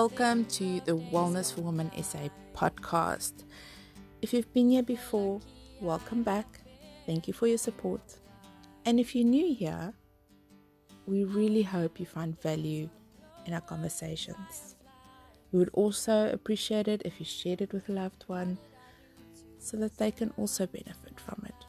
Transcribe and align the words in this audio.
Welcome 0.00 0.44
to 0.56 0.80
the 0.80 0.92
Wellness 0.92 1.54
for 1.54 1.62
Women 1.62 1.90
SA 2.02 2.28
podcast. 2.52 3.32
If 4.20 4.34
you've 4.34 4.52
been 4.52 4.68
here 4.68 4.82
before, 4.82 5.40
welcome 5.80 6.22
back. 6.22 6.60
Thank 7.06 7.26
you 7.26 7.32
for 7.32 7.46
your 7.46 7.56
support. 7.56 8.02
And 8.84 9.00
if 9.00 9.14
you're 9.14 9.24
new 9.24 9.54
here, 9.54 9.94
we 11.06 11.24
really 11.24 11.62
hope 11.62 11.98
you 11.98 12.04
find 12.04 12.38
value 12.42 12.90
in 13.46 13.54
our 13.54 13.62
conversations. 13.62 14.76
We 15.50 15.60
would 15.60 15.70
also 15.72 16.30
appreciate 16.30 16.88
it 16.88 17.00
if 17.06 17.18
you 17.18 17.24
shared 17.24 17.62
it 17.62 17.72
with 17.72 17.88
a 17.88 17.92
loved 17.92 18.24
one 18.26 18.58
so 19.58 19.78
that 19.78 19.96
they 19.96 20.10
can 20.10 20.30
also 20.36 20.66
benefit 20.66 21.18
from 21.18 21.42
it. 21.46 21.64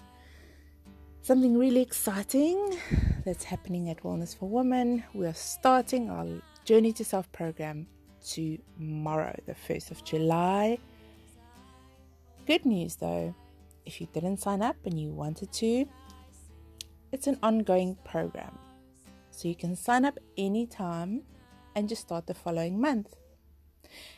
Something 1.21 1.57
really 1.57 1.81
exciting 1.81 2.77
that's 3.23 3.45
happening 3.45 3.89
at 3.89 4.03
Wellness 4.03 4.37
for 4.37 4.49
Women. 4.49 5.05
We 5.13 5.27
are 5.27 5.33
starting 5.33 6.09
our 6.09 6.27
Journey 6.65 6.91
to 6.91 7.05
Self 7.05 7.31
program 7.31 7.87
tomorrow, 8.27 9.35
the 9.45 9.55
1st 9.55 9.91
of 9.91 10.03
July. 10.03 10.77
Good 12.45 12.65
news 12.65 12.95
though, 12.95 13.33
if 13.85 14.01
you 14.01 14.07
didn't 14.13 14.37
sign 14.37 14.61
up 14.61 14.75
and 14.85 14.99
you 14.99 15.11
wanted 15.11 15.51
to, 15.53 15.85
it's 17.11 17.27
an 17.27 17.39
ongoing 17.41 17.97
program. 18.03 18.57
So 19.31 19.47
you 19.47 19.55
can 19.55 19.75
sign 19.75 20.05
up 20.05 20.17
anytime 20.37 21.23
and 21.75 21.87
just 21.87 22.01
start 22.01 22.27
the 22.27 22.33
following 22.33 22.81
month. 22.81 23.15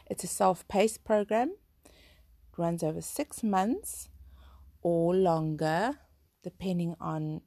It's 0.07 0.23
a 0.23 0.27
self 0.27 0.67
paced 0.67 1.03
program, 1.03 1.55
it 1.85 2.57
runs 2.57 2.83
over 2.83 3.02
six 3.02 3.43
months 3.43 4.09
or 4.81 5.13
longer, 5.13 5.99
depending 6.43 6.95
on 6.99 7.41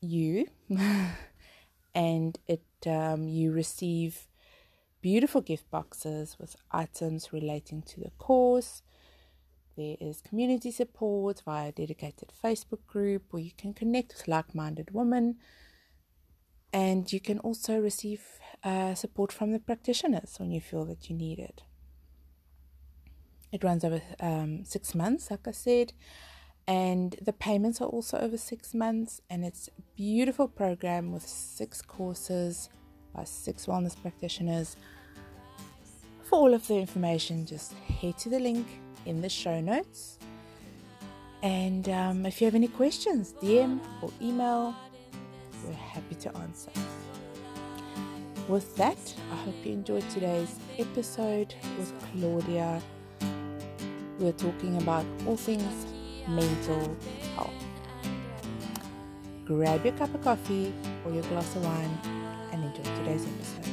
you. 0.00 0.46
and 1.94 2.38
it 2.46 2.64
um, 2.86 3.28
you 3.28 3.52
receive 3.52 4.26
beautiful 5.04 5.42
gift 5.42 5.70
boxes 5.70 6.38
with 6.40 6.56
items 6.72 7.30
relating 7.30 7.82
to 7.82 8.00
the 8.00 8.10
course. 8.16 8.80
There 9.76 9.98
is 10.00 10.22
community 10.22 10.70
support 10.70 11.42
via 11.44 11.68
a 11.68 11.72
dedicated 11.72 12.32
Facebook 12.42 12.86
group 12.86 13.24
where 13.28 13.42
you 13.42 13.50
can 13.58 13.74
connect 13.74 14.14
with 14.14 14.26
like 14.26 14.54
minded 14.54 14.94
women. 14.94 15.36
And 16.72 17.12
you 17.12 17.20
can 17.20 17.38
also 17.40 17.78
receive 17.78 18.22
uh, 18.64 18.94
support 18.94 19.30
from 19.30 19.52
the 19.52 19.58
practitioners 19.58 20.36
when 20.38 20.50
you 20.50 20.62
feel 20.62 20.86
that 20.86 21.10
you 21.10 21.14
need 21.14 21.38
it. 21.38 21.60
It 23.52 23.62
runs 23.62 23.84
over 23.84 24.00
um, 24.20 24.64
six 24.64 24.94
months, 24.94 25.30
like 25.30 25.46
I 25.46 25.52
said, 25.52 25.92
and 26.66 27.14
the 27.20 27.34
payments 27.34 27.82
are 27.82 27.88
also 27.88 28.16
over 28.16 28.38
six 28.38 28.72
months. 28.72 29.20
And 29.28 29.44
it's 29.44 29.68
a 29.68 29.82
beautiful 29.96 30.48
program 30.48 31.12
with 31.12 31.28
six 31.28 31.82
courses 31.82 32.70
by 33.14 33.24
six 33.24 33.66
wellness 33.66 34.00
practitioners 34.00 34.76
for 36.34 36.40
all 36.40 36.54
of 36.54 36.66
the 36.66 36.74
information, 36.74 37.46
just 37.46 37.74
head 38.00 38.18
to 38.18 38.28
the 38.28 38.40
link 38.40 38.66
in 39.06 39.20
the 39.20 39.28
show 39.28 39.60
notes. 39.60 40.18
And 41.42 41.88
um, 41.88 42.26
if 42.26 42.40
you 42.40 42.46
have 42.46 42.56
any 42.56 42.66
questions, 42.66 43.34
DM 43.40 43.78
or 44.02 44.10
email, 44.20 44.74
we're 45.64 45.72
happy 45.74 46.16
to 46.16 46.36
answer. 46.38 46.72
With 48.48 48.74
that, 48.76 48.98
I 49.30 49.36
hope 49.44 49.54
you 49.64 49.72
enjoyed 49.74 50.08
today's 50.10 50.58
episode 50.76 51.54
with 51.78 51.92
Claudia. 52.10 52.82
We're 54.18 54.32
talking 54.32 54.76
about 54.82 55.06
all 55.26 55.36
things 55.36 55.86
mental 56.28 56.96
health. 57.36 57.52
Grab 59.44 59.84
your 59.84 59.94
cup 59.94 60.12
of 60.12 60.22
coffee 60.22 60.74
or 61.04 61.12
your 61.12 61.22
glass 61.24 61.54
of 61.54 61.64
wine 61.64 61.98
and 62.52 62.64
enjoy 62.64 62.82
today's 62.96 63.24
episode. 63.24 63.63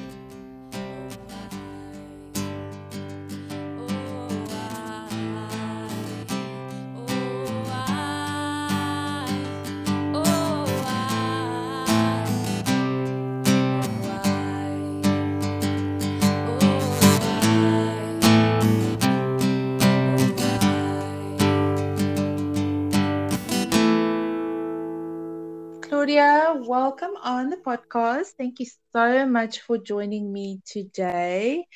Welcome 26.72 27.18
on 27.22 27.50
the 27.50 27.58
podcast. 27.58 28.28
Thank 28.38 28.62
you 28.62 28.66
so 28.94 29.26
much 29.26 29.60
for 29.60 29.78
joining 29.78 30.32
me 30.32 30.62
today. 30.66 31.68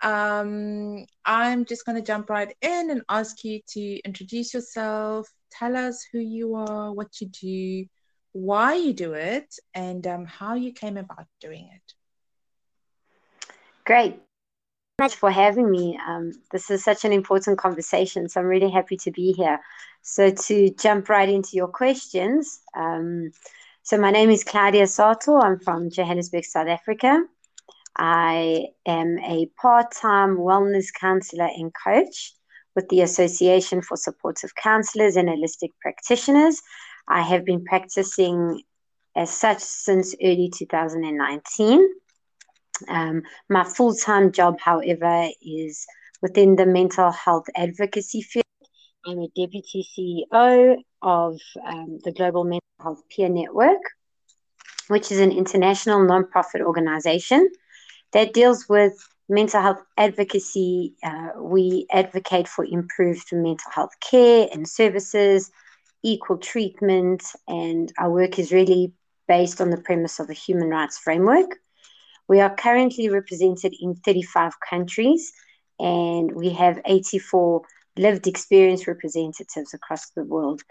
Um, 0.00 1.06
I'm 1.24 1.64
just 1.64 1.84
going 1.84 1.96
to 1.96 2.06
jump 2.06 2.30
right 2.30 2.54
in 2.62 2.90
and 2.92 3.02
ask 3.08 3.42
you 3.42 3.58
to 3.70 3.98
introduce 4.04 4.54
yourself, 4.54 5.26
tell 5.50 5.76
us 5.76 6.06
who 6.12 6.20
you 6.20 6.54
are, 6.54 6.92
what 6.92 7.20
you 7.20 7.26
do, 7.26 7.86
why 8.30 8.74
you 8.74 8.92
do 8.92 9.14
it, 9.14 9.52
and 9.74 10.06
um, 10.06 10.24
how 10.24 10.54
you 10.54 10.72
came 10.72 10.96
about 10.98 11.26
doing 11.40 11.68
it. 11.74 11.94
Great. 13.84 14.20
much 15.00 15.16
for 15.16 15.32
having 15.32 15.68
me. 15.68 15.98
Um, 16.06 16.30
this 16.52 16.70
is 16.70 16.84
such 16.84 17.04
an 17.04 17.12
important 17.12 17.58
conversation, 17.58 18.28
so 18.28 18.40
I'm 18.40 18.46
really 18.46 18.70
happy 18.70 18.96
to 18.98 19.10
be 19.10 19.32
here. 19.32 19.58
So, 20.02 20.30
to 20.30 20.70
jump 20.70 21.08
right 21.08 21.28
into 21.28 21.56
your 21.56 21.68
questions, 21.68 22.60
um, 22.76 23.32
so 23.88 23.96
my 23.96 24.10
name 24.10 24.28
is 24.28 24.44
Claudia 24.44 24.86
Soto. 24.86 25.40
I'm 25.40 25.58
from 25.60 25.88
Johannesburg, 25.88 26.44
South 26.44 26.68
Africa. 26.68 27.24
I 27.96 28.66
am 28.84 29.18
a 29.20 29.46
part-time 29.58 30.36
wellness 30.36 30.88
counselor 31.00 31.48
and 31.56 31.72
coach 31.82 32.34
with 32.76 32.86
the 32.90 33.00
Association 33.00 33.80
for 33.80 33.96
Supportive 33.96 34.54
Counselors 34.62 35.16
and 35.16 35.30
Holistic 35.30 35.70
Practitioners. 35.80 36.60
I 37.08 37.22
have 37.22 37.46
been 37.46 37.64
practicing 37.64 38.60
as 39.16 39.30
such 39.30 39.60
since 39.60 40.14
early 40.22 40.52
2019. 40.54 41.88
Um, 42.90 43.22
my 43.48 43.64
full-time 43.64 44.32
job, 44.32 44.60
however, 44.60 45.28
is 45.40 45.86
within 46.20 46.56
the 46.56 46.66
mental 46.66 47.10
health 47.10 47.46
advocacy 47.56 48.20
field. 48.20 48.44
I'm 49.06 49.18
a 49.20 49.28
deputy 49.28 49.88
CEO 49.96 50.76
of 51.02 51.40
um, 51.64 51.98
the 52.04 52.12
Global 52.12 52.44
Mental 52.44 52.60
Health 52.80 53.02
Peer 53.08 53.28
Network, 53.28 53.82
which 54.88 55.10
is 55.12 55.20
an 55.20 55.32
international 55.32 56.00
nonprofit 56.00 56.60
organization 56.60 57.48
that 58.12 58.32
deals 58.32 58.68
with 58.68 58.94
mental 59.28 59.60
health 59.60 59.82
advocacy. 59.96 60.94
Uh, 61.02 61.28
we 61.40 61.86
advocate 61.92 62.48
for 62.48 62.64
improved 62.64 63.26
mental 63.32 63.70
health 63.70 63.92
care 64.00 64.48
and 64.52 64.68
services, 64.68 65.50
equal 66.02 66.38
treatment, 66.38 67.22
and 67.46 67.92
our 67.98 68.10
work 68.10 68.38
is 68.38 68.52
really 68.52 68.92
based 69.26 69.60
on 69.60 69.70
the 69.70 69.80
premise 69.80 70.18
of 70.18 70.30
a 70.30 70.34
human 70.34 70.70
rights 70.70 70.98
framework. 70.98 71.58
We 72.28 72.40
are 72.40 72.54
currently 72.54 73.08
represented 73.08 73.74
in 73.80 73.94
35 73.94 74.52
countries 74.68 75.32
and 75.78 76.32
we 76.32 76.50
have 76.50 76.80
84 76.84 77.62
lived 77.96 78.26
experience 78.26 78.86
representatives 78.86 79.74
across 79.74 80.10
the 80.10 80.24
world. 80.24 80.62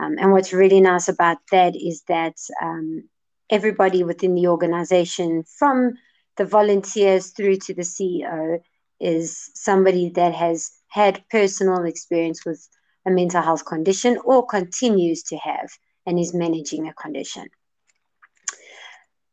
Um, 0.00 0.16
and 0.18 0.32
what's 0.32 0.52
really 0.52 0.80
nice 0.80 1.08
about 1.08 1.38
that 1.50 1.76
is 1.76 2.02
that 2.08 2.36
um, 2.60 3.08
everybody 3.50 4.02
within 4.02 4.34
the 4.34 4.48
organization, 4.48 5.44
from 5.58 5.94
the 6.36 6.44
volunteers 6.44 7.30
through 7.30 7.56
to 7.56 7.74
the 7.74 7.82
CEO, 7.82 8.58
is 9.00 9.50
somebody 9.54 10.10
that 10.10 10.34
has 10.34 10.70
had 10.88 11.24
personal 11.30 11.84
experience 11.84 12.44
with 12.46 12.66
a 13.06 13.10
mental 13.10 13.42
health 13.42 13.64
condition 13.64 14.18
or 14.24 14.46
continues 14.46 15.22
to 15.24 15.36
have 15.36 15.70
and 16.06 16.18
is 16.18 16.32
managing 16.32 16.88
a 16.88 16.94
condition. 16.94 17.46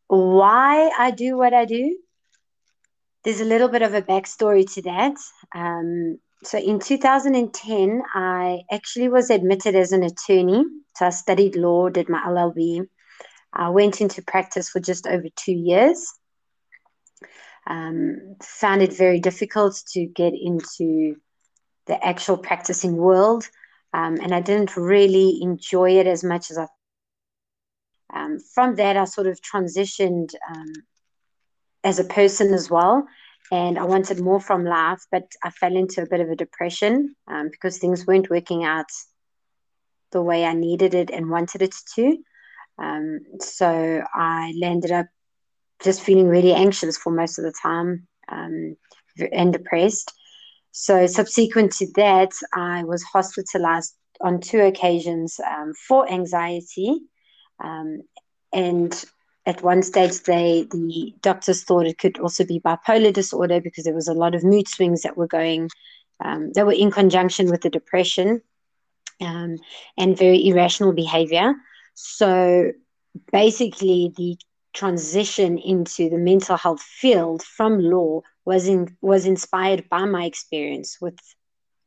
Why 0.08 0.90
I 0.98 1.12
do 1.12 1.38
what 1.38 1.54
I 1.54 1.66
do? 1.66 1.98
There's 3.24 3.42
a 3.42 3.46
little 3.46 3.68
bit 3.68 3.84
of 3.84 3.94
a 3.94 4.02
backstory 4.02 4.72
to 4.74 4.82
that. 4.84 5.16
Um, 5.54 6.20
so 6.44 6.58
in 6.58 6.80
2010, 6.80 8.02
I 8.14 8.62
actually 8.72 9.10
was 9.10 9.30
admitted 9.30 9.76
as 9.76 9.92
an 9.92 10.04
attorney. 10.04 10.64
So 10.96 11.08
I 11.08 11.10
studied 11.10 11.56
law, 11.56 11.90
did 11.90 12.08
my 12.08 12.22
LLB. 12.22 12.88
I 13.52 13.70
went 13.70 14.00
into 14.00 14.22
practice 14.22 14.70
for 14.70 14.80
just 14.80 15.06
over 15.06 15.28
two 15.36 15.54
years. 15.54 16.06
Um, 17.68 18.36
found 18.42 18.82
it 18.82 18.96
very 18.96 19.20
difficult 19.20 19.82
to 19.92 20.06
get 20.06 20.34
into 20.34 21.18
the 21.88 22.04
actual 22.04 22.38
practicing 22.38 22.96
world, 22.96 23.48
um, 23.94 24.18
and 24.22 24.34
I 24.34 24.42
didn't 24.42 24.78
really 24.78 25.40
enjoy 25.42 26.00
it 26.00 26.08
as 26.08 26.24
much 26.24 26.52
as 26.52 26.58
I. 26.58 26.68
Um, 28.12 28.40
from 28.54 28.76
that, 28.76 28.98
I 28.98 29.06
sort 29.06 29.28
of 29.28 29.40
transitioned 29.42 30.34
um, 30.50 30.72
as 31.84 32.00
a 32.00 32.06
person 32.06 32.54
as 32.54 32.70
well 32.70 33.08
and 33.52 33.80
I 33.80 33.84
wanted 33.84 34.20
more 34.20 34.40
from 34.40 34.64
life, 34.64 35.02
but 35.12 35.24
I 35.44 35.50
fell 35.50 35.76
into 35.76 36.02
a 36.02 36.08
bit 36.08 36.22
of 36.22 36.30
a 36.30 36.36
depression 36.36 37.16
um, 37.28 37.50
because 37.50 37.78
things 37.78 38.06
weren't 38.06 38.30
working 38.30 38.64
out 38.64 38.86
the 40.12 40.22
way 40.22 40.46
I 40.46 40.54
needed 40.54 40.94
it 40.94 41.10
and 41.10 41.30
wanted 41.30 41.62
it 41.62 41.76
to. 41.96 42.18
Um, 42.78 43.20
so 43.40 44.04
I 44.14 44.54
landed 44.60 44.92
up 44.92 45.08
just 45.84 46.02
feeling 46.02 46.28
really 46.28 46.54
anxious 46.54 46.98
for 46.98 47.12
most 47.12 47.38
of 47.38 47.46
the 47.46 47.54
time. 47.62 48.08
um, 48.30 48.76
and 49.32 49.54
depressed. 49.54 50.14
So, 50.72 51.08
subsequent 51.08 51.74
to 51.74 51.88
that, 51.96 52.32
I 52.54 52.84
was 52.84 53.04
hospitalized 53.04 53.96
on 54.22 54.40
two 54.40 54.62
occasions 54.62 55.40
um, 55.46 55.74
for 55.88 56.10
anxiety. 56.12 57.02
Um, 57.64 58.02
and 58.54 59.06
at 59.50 59.64
one 59.64 59.82
stage, 59.82 60.22
they 60.22 60.68
the 60.70 61.12
doctors 61.22 61.64
thought 61.64 61.88
it 61.88 61.98
could 61.98 62.20
also 62.20 62.46
be 62.46 62.60
bipolar 62.60 63.12
disorder 63.12 63.60
because 63.60 63.84
there 63.84 63.96
was 63.96 64.08
a 64.08 64.14
lot 64.14 64.36
of 64.36 64.44
mood 64.44 64.68
swings 64.68 65.02
that 65.02 65.18
were 65.18 65.28
going, 65.28 65.70
um, 66.24 66.52
that 66.54 66.68
were 66.68 66.80
in 66.84 66.92
conjunction 66.92 67.50
with 67.50 67.62
the 67.62 67.70
depression 67.72 68.42
um, 69.22 69.58
and 69.98 70.16
very 70.16 70.48
irrational 70.48 70.94
behavior. 70.94 71.56
So, 71.96 72.72
basically, 73.32 74.14
the 74.16 74.38
transition 74.74 75.58
into 75.58 76.12
the 76.12 76.20
mental 76.20 76.56
health 76.56 76.82
field 76.82 77.42
from 77.42 77.80
law 77.80 78.22
was 78.46 78.68
in, 78.68 78.96
was 79.02 79.26
inspired 79.26 79.90
by 79.90 80.06
my 80.06 80.26
experience 80.26 80.98
with 81.02 81.18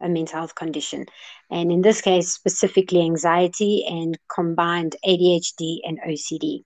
a 0.00 0.09
mental 0.09 0.41
health 0.41 0.56
condition, 0.56 1.06
and 1.49 1.70
in 1.70 1.81
this 1.82 2.00
case, 2.00 2.32
specifically 2.32 3.03
anxiety 3.03 3.85
and 3.88 4.19
combined 4.35 4.97
ADHD 5.06 5.79
and 5.85 6.00
OCD. 6.00 6.64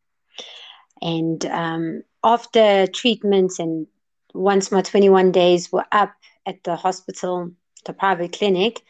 And 1.03 1.45
um, 1.47 2.03
after 2.25 2.87
treatments, 2.87 3.59
and 3.59 3.87
once 4.35 4.73
my 4.73 4.83
21 4.83 5.33
days 5.33 5.71
were 5.71 5.85
up 5.93 6.15
at 6.47 6.63
the 6.65 6.77
hospital, 6.77 7.51
the 7.85 7.93
private 7.93 8.33
clinic, 8.33 8.83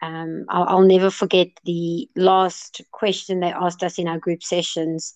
um, 0.00 0.44
I'll, 0.48 0.64
I'll, 0.64 0.82
never 0.82 1.10
forget 1.10 1.48
the 1.64 2.08
last 2.14 2.82
question 2.92 3.40
they 3.40 3.52
asked 3.52 3.82
us 3.82 3.98
in 3.98 4.06
our 4.06 4.18
group 4.18 4.42
sessions. 4.42 5.14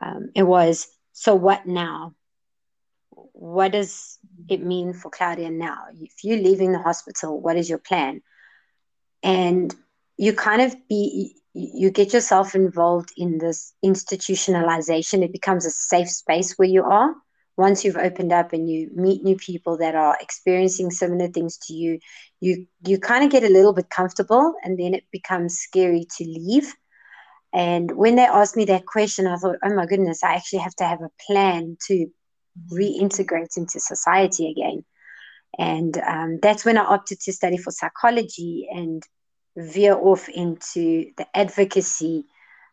Um, 0.00 0.30
it 0.34 0.44
was, 0.44 0.86
So 1.12 1.34
what 1.34 1.66
now? 1.66 2.14
What 3.10 3.72
does 3.72 4.18
it 4.48 4.62
mean 4.62 4.92
for 4.92 5.10
Claudia 5.10 5.50
now? 5.50 5.86
If 6.00 6.22
you're 6.22 6.38
leaving 6.38 6.72
the 6.72 6.78
hospital, 6.78 7.40
what 7.40 7.56
is 7.56 7.68
your 7.68 7.78
plan? 7.78 8.22
And 9.22 9.74
you 10.22 10.32
kind 10.32 10.62
of 10.62 10.76
be, 10.88 11.34
you 11.52 11.90
get 11.90 12.12
yourself 12.12 12.54
involved 12.54 13.10
in 13.16 13.38
this 13.38 13.74
institutionalization. 13.84 15.24
It 15.24 15.32
becomes 15.32 15.66
a 15.66 15.70
safe 15.70 16.08
space 16.08 16.54
where 16.56 16.68
you 16.68 16.84
are. 16.84 17.12
Once 17.56 17.84
you've 17.84 17.96
opened 17.96 18.32
up 18.32 18.52
and 18.52 18.70
you 18.70 18.88
meet 18.94 19.24
new 19.24 19.36
people 19.36 19.76
that 19.78 19.96
are 19.96 20.16
experiencing 20.20 20.92
similar 20.92 21.26
things 21.26 21.58
to 21.64 21.72
you, 21.74 21.98
you 22.40 22.66
you 22.86 23.00
kind 23.00 23.24
of 23.24 23.32
get 23.32 23.42
a 23.42 23.54
little 23.56 23.72
bit 23.72 23.90
comfortable, 23.90 24.54
and 24.62 24.78
then 24.78 24.94
it 24.94 25.02
becomes 25.10 25.58
scary 25.58 26.06
to 26.16 26.24
leave. 26.24 26.72
And 27.52 27.90
when 27.96 28.14
they 28.14 28.22
asked 28.22 28.56
me 28.56 28.64
that 28.66 28.86
question, 28.86 29.26
I 29.26 29.36
thought, 29.36 29.56
oh 29.64 29.74
my 29.74 29.86
goodness, 29.86 30.22
I 30.22 30.34
actually 30.34 30.60
have 30.60 30.76
to 30.76 30.84
have 30.84 31.02
a 31.02 31.10
plan 31.26 31.76
to 31.88 32.06
reintegrate 32.72 33.56
into 33.56 33.80
society 33.80 34.52
again. 34.52 34.84
And 35.58 35.98
um, 35.98 36.38
that's 36.40 36.64
when 36.64 36.78
I 36.78 36.84
opted 36.84 37.18
to 37.22 37.32
study 37.32 37.58
for 37.58 37.72
psychology 37.72 38.68
and 38.70 39.02
veer 39.56 39.94
off 39.94 40.28
into 40.28 41.12
the 41.16 41.26
advocacy 41.34 42.26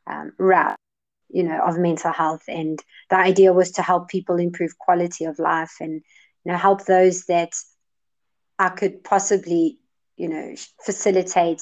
um, 0.07 0.33
route, 0.37 0.77
you 1.29 1.43
know, 1.43 1.61
of 1.61 1.77
mental 1.77 2.11
health. 2.11 2.43
And 2.47 2.81
the 3.09 3.17
idea 3.17 3.53
was 3.53 3.71
to 3.71 3.81
help 3.81 4.09
people 4.09 4.37
improve 4.37 4.77
quality 4.77 5.25
of 5.25 5.39
life 5.39 5.75
and, 5.79 6.01
you 6.43 6.51
know, 6.51 6.57
help 6.57 6.85
those 6.85 7.25
that 7.25 7.51
I 8.57 8.69
could 8.69 9.03
possibly, 9.03 9.79
you 10.17 10.29
know, 10.29 10.55
facilitate 10.83 11.61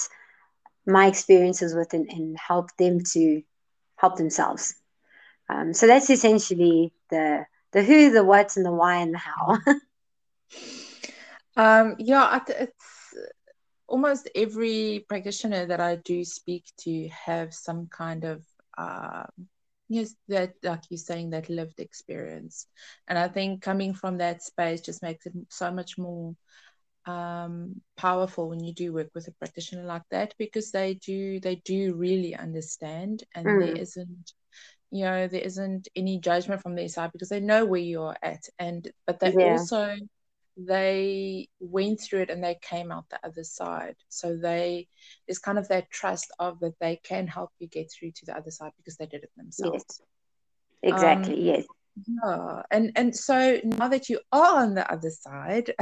my 0.86 1.08
experiences 1.08 1.76
with 1.76 1.94
and, 1.94 2.10
and 2.10 2.38
help 2.38 2.76
them 2.78 3.00
to 3.14 3.42
help 3.98 4.16
themselves. 4.16 4.74
Um, 5.50 5.74
so 5.74 5.88
that's 5.88 6.10
essentially 6.10 6.94
the 7.10 7.46
the 7.74 7.84
who, 7.84 8.12
the 8.12 8.24
what, 8.24 8.56
and 8.56 8.66
the 8.66 8.72
why 8.72 8.98
and 8.98 9.14
the 9.14 9.18
how. 9.18 9.58
um, 11.82 11.96
yeah, 12.00 12.40
it's 12.48 12.97
almost 13.88 14.30
every 14.36 15.06
practitioner 15.08 15.66
that 15.66 15.80
I 15.80 15.96
do 15.98 16.24
speak 16.24 16.66
to 16.80 17.08
have 17.10 17.54
some 17.54 17.88
kind 17.88 18.24
of 18.24 18.44
uh, 18.78 19.24
yes, 19.90 20.16
that 20.28 20.54
like 20.64 20.84
you're 20.90 20.98
saying 20.98 21.32
that 21.32 21.50
lived 21.50 21.80
experience, 21.80 22.68
and 23.08 23.18
I 23.18 23.28
think 23.28 23.62
coming 23.62 23.94
from 23.94 24.18
that 24.18 24.44
space 24.44 24.82
just 24.82 25.02
makes 25.02 25.26
it 25.26 25.34
so 25.50 25.72
much 25.72 25.98
more 25.98 26.36
um, 27.08 27.82
powerful 27.96 28.50
when 28.50 28.64
you 28.64 28.74
do 28.74 28.94
work 28.94 29.10
with 29.16 29.28
a 29.28 29.32
practitioner 29.32 29.84
like 29.84 30.04
that 30.12 30.34
because 30.38 30.72
they 30.72 30.96
do 30.96 31.40
they 31.40 31.56
do 31.56 31.96
really 31.96 32.36
understand 32.36 33.24
and 33.34 33.46
mm. 33.46 33.66
there 33.66 33.78
isn't 33.78 34.34
you 34.92 35.06
know 35.06 35.28
there 35.28 35.42
isn't 35.42 35.88
any 35.96 36.20
judgment 36.20 36.62
from 36.62 36.76
their 36.76 36.90
side 36.90 37.12
because 37.14 37.30
they 37.30 37.40
know 37.40 37.66
where 37.66 37.80
you're 37.80 38.16
at 38.22 38.44
and 38.60 38.92
but 39.06 39.20
they 39.20 39.34
yeah. 39.34 39.52
also 39.52 39.96
they 40.58 41.48
went 41.60 42.02
through 42.02 42.22
it 42.22 42.30
and 42.30 42.44
they 42.44 42.58
came 42.62 42.92
out 42.92 43.10
the 43.10 43.20
other 43.24 43.44
side. 43.44 43.96
So 44.10 44.36
they 44.36 44.88
there's 45.28 45.40
kind 45.40 45.60
of 45.60 45.68
that 45.68 45.90
trust 45.92 46.32
of 46.40 46.60
that 46.62 46.80
they 46.80 47.00
can 47.04 47.28
help 47.28 47.52
you 47.60 47.68
get 47.68 47.92
through 47.92 48.12
to 48.12 48.26
the 48.26 48.36
other 48.36 48.52
side 48.52 48.72
because 48.78 48.98
they 48.98 49.06
did 49.06 49.24
it 49.24 49.32
themselves. 49.38 49.84
Yes. 49.88 50.02
exactly 50.84 51.34
um, 51.36 51.42
yes. 51.42 51.66
yeah. 52.24 52.62
And 52.72 52.92
and 52.96 53.16
so 53.16 53.60
now 53.64 53.88
that 53.88 54.10
you 54.10 54.20
are 54.32 54.64
on 54.64 54.74
the 54.74 54.92
other 54.92 55.12
side 55.12 55.74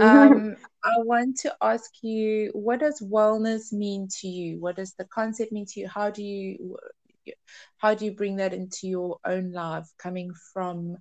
um 0.00 0.56
i 0.84 0.94
want 0.98 1.36
to 1.38 1.54
ask 1.60 1.90
you 2.02 2.50
what 2.54 2.80
does 2.80 3.00
wellness 3.00 3.72
mean 3.72 4.08
to 4.20 4.28
you? 4.28 4.60
What 4.60 4.76
does 4.76 4.94
the 4.94 5.04
concept 5.06 5.52
mean 5.52 5.66
to 5.66 5.80
you? 5.80 5.88
How 5.88 6.10
do 6.10 6.22
you 6.22 6.76
how 7.78 7.94
do 7.94 8.04
you 8.04 8.12
bring 8.12 8.36
that 8.36 8.54
into 8.54 8.86
your 8.86 9.18
own 9.24 9.52
life 9.52 9.88
coming 9.98 10.32
from 10.52 10.96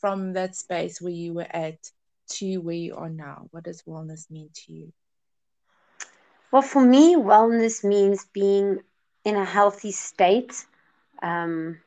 from 0.00 0.34
that 0.34 0.54
space 0.54 1.00
where 1.00 1.12
you 1.12 1.32
were 1.32 1.46
at 1.50 1.78
to 2.28 2.58
where 2.58 2.74
you 2.74 2.94
are 2.96 3.10
now? 3.10 3.48
What 3.50 3.64
does 3.64 3.82
wellness 3.82 4.30
mean 4.30 4.50
to 4.54 4.72
you? 4.72 4.92
Well 6.50 6.62
for 6.62 6.82
me 6.82 7.16
wellness 7.16 7.84
means 7.84 8.26
being 8.32 8.80
in 9.24 9.36
a 9.36 9.44
healthy 9.44 9.92
state 9.92 10.64
um, 11.22 11.80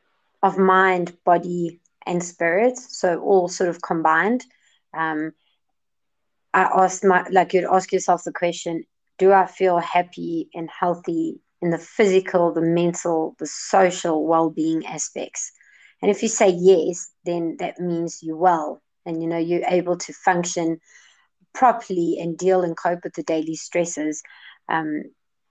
of 0.44 0.58
mind 0.58 1.16
body 1.24 1.80
and 2.06 2.24
spirit 2.24 2.78
so 2.78 3.20
all 3.22 3.48
sort 3.48 3.70
of 3.70 3.82
combined. 3.82 4.44
Um, 4.94 5.34
i 6.54 6.64
asked 6.64 7.04
my 7.04 7.26
like 7.30 7.54
you'd 7.54 7.66
ask 7.66 7.92
yourself 7.92 8.24
the 8.24 8.32
question 8.32 8.84
do 9.18 9.34
i 9.34 9.46
feel 9.46 9.78
happy 9.80 10.50
and 10.54 10.70
healthy 10.70 11.40
in 11.62 11.72
the 11.72 11.78
physical, 11.78 12.54
the 12.54 12.62
mental, 12.62 13.36
the 13.40 13.48
social 13.48 14.26
well 14.26 14.50
being 14.50 14.86
aspects. 14.86 15.52
And 16.02 16.12
if 16.12 16.22
you 16.22 16.30
say 16.30 16.50
yes, 16.50 17.12
then 17.26 17.58
that 17.60 17.80
means 17.80 18.20
you're 18.22 18.38
well 18.38 18.82
and 19.08 19.22
you 19.22 19.28
know 19.28 19.38
you're 19.38 19.66
able 19.68 19.98
to 19.98 20.14
function 20.14 20.80
properly 21.54 22.18
and 22.20 22.38
deal 22.38 22.62
and 22.62 22.78
cope 22.78 23.04
with 23.04 23.14
the 23.14 23.24
daily 23.24 23.56
stresses. 23.56 24.22
Um, 24.70 25.04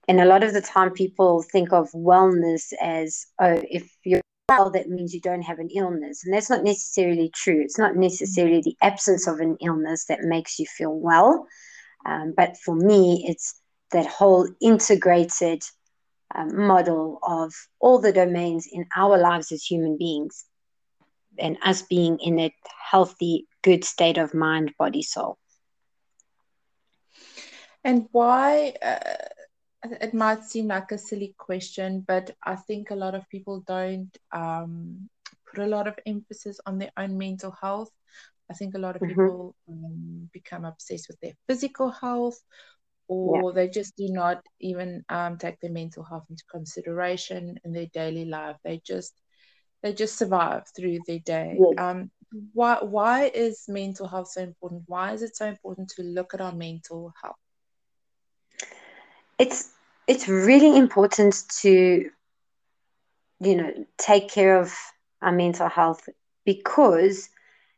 and 0.09 0.21
a 0.21 0.25
lot 0.25 0.45
of 0.45 0.53
the 0.53 0.61
time, 0.61 0.93
people 0.93 1.43
think 1.43 1.73
of 1.73 1.91
wellness 1.93 2.73
as 2.81 3.27
oh, 3.41 3.61
if 3.69 3.91
you're 4.05 4.21
well, 4.49 4.71
that 4.71 4.89
means 4.89 5.13
you 5.13 5.21
don't 5.21 5.43
have 5.43 5.59
an 5.59 5.71
illness. 5.75 6.25
And 6.25 6.33
that's 6.33 6.49
not 6.49 6.63
necessarily 6.63 7.31
true. 7.35 7.61
It's 7.61 7.79
not 7.79 7.97
necessarily 7.97 8.63
the 8.63 8.77
absence 8.81 9.27
of 9.27 9.41
an 9.41 9.57
illness 9.61 10.07
that 10.07 10.21
makes 10.23 10.61
you 10.61 10.67
feel 10.67 10.95
well. 10.95 11.49
Um, 12.05 12.33
but 12.37 12.57
for 12.57 12.77
me, 12.77 13.25
it's 13.29 13.61
that 13.91 14.07
whole 14.07 14.49
integrated 14.61 15.63
um, 16.35 16.67
model 16.67 17.19
of 17.25 17.53
all 17.81 17.99
the 17.99 18.13
domains 18.13 18.69
in 18.71 18.87
our 18.97 19.19
lives 19.19 19.51
as 19.51 19.65
human 19.65 19.97
beings 19.99 20.45
and 21.39 21.57
us 21.65 21.83
being 21.83 22.19
in 22.19 22.39
a 22.41 22.55
healthy, 22.91 23.47
good 23.63 23.85
state 23.85 24.19
of 24.19 24.35
mind, 24.35 24.73
body, 24.79 25.03
soul. 25.03 25.39
And 27.85 28.09
why? 28.13 28.75
Uh, 28.83 28.99
it 30.01 30.15
might 30.15 30.45
seem 30.45 30.69
like 30.69 30.91
a 30.91 30.99
silly 30.99 31.35
question, 31.39 32.05
but 32.07 32.35
I 32.45 32.57
think 32.57 32.91
a 32.91 32.97
lot 32.97 33.15
of 33.15 33.29
people 33.29 33.63
don't 33.67 34.11
um, 34.33 35.09
put 35.49 35.63
a 35.63 35.69
lot 35.69 35.87
of 35.87 35.99
emphasis 36.07 36.59
on 36.67 36.79
their 36.79 36.91
own 36.97 37.17
mental 37.17 37.55
health. 37.61 37.91
I 38.51 38.55
think 38.55 38.75
a 38.75 38.79
lot 38.79 38.97
of 38.97 39.03
mm-hmm. 39.03 39.11
people 39.11 39.55
um, 39.69 40.31
become 40.33 40.65
obsessed 40.65 41.09
with 41.09 41.21
their 41.21 41.35
physical 41.49 41.91
health 41.91 42.41
or 43.09 43.51
yeah. 43.51 43.55
they 43.55 43.69
just 43.69 43.97
do 43.97 44.09
not 44.09 44.43
even 44.61 45.05
um, 45.09 45.39
take 45.39 45.61
their 45.61 45.71
mental 45.71 46.03
health 46.03 46.25
into 46.29 46.45
consideration 46.51 47.59
in 47.65 47.73
their 47.73 47.87
daily 47.93 48.25
life. 48.25 48.57
They 48.65 48.81
just 48.85 49.15
they 49.83 49.93
just 49.93 50.17
survive 50.19 50.65
through 50.75 50.99
their 51.07 51.21
day. 51.21 51.59
Yeah. 51.59 51.91
Um, 51.91 52.11
why 52.53 52.79
why 52.83 53.25
is 53.27 53.65
mental 53.69 54.09
health 54.09 54.29
so 54.29 54.43
important? 54.43 54.83
Why 54.87 55.13
is 55.13 55.23
it 55.23 55.37
so 55.37 55.47
important 55.47 55.91
to 55.97 56.03
look 56.03 56.35
at 56.35 56.41
our 56.41 56.53
mental 56.53 57.13
health? 57.23 57.37
It's 59.39 59.71
it's 60.07 60.29
really 60.29 60.77
important 60.77 61.35
to 61.63 62.11
you 63.41 63.57
know 63.57 63.73
take 63.99 64.29
care 64.31 64.59
of 64.59 64.73
our 65.23 65.33
mental 65.33 65.69
health 65.69 66.09
because 66.45 67.29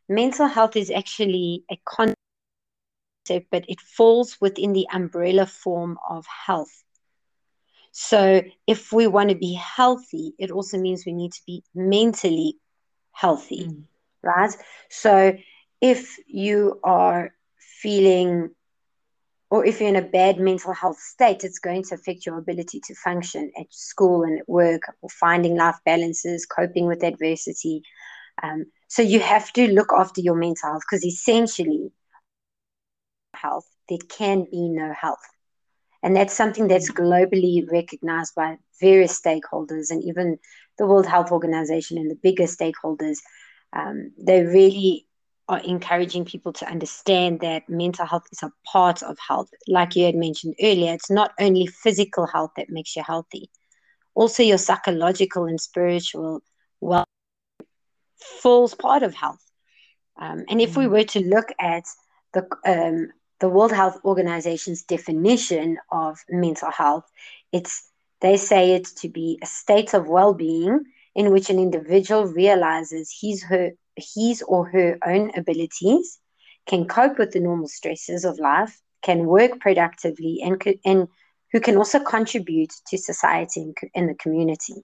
mental 0.07 0.47
health 0.47 0.75
is 0.75 0.89
actually 0.91 1.63
a 1.71 1.79
con 1.85 2.13
concept, 3.29 3.47
but 3.51 3.65
it 3.67 3.79
falls 3.81 4.37
within 4.41 4.73
the 4.73 4.87
umbrella 4.91 5.45
form 5.45 5.97
of 6.09 6.25
health. 6.45 6.83
So, 7.91 8.43
if 8.67 8.91
we 8.91 9.07
want 9.07 9.29
to 9.29 9.35
be 9.35 9.53
healthy, 9.53 10.33
it 10.37 10.51
also 10.51 10.77
means 10.77 11.05
we 11.05 11.13
need 11.13 11.33
to 11.33 11.41
be 11.45 11.63
mentally 11.73 12.55
healthy, 13.11 13.65
mm. 13.65 13.83
right? 14.23 14.55
So, 14.89 15.37
if 15.81 16.17
you 16.27 16.79
are 16.83 17.31
feeling 17.81 18.51
or 19.51 19.65
if 19.65 19.79
you're 19.79 19.89
in 19.89 19.95
a 19.95 20.01
bad 20.01 20.39
mental 20.39 20.73
health 20.73 20.99
state, 20.99 21.43
it's 21.43 21.59
going 21.59 21.83
to 21.83 21.95
affect 21.95 22.25
your 22.25 22.37
ability 22.37 22.81
to 22.85 22.95
function 22.95 23.51
at 23.59 23.65
school 23.71 24.23
and 24.23 24.39
at 24.39 24.47
work 24.47 24.83
or 25.01 25.09
finding 25.09 25.57
life 25.57 25.77
balances, 25.85 26.45
coping 26.45 26.85
with 26.85 27.03
adversity. 27.03 27.81
Um, 28.43 28.65
so 28.87 29.01
you 29.01 29.19
have 29.19 29.51
to 29.53 29.67
look 29.67 29.91
after 29.91 30.21
your 30.21 30.35
mental 30.35 30.69
health 30.69 30.83
because 30.89 31.03
essentially, 31.03 31.91
health, 33.33 33.65
there 33.87 33.97
can 34.07 34.45
be 34.51 34.69
no 34.69 34.93
health. 34.93 35.17
And 36.01 36.15
that's 36.15 36.33
something 36.33 36.67
that's 36.67 36.91
globally 36.91 37.69
recognized 37.69 38.35
by 38.35 38.57
various 38.79 39.19
stakeholders 39.19 39.91
and 39.91 40.03
even 40.03 40.39
the 40.77 40.87
World 40.87 41.05
Health 41.05 41.31
Organization 41.31 41.97
and 41.97 42.09
the 42.09 42.15
bigger 42.15 42.43
stakeholders. 42.43 43.17
Um, 43.73 44.11
they 44.17 44.43
really 44.43 45.07
are 45.49 45.59
encouraging 45.59 46.25
people 46.25 46.53
to 46.53 46.69
understand 46.69 47.41
that 47.41 47.67
mental 47.67 48.05
health 48.05 48.27
is 48.31 48.43
a 48.43 48.51
part 48.71 49.03
of 49.03 49.17
health. 49.19 49.49
Like 49.67 49.95
you 49.95 50.05
had 50.05 50.15
mentioned 50.15 50.55
earlier, 50.61 50.93
it's 50.93 51.09
not 51.09 51.31
only 51.39 51.65
physical 51.65 52.27
health 52.27 52.51
that 52.55 52.69
makes 52.69 52.95
you 52.95 53.03
healthy, 53.03 53.49
also 54.13 54.43
your 54.43 54.57
psychological 54.57 55.45
and 55.45 55.59
spiritual 55.59 56.41
well 56.79 57.05
falls 58.41 58.75
part 58.75 59.03
of 59.03 59.15
health. 59.15 59.43
Um, 60.19 60.45
and 60.49 60.61
if 60.61 60.77
we 60.77 60.85
mm. 60.85 60.91
were 60.91 61.03
to 61.05 61.19
look 61.21 61.49
at 61.59 61.83
the 62.33 62.47
um, 62.65 63.11
the 63.39 63.49
World 63.49 63.71
Health 63.71 63.99
Organization's 64.03 64.83
definition 64.83 65.77
of 65.91 66.19
mental 66.29 66.71
health, 66.71 67.09
it's 67.51 67.89
they 68.21 68.35
say 68.35 68.73
it 68.73 68.85
to 68.97 69.07
be 69.07 69.39
a 69.41 69.45
state 69.45 69.93
of 69.93 70.09
well-being 70.09 70.83
in 71.15 71.31
which 71.31 71.49
an 71.49 71.57
individual 71.57 72.25
realizes 72.25 73.15
his 73.21 73.43
her 73.43 73.71
his 74.15 74.41
or 74.41 74.69
her 74.69 74.97
own 75.05 75.31
abilities, 75.35 76.19
can 76.65 76.85
cope 76.85 77.17
with 77.17 77.31
the 77.31 77.39
normal 77.39 77.67
stresses 77.67 78.25
of 78.25 78.39
life, 78.39 78.79
can 79.01 79.25
work 79.25 79.59
productively, 79.59 80.39
and, 80.43 80.61
and 80.85 81.07
who 81.51 81.59
can 81.59 81.77
also 81.77 81.99
contribute 81.99 82.71
to 82.87 82.97
society 82.97 83.73
and, 83.95 84.09
the 84.09 84.15
community. 84.15 84.75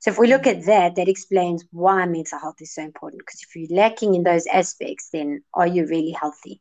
So, 0.00 0.10
if 0.10 0.18
we 0.18 0.28
look 0.28 0.46
at 0.46 0.64
that, 0.66 0.94
that 0.94 1.08
explains 1.08 1.64
why 1.72 2.06
mental 2.06 2.38
health 2.38 2.56
is 2.60 2.74
so 2.74 2.82
important. 2.82 3.20
Because 3.20 3.42
if 3.42 3.54
you're 3.56 3.78
lacking 3.78 4.14
in 4.14 4.22
those 4.22 4.46
aspects, 4.46 5.08
then 5.12 5.42
are 5.54 5.66
you 5.66 5.86
really 5.86 6.12
healthy? 6.12 6.60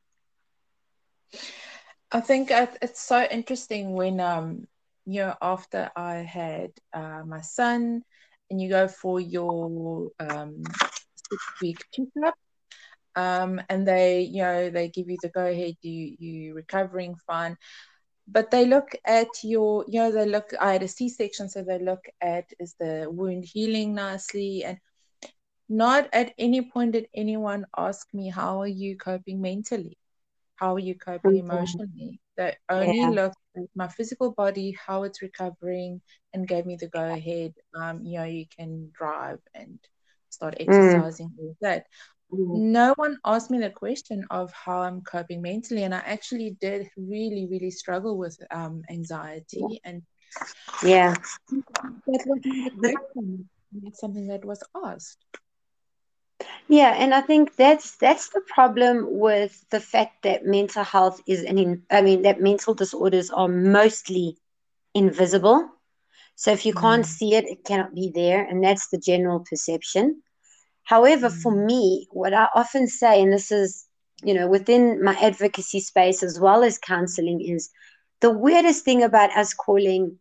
I 2.11 2.21
think 2.21 2.49
it's 2.51 3.01
so 3.01 3.27
interesting 3.29 3.93
when, 3.93 4.19
um, 4.19 4.67
you 5.05 5.21
know, 5.21 5.35
after 5.41 5.89
I 5.95 6.15
had 6.17 6.71
uh, 6.93 7.23
my 7.25 7.41
son, 7.41 8.03
and 8.49 8.61
you 8.61 8.69
go 8.69 8.87
for 8.87 9.19
your 9.19 10.09
um, 10.19 10.63
six 11.29 11.43
week 11.61 11.85
checkup. 11.93 12.35
Um, 13.15 13.61
and 13.69 13.87
they, 13.87 14.21
you 14.21 14.43
know, 14.43 14.69
they 14.69 14.89
give 14.89 15.09
you 15.09 15.17
the 15.21 15.29
go 15.29 15.45
ahead, 15.45 15.75
you 15.81 16.15
you 16.19 16.53
recovering 16.53 17.15
fine. 17.25 17.57
But 18.27 18.51
they 18.51 18.65
look 18.65 18.89
at 19.05 19.27
your, 19.43 19.85
you 19.87 19.99
know, 19.99 20.11
they 20.11 20.25
look. 20.25 20.51
I 20.59 20.73
had 20.73 20.83
a 20.83 20.87
C 20.87 21.09
section, 21.09 21.49
so 21.49 21.63
they 21.63 21.79
look 21.79 22.05
at 22.21 22.45
is 22.59 22.75
the 22.79 23.07
wound 23.09 23.45
healing 23.45 23.95
nicely, 23.95 24.63
and 24.63 24.77
not 25.69 26.09
at 26.13 26.33
any 26.37 26.61
point 26.61 26.93
did 26.93 27.07
anyone 27.13 27.65
ask 27.75 28.07
me 28.13 28.29
how 28.29 28.61
are 28.61 28.67
you 28.67 28.97
coping 28.97 29.41
mentally, 29.41 29.97
how 30.57 30.75
are 30.75 30.79
you 30.79 30.95
coping 30.95 31.37
emotionally. 31.37 32.19
that 32.35 32.57
only 32.69 32.99
yeah. 32.99 33.09
looked 33.09 33.37
at 33.55 33.63
my 33.75 33.87
physical 33.87 34.31
body, 34.31 34.75
how 34.85 35.03
it's 35.03 35.21
recovering, 35.21 36.01
and 36.33 36.47
gave 36.47 36.65
me 36.65 36.75
the 36.79 36.87
go 36.87 37.03
ahead. 37.03 37.53
Um, 37.75 38.03
you 38.03 38.19
know, 38.19 38.25
you 38.25 38.45
can 38.55 38.91
drive 38.93 39.39
and 39.55 39.79
start 40.29 40.55
mm. 40.55 40.67
exercising 40.67 41.29
mm. 41.29 41.39
all 41.39 41.57
that 41.61 41.85
mm. 42.31 42.71
no 42.79 42.93
one 42.97 43.17
asked 43.25 43.49
me 43.51 43.59
the 43.59 43.69
question 43.69 44.25
of 44.29 44.51
how 44.51 44.81
i'm 44.81 45.01
coping 45.01 45.41
mentally 45.41 45.83
and 45.83 45.93
i 45.95 45.99
actually 45.99 46.55
did 46.61 46.87
really 46.97 47.47
really 47.49 47.71
struggle 47.71 48.17
with 48.17 48.37
um, 48.51 48.83
anxiety 48.89 49.81
and 49.83 50.01
yeah 50.83 51.15
that 51.51 52.23
was 52.25 52.39
it's 53.83 53.99
something 53.99 54.27
that 54.27 54.45
was 54.45 54.63
asked 54.85 55.25
yeah 56.67 56.93
and 56.97 57.13
i 57.13 57.21
think 57.21 57.55
that's 57.55 57.95
that's 57.97 58.29
the 58.29 58.41
problem 58.47 59.05
with 59.09 59.65
the 59.69 59.79
fact 59.79 60.23
that 60.23 60.45
mental 60.45 60.83
health 60.83 61.21
is 61.27 61.43
an 61.43 61.57
in, 61.57 61.83
i 61.91 62.01
mean 62.01 62.21
that 62.23 62.41
mental 62.41 62.73
disorders 62.73 63.29
are 63.29 63.47
mostly 63.47 64.37
invisible 64.93 65.69
so 66.35 66.51
if 66.51 66.65
you 66.65 66.73
can't 66.73 67.05
mm. 67.05 67.09
see 67.09 67.35
it 67.35 67.45
it 67.45 67.63
cannot 67.63 67.93
be 67.93 68.11
there 68.13 68.43
and 68.43 68.63
that's 68.63 68.89
the 68.89 68.97
general 68.97 69.39
perception 69.39 70.21
However, 70.87 71.29
for 71.29 71.51
mm. 71.51 71.65
me, 71.65 72.07
what 72.11 72.33
I 72.33 72.47
often 72.55 72.87
say, 72.87 73.21
and 73.21 73.33
this 73.33 73.51
is, 73.51 73.85
you 74.23 74.33
know, 74.33 74.47
within 74.47 75.03
my 75.03 75.15
advocacy 75.19 75.81
space 75.81 76.23
as 76.23 76.39
well 76.39 76.63
as 76.63 76.77
counseling, 76.77 77.41
is 77.41 77.69
the 78.21 78.31
weirdest 78.31 78.85
thing 78.85 79.03
about 79.03 79.35
us 79.35 79.53
calling 79.53 80.17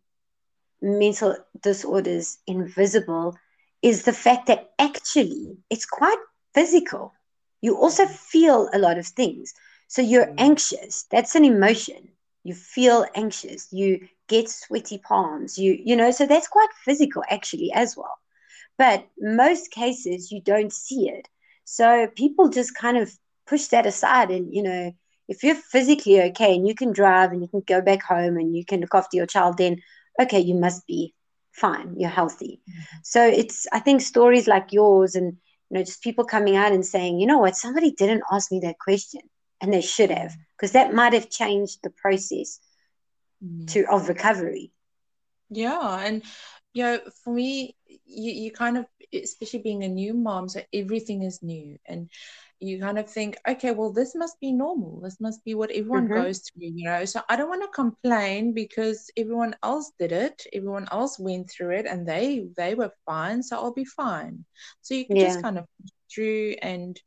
mental 0.82 1.36
disorders 1.62 2.38
invisible 2.48 3.36
is 3.80 4.02
the 4.02 4.12
fact 4.12 4.48
that 4.48 4.72
actually 4.80 5.56
it's 5.70 5.86
quite 5.86 6.18
physical. 6.56 7.12
You 7.60 7.76
also 7.76 8.04
mm. 8.06 8.10
feel 8.32 8.70
a 8.72 8.78
lot 8.78 8.98
of 8.98 9.06
things. 9.06 9.52
So 9.88 10.00
you're 10.02 10.32
mm. 10.32 10.34
anxious. 10.38 11.04
That's 11.10 11.34
an 11.34 11.44
emotion. 11.44 12.08
You 12.44 12.54
feel 12.54 13.06
anxious. 13.14 13.72
You 13.72 14.08
get 14.28 14.48
sweaty 14.48 14.98
palms. 14.98 15.58
You, 15.58 15.78
you 15.88 15.96
know, 15.96 16.10
so 16.10 16.26
that's 16.26 16.48
quite 16.48 16.82
physical 16.84 17.22
actually 17.28 17.70
as 17.72 17.96
well. 17.96 18.16
But 18.78 19.06
most 19.18 19.70
cases, 19.70 20.32
you 20.32 20.40
don't 20.40 20.72
see 20.72 21.08
it. 21.08 21.28
So 21.64 22.08
people 22.22 22.48
just 22.48 22.74
kind 22.74 22.96
of 22.96 23.12
push 23.46 23.66
that 23.66 23.86
aside. 23.86 24.30
And, 24.30 24.54
you 24.54 24.62
know, 24.62 24.92
if 25.28 25.42
you're 25.42 25.62
physically 25.74 26.20
okay 26.28 26.54
and 26.54 26.66
you 26.68 26.74
can 26.74 26.92
drive 26.92 27.32
and 27.32 27.42
you 27.42 27.48
can 27.48 27.62
go 27.66 27.80
back 27.82 28.02
home 28.02 28.36
and 28.36 28.56
you 28.56 28.64
can 28.64 28.80
look 28.80 28.94
after 28.94 29.16
your 29.16 29.26
child, 29.26 29.58
then 29.58 29.82
okay, 30.20 30.40
you 30.40 30.54
must 30.54 30.86
be 30.86 31.14
fine. 31.52 31.96
You're 31.98 32.10
healthy. 32.20 32.60
Mm-hmm. 32.68 32.98
So 33.02 33.26
it's, 33.26 33.66
I 33.72 33.80
think, 33.80 34.00
stories 34.00 34.46
like 34.46 34.72
yours 34.72 35.16
and, 35.16 35.36
you 35.70 35.78
know, 35.78 35.84
just 35.84 36.02
people 36.02 36.24
coming 36.24 36.56
out 36.56 36.72
and 36.72 36.84
saying, 36.84 37.18
you 37.18 37.26
know 37.26 37.38
what, 37.38 37.56
somebody 37.56 37.92
didn't 37.92 38.22
ask 38.30 38.52
me 38.52 38.60
that 38.60 38.78
question 38.78 39.20
and 39.60 39.72
they 39.72 39.80
should 39.80 40.10
have, 40.10 40.34
because 40.56 40.72
that 40.72 40.94
might 40.94 41.12
have 41.12 41.30
changed 41.30 41.78
the 41.82 41.90
process 41.90 42.60
mm-hmm. 43.44 43.66
to 43.66 43.84
of 43.90 44.08
recovery. 44.08 44.72
Yeah. 45.50 46.04
And, 46.04 46.22
you 46.74 46.82
know, 46.82 47.00
for 47.24 47.32
me, 47.32 47.76
you, 47.86 48.32
you 48.32 48.50
kind 48.50 48.78
of 48.78 48.86
especially 49.14 49.60
being 49.60 49.84
a 49.84 49.88
new 49.88 50.12
mom 50.14 50.48
so 50.48 50.60
everything 50.72 51.22
is 51.22 51.42
new 51.42 51.78
and 51.86 52.10
you 52.60 52.80
kind 52.80 52.98
of 52.98 53.08
think 53.08 53.36
okay 53.46 53.72
well 53.72 53.92
this 53.92 54.14
must 54.14 54.40
be 54.40 54.50
normal 54.50 55.00
this 55.02 55.20
must 55.20 55.44
be 55.44 55.54
what 55.54 55.70
everyone 55.70 56.04
mm-hmm. 56.04 56.22
goes 56.22 56.38
through 56.40 56.68
you 56.68 56.84
know 56.84 57.04
so 57.04 57.20
i 57.28 57.36
don't 57.36 57.48
want 57.48 57.62
to 57.62 57.68
complain 57.68 58.52
because 58.54 59.10
everyone 59.16 59.54
else 59.62 59.92
did 59.98 60.12
it 60.12 60.42
everyone 60.52 60.88
else 60.90 61.18
went 61.18 61.50
through 61.50 61.70
it 61.70 61.86
and 61.86 62.08
they 62.08 62.46
they 62.56 62.74
were 62.74 62.92
fine 63.04 63.42
so 63.42 63.56
i'll 63.56 63.74
be 63.74 63.84
fine 63.84 64.44
so 64.80 64.94
you 64.94 65.04
can 65.04 65.16
yeah. 65.16 65.26
just 65.26 65.42
kind 65.42 65.58
of 65.58 65.66
through 66.12 66.54
and 66.62 67.00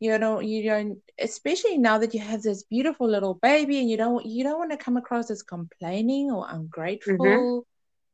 you 0.00 0.18
know 0.18 0.40
you 0.40 0.62
don't 0.64 0.98
especially 1.20 1.78
now 1.78 1.98
that 1.98 2.12
you 2.12 2.20
have 2.20 2.42
this 2.42 2.64
beautiful 2.64 3.08
little 3.08 3.34
baby 3.34 3.78
and 3.78 3.88
you 3.88 3.96
don't 3.96 4.26
you 4.26 4.42
don't 4.42 4.58
want 4.58 4.70
to 4.70 4.76
come 4.76 4.96
across 4.96 5.30
as 5.30 5.42
complaining 5.42 6.30
or 6.30 6.46
ungrateful 6.48 7.16
mm-hmm. 7.18 7.60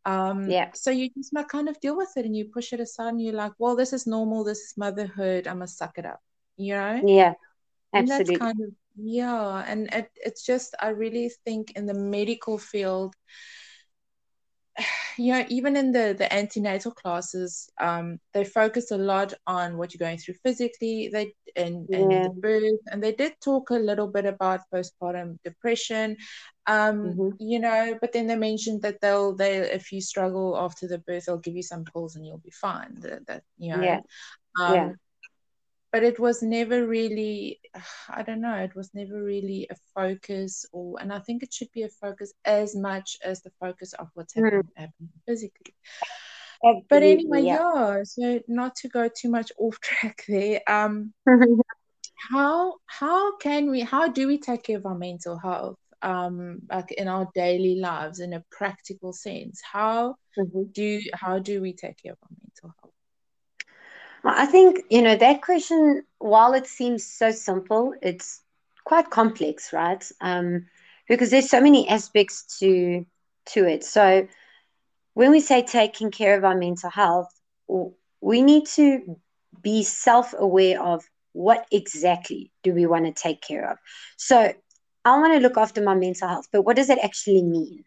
Um, 0.05 0.51
yeah. 0.51 0.71
So 0.75 0.91
you 0.91 1.11
just 1.17 1.33
might 1.33 1.49
kind 1.49 1.69
of 1.69 1.79
deal 1.81 1.97
with 1.97 2.11
it 2.17 2.25
and 2.25 2.37
you 2.37 2.47
push 2.47 2.73
it 2.73 2.81
aside 2.81 3.11
and 3.11 3.23
you're 3.23 3.35
like, 3.35 3.53
well, 3.59 3.77
this 3.77 3.93
is 3.93 4.05
normal. 4.05 4.43
This 4.43 4.59
is 4.59 4.75
motherhood. 4.77 5.47
I 5.47 5.55
must 5.55 5.79
suck 5.79 5.97
it 5.99 6.07
up. 6.07 6.21
You 6.63 6.75
know? 6.75 7.03
Yeah. 7.05 7.35
Absolutely. 7.95 8.37
kind 8.37 8.61
of, 8.61 8.71
yeah. 8.97 9.65
And 9.67 9.93
it, 9.93 10.11
it's 10.17 10.45
just, 10.45 10.75
I 10.81 10.89
really 10.89 11.31
think 11.45 11.73
in 11.73 11.87
the 11.87 11.95
medical 11.95 12.59
field, 12.59 13.15
you 15.19 15.33
know, 15.33 15.45
even 15.49 15.77
in 15.77 15.93
the 15.93 16.15
the 16.17 16.33
antenatal 16.33 16.93
classes, 16.93 17.69
um, 17.81 18.19
they 18.33 18.45
focus 18.45 18.91
a 18.91 18.97
lot 18.97 19.35
on 19.47 19.77
what 19.77 19.93
you're 19.93 19.99
going 19.99 20.19
through 20.19 20.35
physically, 20.43 21.09
they 21.13 21.35
and 21.57 21.89
and 21.91 22.13
yeah. 22.13 22.23
the 22.25 22.31
birth, 22.31 22.81
and 22.91 23.03
they 23.03 23.13
did 23.13 23.35
talk 23.43 23.71
a 23.71 23.75
little 23.75 24.09
bit 24.09 24.25
about 24.25 24.61
postpartum 24.73 25.39
depression, 25.45 26.17
um, 26.67 27.13
mm-hmm. 27.13 27.29
you 27.39 27.59
know, 27.59 27.99
but 28.01 28.13
then 28.13 28.27
they 28.27 28.37
mentioned 28.37 28.83
that 28.83 29.01
they'll 29.01 29.35
they 29.35 29.59
if 29.59 29.93
you 29.93 30.01
struggle 30.01 30.57
after 30.57 30.89
the 30.89 30.99
birth, 30.99 31.27
they'll 31.27 31.39
give 31.39 31.57
you 31.57 31.63
some 31.63 31.85
pills 31.85 32.17
and 32.17 32.27
you'll 32.27 32.39
be 32.39 32.51
fine. 32.51 32.95
That, 33.01 33.27
that 33.27 33.43
you 33.59 33.77
know, 33.77 33.83
yeah. 33.83 34.01
Um, 34.61 34.75
yeah 34.75 34.93
but 35.93 36.03
it 36.03 36.19
was 36.19 36.43
never 36.43 36.87
really 36.87 37.61
i 38.09 38.23
don't 38.23 38.41
know 38.41 38.57
it 38.57 38.75
was 38.75 38.91
never 38.95 39.23
really 39.23 39.69
a 39.71 39.77
focus 39.95 40.67
or 40.73 40.97
and 41.01 41.13
i 41.13 41.19
think 41.19 41.43
it 41.43 41.53
should 41.53 41.71
be 41.73 41.83
a 41.83 41.89
focus 41.89 42.33
as 42.45 42.75
much 42.75 43.17
as 43.25 43.43
the 43.43 43.53
focus 43.61 43.93
of 43.95 44.09
what's 44.15 44.35
mm. 44.35 44.45
happening, 44.45 44.73
happening 44.77 45.11
physically 45.27 45.75
Absolutely, 46.65 46.87
but 46.91 47.03
anyway 47.03 47.43
yeah. 47.43 47.59
yeah. 47.75 48.03
so 48.05 48.41
not 48.49 48.75
to 48.77 48.89
go 48.89 49.09
too 49.09 49.31
much 49.31 49.53
off 49.59 49.79
track 49.81 50.25
there 50.29 50.61
um 50.67 51.13
how 52.31 52.75
how 52.87 53.37
can 53.39 53.71
we 53.71 53.81
how 53.81 54.09
do 54.09 54.27
we 54.27 54.39
take 54.39 54.63
care 54.63 54.79
of 54.79 54.87
our 54.87 54.97
mental 54.97 55.37
health 55.39 55.79
um 56.03 56.61
like 56.71 56.93
in 56.93 57.09
our 57.09 57.29
daily 57.35 57.77
lives 57.81 58.21
in 58.21 58.33
a 58.33 58.45
practical 58.51 59.13
sense 59.13 59.61
how 59.61 60.15
mm-hmm. 60.39 60.63
do 60.73 61.01
how 61.15 61.39
do 61.39 61.61
we 61.61 61.73
take 61.73 62.01
care 62.01 62.13
of 62.13 62.19
our 62.23 62.37
mental 62.43 62.75
health 62.81 62.92
I 64.25 64.47
think, 64.47 64.83
you 64.91 65.03
know, 65.03 65.17
that 65.17 65.43
question, 65.43 66.05
while 66.19 66.55
it 66.55 66.67
seems 66.67 67.05
so 67.05 67.31
simple, 67.31 67.95
it's 68.03 68.41
quite 68.85 69.11
complex, 69.11 69.73
right? 69.73 70.05
Um, 70.21 70.67
because 71.09 71.31
there's 71.31 71.51
so 71.51 71.61
many 71.61 71.89
aspects 71.89 72.59
to 72.61 73.05
to 73.45 73.67
it. 73.67 73.83
So 73.85 74.29
when 75.15 75.31
we 75.33 75.41
say 75.41 75.63
taking 75.63 76.11
care 76.11 76.37
of 76.37 76.45
our 76.45 76.57
mental 76.57 76.91
health, 76.91 77.29
we 78.21 78.43
need 78.43 78.67
to 78.67 79.19
be 79.61 79.83
self-aware 79.83 80.81
of 80.81 81.05
what 81.33 81.67
exactly 81.73 82.53
do 82.63 82.73
we 82.73 82.87
want 82.87 83.05
to 83.07 83.13
take 83.13 83.43
care 83.43 83.71
of. 83.71 83.79
So 84.17 84.53
I 85.05 85.19
want 85.19 85.35
to 85.35 85.41
look 85.41 85.57
after 85.57 85.83
my 85.83 85.95
mental 85.95 86.29
health, 86.29 86.47
but 86.53 86.63
what 86.63 86.77
does 86.77 86.87
that 86.89 87.05
actually 87.05 87.43
mean? 87.43 87.85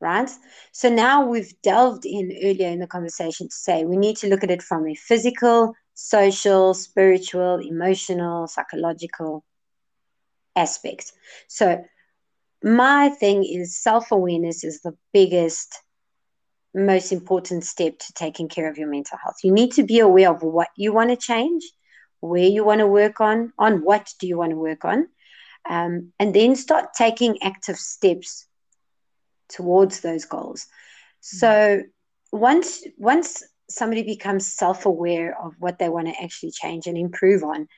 Right? 0.00 0.30
So 0.72 0.90
now 0.90 1.26
we've 1.26 1.52
delved 1.62 2.04
in 2.04 2.30
earlier 2.44 2.68
in 2.68 2.80
the 2.80 2.86
conversation 2.86 3.48
to 3.48 3.54
say 3.54 3.84
we 3.84 3.96
need 3.96 4.16
to 4.18 4.28
look 4.28 4.44
at 4.44 4.50
it 4.50 4.62
from 4.62 4.86
a 4.86 4.94
physical, 4.94 5.74
social, 5.94 6.74
spiritual, 6.74 7.60
emotional, 7.60 8.46
psychological 8.46 9.42
aspect. 10.54 11.12
So 11.48 11.82
my 12.62 13.08
thing 13.08 13.44
is 13.44 13.82
self 13.82 14.10
awareness 14.10 14.64
is 14.64 14.80
the 14.82 14.96
biggest, 15.12 15.82
most 16.74 17.12
important 17.12 17.64
step 17.64 17.98
to 17.98 18.12
taking 18.14 18.48
care 18.48 18.68
of 18.68 18.76
your 18.78 18.88
mental 18.88 19.18
health. 19.22 19.36
You 19.42 19.52
need 19.52 19.72
to 19.72 19.84
be 19.84 20.00
aware 20.00 20.30
of 20.30 20.42
what 20.42 20.68
you 20.76 20.92
want 20.92 21.10
to 21.10 21.16
change, 21.16 21.64
where 22.20 22.44
you 22.46 22.64
want 22.64 22.80
to 22.80 22.86
work 22.86 23.20
on, 23.20 23.52
on 23.58 23.84
what 23.84 24.12
do 24.20 24.26
you 24.26 24.36
want 24.36 24.50
to 24.50 24.56
work 24.56 24.84
on, 24.84 25.06
um, 25.68 26.12
and 26.18 26.34
then 26.34 26.56
start 26.56 26.94
taking 26.96 27.42
active 27.42 27.76
steps 27.76 28.45
towards 29.48 30.00
those 30.00 30.24
goals. 30.24 30.62
Mm-hmm. 30.62 31.36
So 31.38 31.82
once 32.32 32.82
once 32.98 33.42
somebody 33.68 34.02
becomes 34.02 34.46
self-aware 34.46 35.36
of 35.40 35.54
what 35.58 35.78
they 35.78 35.88
want 35.88 36.06
to 36.06 36.22
actually 36.22 36.52
change 36.52 36.86
and 36.86 36.96
improve 36.96 37.42
on, 37.42 37.68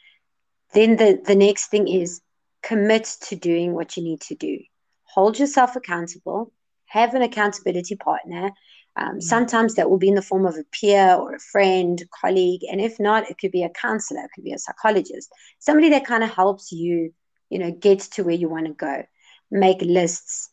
then 0.75 0.97
the, 0.97 1.19
the 1.25 1.35
next 1.35 1.69
thing 1.69 1.89
is 1.89 2.21
commit 2.63 3.05
to 3.23 3.37
doing 3.37 3.73
what 3.73 3.97
you 3.97 4.03
need 4.03 4.21
to 4.21 4.35
do. 4.35 4.59
Hold 5.05 5.39
yourself 5.39 5.77
accountable, 5.77 6.53
have 6.87 7.15
an 7.15 7.23
accountability 7.23 7.97
partner. 7.97 8.51
Um, 8.97 9.09
mm-hmm. 9.09 9.21
Sometimes 9.21 9.77
that 9.77 9.89
will 9.89 9.99
be 9.99 10.09
in 10.09 10.15
the 10.15 10.23
form 10.23 10.45
of 10.45 10.57
a 10.57 10.65
peer 10.73 11.15
or 11.15 11.35
a 11.35 11.39
friend, 11.39 12.03
colleague, 12.21 12.63
and 12.71 12.81
if 12.81 12.99
not, 13.01 13.31
it 13.31 13.39
could 13.39 13.53
be 13.53 13.63
a 13.63 13.71
counselor, 13.71 14.25
it 14.25 14.31
could 14.35 14.45
be 14.45 14.53
a 14.53 14.59
psychologist, 14.59 15.31
somebody 15.59 15.89
that 15.91 16.05
kind 16.05 16.23
of 16.23 16.31
helps 16.31 16.71
you, 16.73 17.15
you 17.49 17.59
know, 17.59 17.71
get 17.71 18.01
to 18.01 18.25
where 18.25 18.35
you 18.35 18.49
want 18.49 18.67
to 18.67 18.73
go. 18.73 19.05
Make 19.51 19.81
lists, 19.81 20.51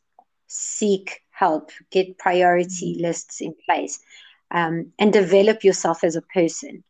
seek 0.57 1.21
help, 1.31 1.71
get 1.91 2.17
priority 2.17 2.93
mm-hmm. 2.93 3.03
lists 3.03 3.41
in 3.41 3.55
place, 3.65 3.99
um, 4.51 4.91
and 4.99 5.11
develop 5.11 5.63
yourself 5.63 6.03
as 6.03 6.15
a 6.15 6.21
person. 6.21 6.83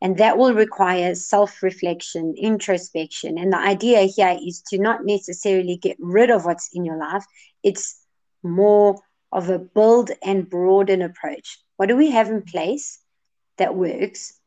And 0.00 0.18
that 0.18 0.36
will 0.36 0.52
require 0.52 1.14
self 1.14 1.62
reflection, 1.62 2.34
introspection. 2.36 3.38
And 3.38 3.52
the 3.52 3.58
idea 3.58 4.02
here 4.02 4.36
is 4.44 4.60
to 4.70 4.78
not 4.78 5.04
necessarily 5.04 5.76
get 5.76 5.96
rid 6.00 6.30
of 6.30 6.44
what's 6.44 6.70
in 6.72 6.84
your 6.84 6.98
life, 6.98 7.24
it's 7.62 8.00
more 8.42 9.00
of 9.30 9.48
a 9.48 9.58
build 9.58 10.10
and 10.24 10.50
broaden 10.50 11.02
approach. 11.02 11.58
What 11.76 11.86
do 11.86 11.96
we 11.96 12.10
have 12.10 12.28
in 12.28 12.42
place 12.42 12.98
that 13.58 13.76
works 13.76 14.38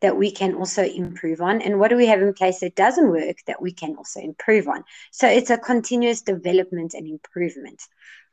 that 0.00 0.16
we 0.16 0.30
can 0.30 0.54
also 0.54 0.82
improve 0.82 1.40
on? 1.40 1.62
And 1.62 1.78
what 1.78 1.88
do 1.88 1.96
we 1.96 2.06
have 2.06 2.20
in 2.20 2.32
place 2.34 2.60
that 2.60 2.76
doesn't 2.76 3.10
work 3.10 3.36
that 3.46 3.62
we 3.62 3.72
can 3.72 3.96
also 3.96 4.20
improve 4.20 4.68
on? 4.68 4.84
So 5.10 5.28
it's 5.28 5.50
a 5.50 5.58
continuous 5.58 6.22
development 6.22 6.94
and 6.94 7.06
improvement. 7.06 7.82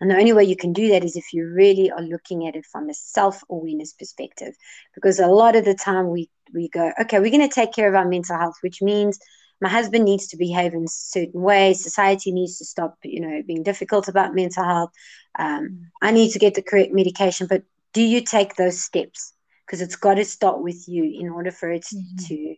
And 0.01 0.11
the 0.11 0.17
only 0.17 0.33
way 0.33 0.43
you 0.43 0.57
can 0.57 0.73
do 0.73 0.89
that 0.89 1.03
is 1.03 1.15
if 1.15 1.33
you 1.33 1.47
really 1.47 1.89
are 1.91 2.01
looking 2.01 2.47
at 2.47 2.55
it 2.55 2.65
from 2.65 2.89
a 2.89 2.93
self 2.93 3.43
awareness 3.49 3.93
perspective. 3.93 4.55
Because 4.93 5.19
a 5.19 5.27
lot 5.27 5.55
of 5.55 5.65
the 5.65 5.75
time 5.75 6.09
we, 6.09 6.29
we 6.53 6.69
go, 6.69 6.91
okay, 7.01 7.19
we're 7.19 7.31
going 7.31 7.47
to 7.47 7.53
take 7.53 7.73
care 7.73 7.87
of 7.87 7.95
our 7.95 8.07
mental 8.07 8.37
health, 8.37 8.55
which 8.61 8.81
means 8.81 9.17
my 9.61 9.69
husband 9.69 10.03
needs 10.03 10.27
to 10.27 10.37
behave 10.37 10.73
in 10.73 10.83
a 10.83 10.89
certain 10.89 11.41
way. 11.41 11.73
Society 11.73 12.33
needs 12.33 12.57
to 12.57 12.65
stop, 12.65 12.97
you 13.03 13.21
know, 13.21 13.41
being 13.47 13.63
difficult 13.63 14.09
about 14.09 14.35
mental 14.35 14.65
health. 14.65 14.91
Um, 15.39 15.91
I 16.01 16.11
need 16.11 16.31
to 16.31 16.39
get 16.39 16.55
the 16.55 16.61
correct 16.61 16.91
medication. 16.91 17.47
But 17.47 17.63
do 17.93 18.01
you 18.01 18.21
take 18.21 18.55
those 18.55 18.83
steps? 18.83 19.33
Because 19.65 19.81
it's 19.81 19.95
got 19.95 20.15
to 20.15 20.25
start 20.25 20.61
with 20.61 20.87
you 20.87 21.03
in 21.03 21.29
order 21.29 21.51
for 21.51 21.71
it 21.71 21.83
mm-hmm. 21.83 22.25
to 22.27 22.55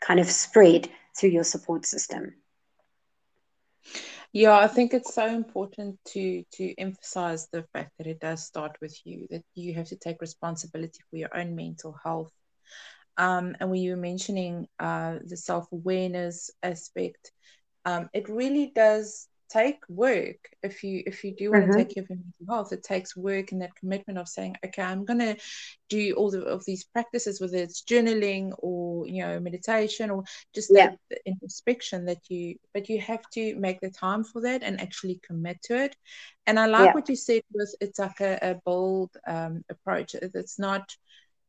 kind 0.00 0.20
of 0.20 0.30
spread 0.30 0.88
through 1.18 1.30
your 1.30 1.44
support 1.44 1.86
system. 1.86 2.34
Yeah, 4.32 4.58
I 4.58 4.66
think 4.66 4.92
it's 4.92 5.14
so 5.14 5.26
important 5.26 5.98
to 6.08 6.44
to 6.54 6.74
emphasize 6.78 7.48
the 7.48 7.64
fact 7.72 7.92
that 7.98 8.06
it 8.06 8.20
does 8.20 8.44
start 8.44 8.76
with 8.80 8.94
you, 9.04 9.26
that 9.30 9.44
you 9.54 9.72
have 9.74 9.88
to 9.88 9.96
take 9.96 10.20
responsibility 10.20 10.98
for 11.08 11.16
your 11.16 11.34
own 11.34 11.56
mental 11.56 11.96
health. 12.04 12.32
Um, 13.16 13.56
and 13.60 13.70
when 13.70 13.80
you 13.80 13.92
were 13.92 13.96
mentioning 13.96 14.68
uh, 14.78 15.20
the 15.24 15.36
self 15.36 15.72
awareness 15.72 16.50
aspect, 16.62 17.32
um, 17.84 18.10
it 18.12 18.28
really 18.28 18.72
does 18.74 19.28
take 19.48 19.78
work 19.88 20.50
if 20.62 20.82
you 20.82 21.02
if 21.06 21.22
you 21.24 21.34
do 21.34 21.50
want 21.50 21.64
mm-hmm. 21.64 21.72
to 21.72 21.78
take 21.78 21.94
care 21.94 22.02
of 22.02 22.10
your 22.10 22.18
mental 22.18 22.54
health 22.54 22.72
it 22.72 22.82
takes 22.82 23.16
work 23.16 23.52
and 23.52 23.62
that 23.62 23.74
commitment 23.76 24.18
of 24.18 24.28
saying 24.28 24.54
okay 24.64 24.82
i'm 24.82 25.04
going 25.04 25.18
to 25.18 25.36
do 25.88 26.14
all 26.14 26.30
the, 26.30 26.42
of 26.42 26.64
these 26.64 26.84
practices 26.84 27.40
whether 27.40 27.56
it's 27.56 27.82
journaling 27.82 28.52
or 28.58 29.06
you 29.06 29.22
know 29.22 29.38
meditation 29.38 30.10
or 30.10 30.24
just 30.54 30.70
yeah. 30.74 30.90
that 31.10 31.20
introspection 31.26 32.04
that 32.06 32.18
you 32.28 32.56
but 32.74 32.88
you 32.88 33.00
have 33.00 33.22
to 33.30 33.54
make 33.56 33.80
the 33.80 33.90
time 33.90 34.24
for 34.24 34.42
that 34.42 34.62
and 34.62 34.80
actually 34.80 35.20
commit 35.26 35.60
to 35.62 35.76
it 35.76 35.96
and 36.46 36.58
i 36.58 36.66
like 36.66 36.86
yeah. 36.86 36.94
what 36.94 37.08
you 37.08 37.16
said 37.16 37.42
with 37.52 37.74
it's 37.80 37.98
like 37.98 38.20
a, 38.20 38.38
a 38.42 38.54
bold 38.64 39.10
um, 39.26 39.62
approach 39.70 40.14
it's 40.14 40.58
not 40.58 40.96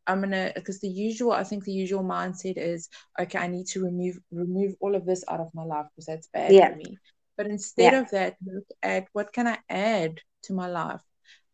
I'm 0.08 0.22
gonna 0.22 0.52
because 0.56 0.80
the 0.80 0.88
usual 0.88 1.34
I 1.34 1.44
think 1.44 1.66
the 1.66 1.74
usual 1.74 2.04
mindset 2.04 2.58
is 2.58 2.90
okay 3.20 3.38
I 3.38 3.48
need 3.48 3.68
to 3.68 3.84
remove 3.84 4.18
remove 4.32 4.76
all 4.80 4.96
of 4.96 5.06
this 5.06 5.24
out 5.28 5.42
of 5.42 5.54
my 5.54 5.64
life 5.64 5.86
because 5.94 6.06
that's 6.06 6.28
bad 6.28 6.54
yeah. 6.54 6.70
for 6.70 6.78
me 6.78 6.98
but 7.38 7.46
instead 7.48 7.94
yeah. 7.94 8.00
of 8.02 8.10
that, 8.12 8.36
look 8.46 8.66
at 8.82 9.08
what 9.14 9.32
can 9.32 9.48
I 9.48 9.60
add 9.70 10.20
to 10.44 10.54
my 10.54 10.68
life 10.68 11.02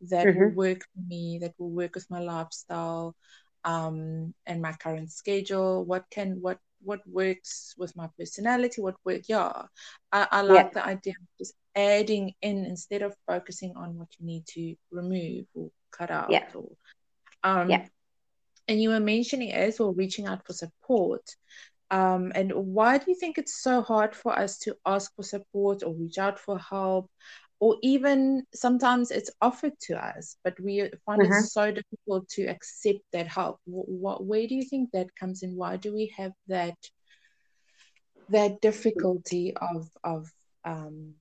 that 0.10 0.26
mm-hmm. 0.26 0.40
will 0.40 0.52
work 0.52 0.82
for 0.82 1.02
me, 1.08 1.40
that 1.42 1.54
will 1.58 1.70
work 1.70 1.96
with 1.96 2.10
my 2.10 2.20
lifestyle 2.20 3.16
um, 3.64 4.34
and 4.46 4.62
my 4.62 4.74
current 4.74 5.12
schedule. 5.12 5.84
What 5.84 6.06
can 6.10 6.42
what 6.42 6.60
what 6.82 7.00
works 7.08 7.74
with 7.78 7.96
my 7.96 8.10
personality? 8.18 8.82
What 8.82 8.96
work? 9.06 9.22
Yeah, 9.28 9.52
I, 10.12 10.28
I 10.32 10.42
like 10.42 10.72
yeah. 10.74 10.82
the 10.82 10.86
idea 10.86 11.14
of 11.20 11.28
just 11.38 11.54
adding 11.76 12.34
in 12.42 12.66
instead 12.66 13.02
of 13.02 13.16
focusing 13.28 13.74
on 13.76 13.98
what 13.98 14.10
you 14.20 14.26
need 14.26 14.46
to 14.48 14.76
remove 14.92 15.46
or 15.54 15.72
cut 15.92 16.12
out. 16.12 16.32
Yeah. 16.32 16.48
Or, 16.54 16.70
um, 17.44 17.70
yeah. 17.70 17.86
And 18.68 18.82
you 18.82 18.90
were 18.90 19.00
mentioning 19.00 19.52
as 19.52 19.80
well 19.80 19.94
reaching 19.94 20.26
out 20.28 20.46
for 20.46 20.54
support. 20.54 21.22
Um, 21.92 22.32
and 22.34 22.52
why 22.52 22.98
do 22.98 23.06
you 23.08 23.16
think 23.16 23.38
it's 23.38 23.62
so 23.62 23.82
hard 23.82 24.16
for 24.16 24.38
us 24.38 24.58
to 24.60 24.76
ask 24.86 25.14
for 25.16 25.24
support 25.24 25.84
or 25.84 25.94
reach 25.94 26.18
out 26.18 26.40
for 26.40 26.58
help? 26.58 27.10
Or 27.60 27.78
even 27.82 28.46
sometimes 28.54 29.12
it's 29.12 29.32
offered 29.42 29.80
to 29.84 29.96
us, 29.96 30.36
but 30.44 30.60
we 30.60 30.90
find 31.06 31.22
it 31.22 31.30
mm-hmm. 31.30 31.44
so 31.44 31.72
difficult 31.72 32.28
to 32.30 32.46
accept 32.46 33.00
that 33.14 33.28
help. 33.28 33.60
What, 33.66 34.26
where 34.26 34.48
do 34.48 34.56
you 34.56 34.64
think 34.64 34.90
that 34.92 35.16
comes 35.16 35.44
in? 35.44 35.56
Why 35.56 35.78
do 35.78 35.94
we 35.94 36.14
have 36.18 36.34
that 36.48 36.76
that 38.30 38.60
difficulty 38.62 39.54
of 39.56 39.90
of 40.04 40.30
um, 40.66 41.14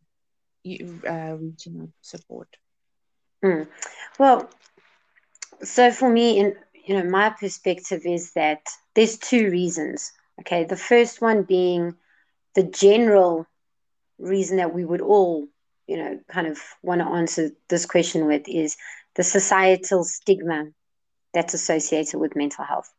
uh, 0.66 1.36
reaching 1.38 1.80
out 1.80 1.88
for 1.88 2.02
support? 2.02 2.48
Mm. 3.44 3.68
Well, 4.18 4.50
so 5.62 5.92
for 5.92 6.10
me, 6.10 6.38
in 6.38 6.56
you 6.84 6.96
know, 6.96 7.08
my 7.08 7.30
perspective 7.30 8.02
is 8.04 8.32
that 8.32 8.66
there's 8.94 9.18
two 9.18 9.50
reasons 9.50 10.12
Okay, 10.40 10.64
the 10.64 10.76
first 10.76 11.20
one 11.20 11.42
being 11.42 11.94
the 12.54 12.62
general 12.62 13.46
reason 14.18 14.56
that 14.58 14.74
we 14.74 14.84
would 14.84 15.00
all, 15.00 15.46
you 15.86 15.96
know, 15.96 16.20
kind 16.28 16.46
of 16.46 16.58
want 16.82 17.00
to 17.00 17.06
answer 17.06 17.50
this 17.68 17.86
question 17.86 18.26
with 18.26 18.48
is 18.48 18.76
the 19.14 19.22
societal 19.22 20.04
stigma 20.04 20.66
that's 21.34 21.54
associated 21.54 22.18
with 22.18 22.36
mental 22.36 22.64
health. 22.64 22.92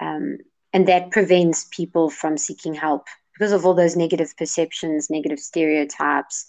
Um, 0.00 0.38
and 0.72 0.88
that 0.88 1.10
prevents 1.10 1.68
people 1.70 2.10
from 2.10 2.36
seeking 2.36 2.74
help 2.74 3.06
because 3.32 3.52
of 3.52 3.64
all 3.64 3.74
those 3.74 3.96
negative 3.96 4.36
perceptions, 4.36 5.10
negative 5.10 5.38
stereotypes, 5.38 6.46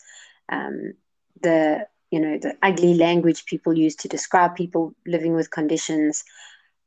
um, 0.50 0.94
the 1.42 1.88
you 2.12 2.20
know 2.20 2.38
the 2.38 2.56
ugly 2.62 2.94
language 2.94 3.46
people 3.46 3.78
use 3.78 3.96
to 3.98 4.08
describe 4.08 4.56
people 4.56 4.96
living 5.06 5.34
with 5.34 5.52
conditions. 5.52 6.24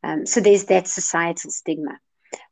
Um, 0.02 0.26
so 0.26 0.40
there's 0.40 0.64
that 0.66 0.88
societal 0.88 1.50
stigma. 1.50 1.98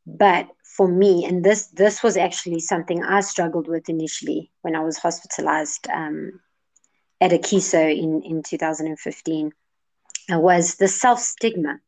But 0.07 0.49
for 0.77 0.89
me, 0.89 1.25
and 1.25 1.45
this 1.45 1.69
this 1.69 2.03
was 2.03 2.17
actually 2.17 2.61
something 2.61 3.03
I 3.03 3.21
struggled 3.21 3.69
with 3.69 3.89
initially 3.89 4.51
when 4.63 4.77
I 4.77 4.81
was 4.81 4.99
hospitalized 4.99 5.89
um, 5.89 6.41
at 7.21 7.31
Akeso 7.31 7.83
in 7.97 8.23
in 8.23 8.43
2015, 8.43 9.53
uh, 10.33 10.39
was 10.39 10.75
the 10.77 10.89
self 10.89 11.21
stigma. 11.21 11.79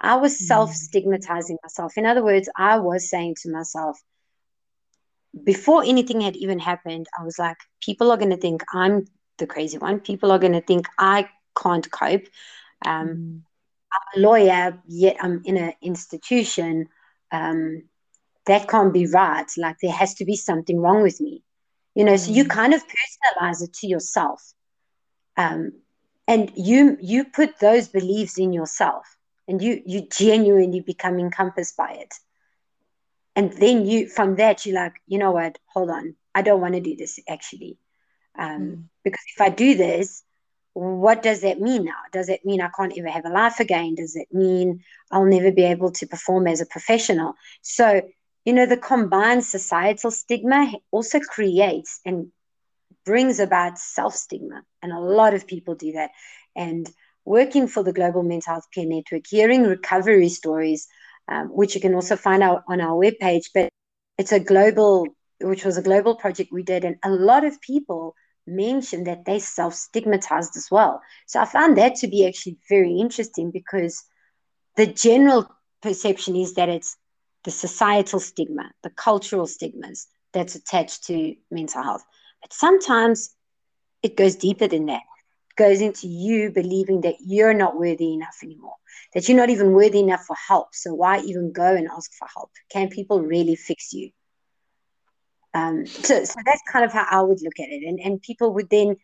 I 0.00 0.16
was 0.16 0.34
mm. 0.34 0.46
self 0.46 0.72
stigmatizing 0.72 1.58
myself. 1.62 1.96
In 1.96 2.06
other 2.06 2.22
words, 2.22 2.48
I 2.56 2.78
was 2.78 3.10
saying 3.10 3.36
to 3.42 3.50
myself, 3.50 4.00
before 5.42 5.82
anything 5.84 6.20
had 6.20 6.36
even 6.36 6.58
happened, 6.58 7.06
I 7.18 7.24
was 7.24 7.38
like, 7.38 7.56
people 7.80 8.12
are 8.12 8.16
going 8.16 8.30
to 8.30 8.36
think 8.36 8.62
I'm 8.72 9.06
the 9.38 9.46
crazy 9.46 9.78
one. 9.78 10.00
People 10.00 10.30
are 10.30 10.38
going 10.38 10.52
to 10.52 10.60
think 10.60 10.86
I 10.98 11.28
can't 11.60 11.90
cope. 11.90 12.26
Um, 12.84 13.08
mm. 13.08 13.40
I'm 13.92 14.20
a 14.22 14.26
lawyer, 14.26 14.82
yet 14.86 15.16
I'm 15.20 15.42
in 15.44 15.56
an 15.56 15.72
institution. 15.80 16.88
Um, 17.34 17.82
that 18.46 18.68
can't 18.68 18.92
be 18.92 19.06
right. 19.06 19.50
Like 19.56 19.76
there 19.82 19.92
has 19.92 20.14
to 20.14 20.24
be 20.24 20.36
something 20.36 20.78
wrong 20.80 21.02
with 21.02 21.20
me. 21.20 21.42
You 21.94 22.04
know, 22.04 22.12
mm. 22.12 22.18
so 22.18 22.32
you 22.32 22.44
mm. 22.44 22.50
kind 22.50 22.74
of 22.74 22.82
personalize 22.82 23.62
it 23.62 23.72
to 23.74 23.86
yourself. 23.86 24.42
Um, 25.36 25.72
and 26.28 26.52
you 26.54 26.96
you 27.00 27.24
put 27.24 27.58
those 27.58 27.88
beliefs 27.88 28.38
in 28.38 28.52
yourself 28.52 29.04
and 29.48 29.60
you 29.60 29.82
you 29.84 30.06
genuinely 30.10 30.80
become 30.80 31.18
encompassed 31.18 31.76
by 31.76 31.92
it. 31.92 32.14
And 33.36 33.52
then 33.52 33.84
you 33.84 34.08
from 34.08 34.36
that 34.36 34.64
you're 34.64 34.76
like, 34.76 34.94
you 35.06 35.18
know 35.18 35.32
what, 35.32 35.58
hold 35.66 35.90
on, 35.90 36.14
I 36.34 36.42
don't 36.42 36.60
want 36.60 36.74
to 36.74 36.80
do 36.80 36.96
this 36.96 37.18
actually. 37.28 37.78
Um, 38.38 38.60
mm. 38.60 38.84
because 39.02 39.24
if 39.34 39.40
I 39.40 39.48
do 39.48 39.74
this, 39.74 40.22
what 40.74 41.22
does 41.22 41.40
that 41.40 41.60
mean 41.60 41.84
now? 41.84 42.00
Does 42.12 42.28
it 42.28 42.44
mean 42.44 42.60
I 42.60 42.68
can't 42.76 42.96
ever 42.98 43.08
have 43.08 43.24
a 43.24 43.30
life 43.30 43.60
again? 43.60 43.94
Does 43.94 44.16
it 44.16 44.28
mean 44.32 44.80
I'll 45.10 45.24
never 45.24 45.50
be 45.50 45.64
able 45.64 45.92
to 45.92 46.06
perform 46.06 46.46
as 46.46 46.60
a 46.60 46.66
professional? 46.66 47.34
So 47.62 48.02
you 48.44 48.52
know, 48.52 48.66
the 48.66 48.76
combined 48.76 49.44
societal 49.44 50.10
stigma 50.10 50.70
also 50.90 51.18
creates 51.20 52.00
and 52.04 52.30
brings 53.04 53.40
about 53.40 53.78
self 53.78 54.14
stigma. 54.14 54.62
And 54.82 54.92
a 54.92 55.00
lot 55.00 55.34
of 55.34 55.46
people 55.46 55.74
do 55.74 55.92
that. 55.92 56.10
And 56.54 56.88
working 57.24 57.66
for 57.66 57.82
the 57.82 57.92
Global 57.92 58.22
Mental 58.22 58.54
Health 58.54 58.66
Peer 58.72 58.86
Network, 58.86 59.26
hearing 59.26 59.62
recovery 59.64 60.28
stories, 60.28 60.86
um, 61.28 61.48
which 61.48 61.74
you 61.74 61.80
can 61.80 61.94
also 61.94 62.16
find 62.16 62.42
out 62.42 62.64
on 62.68 62.80
our 62.80 62.92
webpage, 62.92 63.46
but 63.54 63.70
it's 64.18 64.32
a 64.32 64.40
global, 64.40 65.06
which 65.40 65.64
was 65.64 65.78
a 65.78 65.82
global 65.82 66.14
project 66.14 66.52
we 66.52 66.62
did. 66.62 66.84
And 66.84 66.96
a 67.02 67.10
lot 67.10 67.44
of 67.44 67.60
people 67.62 68.14
mentioned 68.46 69.06
that 69.06 69.24
they 69.24 69.38
self 69.38 69.74
stigmatized 69.74 70.56
as 70.56 70.68
well. 70.70 71.00
So 71.26 71.40
I 71.40 71.44
found 71.46 71.78
that 71.78 71.96
to 71.96 72.08
be 72.08 72.26
actually 72.26 72.58
very 72.68 72.98
interesting 72.98 73.50
because 73.50 74.02
the 74.76 74.86
general 74.86 75.48
perception 75.82 76.36
is 76.36 76.54
that 76.54 76.68
it's 76.68 76.96
the 77.44 77.50
societal 77.50 78.20
stigma, 78.20 78.70
the 78.82 78.90
cultural 78.90 79.46
stigmas 79.46 80.06
that's 80.32 80.54
attached 80.54 81.04
to 81.04 81.34
mental 81.50 81.82
health. 81.82 82.04
But 82.42 82.52
sometimes 82.52 83.30
it 84.02 84.16
goes 84.16 84.36
deeper 84.36 84.66
than 84.66 84.86
that. 84.86 85.02
It 85.50 85.56
goes 85.56 85.80
into 85.80 86.08
you 86.08 86.50
believing 86.50 87.02
that 87.02 87.16
you're 87.20 87.54
not 87.54 87.78
worthy 87.78 88.14
enough 88.14 88.38
anymore, 88.42 88.76
that 89.14 89.28
you're 89.28 89.36
not 89.36 89.50
even 89.50 89.72
worthy 89.72 90.00
enough 90.00 90.24
for 90.26 90.36
help. 90.48 90.68
So 90.72 90.94
why 90.94 91.20
even 91.20 91.52
go 91.52 91.74
and 91.74 91.88
ask 91.88 92.12
for 92.18 92.28
help? 92.34 92.50
Can 92.70 92.88
people 92.88 93.22
really 93.22 93.56
fix 93.56 93.92
you? 93.92 94.10
Um, 95.54 95.86
so, 95.86 96.24
so 96.24 96.34
that's 96.44 96.62
kind 96.70 96.84
of 96.84 96.92
how 96.92 97.06
I 97.08 97.22
would 97.22 97.40
look 97.42 97.60
at 97.60 97.68
it. 97.68 97.86
And, 97.86 98.00
and 98.00 98.20
people 98.20 98.52
would 98.54 98.68
then, 98.70 98.96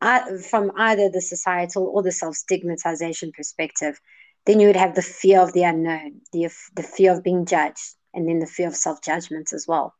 uh, 0.00 0.38
from 0.48 0.70
either 0.76 1.10
the 1.10 1.20
societal 1.20 1.90
or 1.92 2.02
the 2.02 2.12
self 2.12 2.36
stigmatization 2.36 3.32
perspective, 3.32 4.00
then 4.46 4.60
you 4.60 4.68
would 4.68 4.76
have 4.76 4.94
the 4.94 5.02
fear 5.02 5.40
of 5.40 5.52
the 5.52 5.64
unknown, 5.64 6.20
the, 6.32 6.48
the 6.74 6.82
fear 6.82 7.12
of 7.12 7.24
being 7.24 7.46
judged, 7.46 7.94
and 8.14 8.28
then 8.28 8.38
the 8.38 8.46
fear 8.46 8.68
of 8.68 8.76
self 8.76 9.02
judgment 9.02 9.52
as 9.52 9.66
well. 9.66 9.94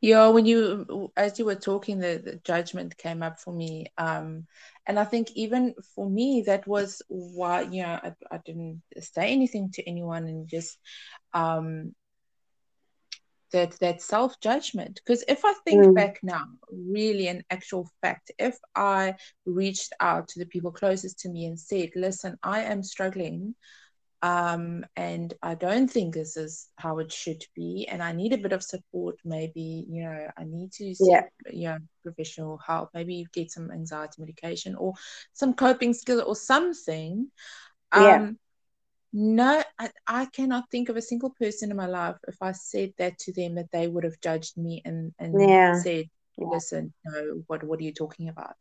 Yeah, 0.00 0.28
when 0.28 0.46
you, 0.46 1.12
as 1.14 1.38
you 1.38 1.44
were 1.44 1.54
talking, 1.54 1.98
the, 1.98 2.20
the 2.24 2.40
judgment 2.42 2.96
came 2.96 3.22
up 3.22 3.38
for 3.38 3.52
me. 3.52 3.86
Um, 3.98 4.46
and 4.86 4.98
I 4.98 5.04
think 5.04 5.30
even 5.34 5.74
for 5.94 6.08
me, 6.08 6.44
that 6.46 6.66
was 6.66 7.02
why, 7.08 7.62
you 7.62 7.82
know, 7.82 8.00
I, 8.02 8.14
I 8.30 8.38
didn't 8.38 8.82
say 8.98 9.30
anything 9.30 9.70
to 9.74 9.86
anyone 9.86 10.24
and 10.24 10.48
just, 10.48 10.78
um, 11.34 11.94
that 13.52 13.72
that 13.80 14.00
self 14.00 14.38
judgment 14.40 15.00
because 15.04 15.24
if 15.28 15.44
i 15.44 15.52
think 15.64 15.84
mm. 15.84 15.94
back 15.94 16.18
now 16.22 16.46
really 16.72 17.28
an 17.28 17.42
actual 17.50 17.88
fact 18.00 18.30
if 18.38 18.58
i 18.74 19.14
reached 19.46 19.92
out 20.00 20.28
to 20.28 20.38
the 20.38 20.46
people 20.46 20.70
closest 20.70 21.18
to 21.18 21.28
me 21.28 21.46
and 21.46 21.58
said 21.58 21.90
listen 21.94 22.36
i 22.42 22.60
am 22.60 22.82
struggling 22.82 23.54
um, 24.22 24.84
and 24.96 25.32
i 25.42 25.54
don't 25.54 25.90
think 25.90 26.12
this 26.12 26.36
is 26.36 26.68
how 26.76 26.98
it 26.98 27.10
should 27.10 27.42
be 27.54 27.88
and 27.90 28.02
i 28.02 28.12
need 28.12 28.34
a 28.34 28.38
bit 28.38 28.52
of 28.52 28.62
support 28.62 29.16
maybe 29.24 29.86
you 29.88 30.02
know 30.04 30.28
i 30.36 30.44
need 30.44 30.70
to 30.72 30.94
seek, 30.94 31.08
yeah. 31.10 31.22
you 31.50 31.68
know 31.68 31.78
professional 32.02 32.58
help 32.58 32.90
maybe 32.92 33.26
get 33.32 33.50
some 33.50 33.70
anxiety 33.70 34.20
medication 34.20 34.74
or 34.74 34.92
some 35.32 35.54
coping 35.54 35.94
skill 35.94 36.22
or 36.26 36.36
something 36.36 37.28
um, 37.92 38.02
yeah 38.02 38.30
no 39.12 39.62
I, 39.78 39.90
I, 40.06 40.26
cannot 40.26 40.70
think 40.70 40.88
of 40.88 40.96
a 40.96 41.02
single 41.02 41.30
person 41.30 41.70
in 41.70 41.76
my 41.76 41.86
life 41.86 42.16
if 42.28 42.36
i 42.40 42.52
said 42.52 42.92
that 42.98 43.18
to 43.20 43.32
them 43.32 43.56
that 43.56 43.70
they 43.72 43.88
would 43.88 44.04
have 44.04 44.20
judged 44.20 44.56
me 44.56 44.82
and 44.84 45.12
and 45.18 45.34
yeah. 45.40 45.74
said 45.80 46.06
listen 46.38 46.92
no 47.04 47.42
what 47.46 47.64
what 47.64 47.80
are 47.80 47.82
you 47.82 47.92
talking 47.92 48.28
about 48.28 48.54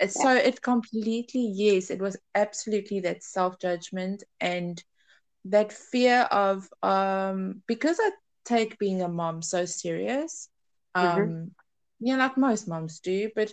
yeah. 0.00 0.06
so 0.06 0.34
it 0.34 0.62
completely 0.62 1.46
yes 1.54 1.90
it 1.90 2.00
was 2.00 2.16
absolutely 2.34 3.00
that 3.00 3.22
self-judgment 3.22 4.22
and 4.40 4.82
that 5.46 5.72
fear 5.72 6.20
of 6.30 6.68
um 6.82 7.62
because 7.66 7.98
i 8.00 8.10
take 8.44 8.78
being 8.78 9.02
a 9.02 9.08
mom 9.08 9.42
so 9.42 9.64
serious 9.64 10.48
mm-hmm. 10.96 11.06
um 11.06 11.28
mm-hmm. 11.28 11.44
yeah 12.00 12.16
like 12.16 12.36
most 12.36 12.68
moms 12.68 13.00
do 13.00 13.30
but 13.34 13.52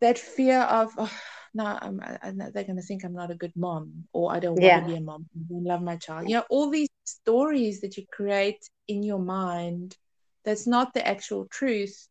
that 0.00 0.18
fear 0.18 0.60
of 0.60 0.92
oh, 0.98 1.10
no, 1.54 1.78
I'm, 1.80 2.00
I, 2.00 2.30
they're 2.52 2.64
going 2.64 2.76
to 2.76 2.82
think 2.82 3.04
I'm 3.04 3.14
not 3.14 3.30
a 3.30 3.34
good 3.34 3.52
mom 3.56 4.04
or 4.12 4.32
I 4.32 4.38
don't 4.38 4.60
want 4.60 4.86
to 4.86 4.92
be 4.92 4.96
a 4.96 5.00
mom. 5.00 5.26
I 5.34 5.40
don't 5.48 5.64
love 5.64 5.82
my 5.82 5.96
child. 5.96 6.28
You 6.28 6.36
know, 6.36 6.44
all 6.50 6.70
these 6.70 6.88
stories 7.04 7.80
that 7.80 7.96
you 7.96 8.04
create 8.10 8.68
in 8.86 9.02
your 9.02 9.18
mind 9.18 9.96
that's 10.44 10.66
not 10.66 10.94
the 10.94 11.06
actual 11.06 11.46
truth. 11.46 12.08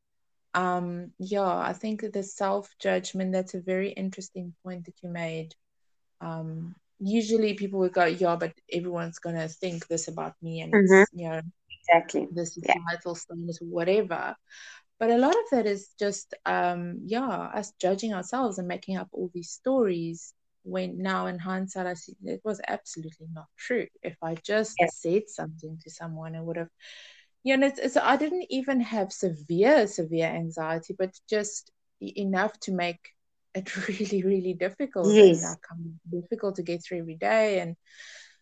Um, 0.53 1.11
yeah, 1.19 1.57
I 1.57 1.73
think 1.73 2.01
the 2.13 2.23
self 2.23 2.69
judgment, 2.79 3.33
that's 3.33 3.53
a 3.53 3.61
very 3.61 3.89
interesting 3.89 4.53
point 4.63 4.85
that 4.85 4.95
you 5.01 5.09
made. 5.09 5.53
Um, 6.21 6.75
usually 6.99 7.53
people 7.53 7.79
would 7.79 7.93
go, 7.93 8.05
yeah, 8.05 8.35
but 8.35 8.53
everyone's 8.71 9.19
going 9.19 9.35
to 9.35 9.47
think 9.47 9.87
this 9.87 10.07
about 10.07 10.33
me 10.41 10.61
and 10.61 10.73
mm-hmm. 10.73 11.01
it's, 11.01 11.11
you 11.13 11.29
know, 11.29 11.41
exactly 11.69 12.27
the 12.31 12.45
societal 12.45 13.13
yeah. 13.13 13.13
standards, 13.13 13.59
whatever 13.61 14.35
but 14.99 15.09
a 15.11 15.17
lot 15.17 15.35
of 15.35 15.49
that 15.51 15.65
is 15.65 15.89
just 15.99 16.33
um 16.45 16.99
yeah 17.05 17.27
us 17.27 17.73
judging 17.79 18.13
ourselves 18.13 18.57
and 18.57 18.67
making 18.67 18.97
up 18.97 19.07
all 19.11 19.29
these 19.33 19.51
stories 19.51 20.33
when 20.63 21.01
now 21.01 21.27
in 21.27 21.39
hindsight 21.39 21.87
i 21.87 21.93
see 21.93 22.15
it 22.23 22.41
was 22.43 22.61
absolutely 22.67 23.27
not 23.33 23.47
true 23.57 23.87
if 24.03 24.17
i 24.21 24.35
just 24.35 24.75
yes. 24.79 24.97
said 24.97 25.23
something 25.27 25.77
to 25.83 25.89
someone 25.89 26.35
it 26.35 26.43
would 26.43 26.57
have 26.57 26.69
you 27.43 27.55
know 27.55 27.67
it's, 27.67 27.79
it's, 27.79 27.97
i 27.97 28.17
didn't 28.17 28.45
even 28.49 28.81
have 28.81 29.11
severe 29.11 29.87
severe 29.87 30.27
anxiety 30.27 30.95
but 30.97 31.11
just 31.29 31.71
enough 32.01 32.59
to 32.59 32.71
make 32.71 33.09
it 33.55 33.87
really 33.87 34.23
really 34.23 34.53
difficult 34.53 35.13
yes. 35.13 35.55
and 35.71 35.99
difficult 36.11 36.55
to 36.55 36.63
get 36.63 36.83
through 36.83 36.99
every 36.99 37.15
day 37.15 37.59
and 37.59 37.75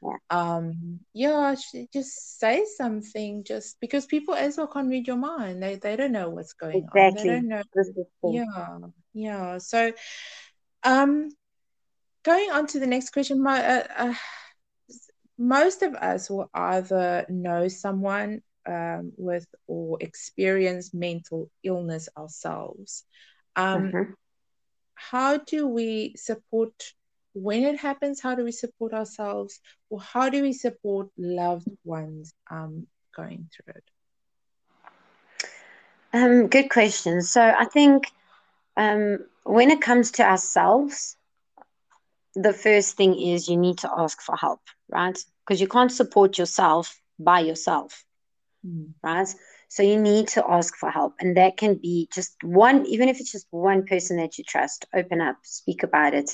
yeah. 0.01 0.17
um 0.29 0.99
yeah 1.13 1.55
just 1.93 2.39
say 2.39 2.65
something 2.77 3.43
just 3.43 3.77
because 3.79 4.05
people 4.05 4.33
as 4.33 4.57
well 4.57 4.67
can't 4.67 4.89
read 4.89 5.07
your 5.07 5.17
mind 5.17 5.61
they 5.61 5.75
they 5.75 5.95
don't 5.95 6.11
know 6.11 6.29
what's 6.29 6.53
going 6.53 6.77
exactly. 6.77 7.01
on 7.01 7.15
they 7.15 7.33
don't 7.33 7.47
know 7.47 7.61
yeah 8.23 8.77
yeah 9.13 9.57
so 9.57 9.91
um 10.83 11.29
going 12.23 12.49
on 12.51 12.67
to 12.67 12.79
the 12.79 12.87
next 12.87 13.11
question 13.11 13.41
my 13.41 13.63
uh, 13.63 13.87
uh, 13.97 14.13
most 15.37 15.83
of 15.83 15.93
us 15.95 16.29
will 16.29 16.49
either 16.53 17.25
know 17.29 17.67
someone 17.67 18.41
um, 18.67 19.11
with 19.17 19.45
or 19.67 19.97
experience 20.01 20.93
mental 20.93 21.49
illness 21.63 22.09
ourselves 22.17 23.03
um, 23.55 23.91
mm-hmm. 23.91 24.11
how 24.95 25.37
do 25.37 25.67
we 25.67 26.15
support 26.17 26.73
when 27.35 27.63
it 27.63 27.77
happens, 27.77 28.21
how 28.21 28.33
do 28.33 28.43
we 28.43 28.51
support 28.51 28.93
ourselves 28.93 29.59
or 29.89 29.99
how 29.99 30.29
do 30.29 30.41
we 30.41 30.53
support 30.53 31.09
loved 31.17 31.67
ones 31.83 32.33
um, 32.49 32.87
going 33.15 33.49
through 33.53 33.73
it? 33.75 33.83
Um, 36.13 36.47
good 36.47 36.69
question. 36.69 37.21
So 37.21 37.41
I 37.41 37.65
think 37.65 38.09
um, 38.77 39.19
when 39.43 39.69
it 39.69 39.81
comes 39.81 40.11
to 40.11 40.23
ourselves, 40.23 41.17
the 42.35 42.53
first 42.53 42.95
thing 42.95 43.19
is 43.19 43.49
you 43.49 43.57
need 43.57 43.79
to 43.79 43.91
ask 43.97 44.21
for 44.21 44.37
help, 44.37 44.61
right? 44.89 45.17
Because 45.45 45.59
you 45.59 45.67
can't 45.67 45.91
support 45.91 46.37
yourself 46.37 46.97
by 47.19 47.41
yourself, 47.41 48.05
mm. 48.65 48.93
right? 49.03 49.27
So 49.67 49.83
you 49.83 49.99
need 49.99 50.29
to 50.29 50.49
ask 50.49 50.77
for 50.77 50.89
help. 50.89 51.15
And 51.19 51.35
that 51.35 51.57
can 51.57 51.75
be 51.75 52.07
just 52.13 52.35
one, 52.43 52.85
even 52.85 53.09
if 53.09 53.19
it's 53.19 53.33
just 53.33 53.47
one 53.51 53.85
person 53.85 54.15
that 54.17 54.37
you 54.37 54.45
trust, 54.45 54.85
open 54.93 55.19
up, 55.19 55.35
speak 55.43 55.83
about 55.83 56.13
it 56.13 56.33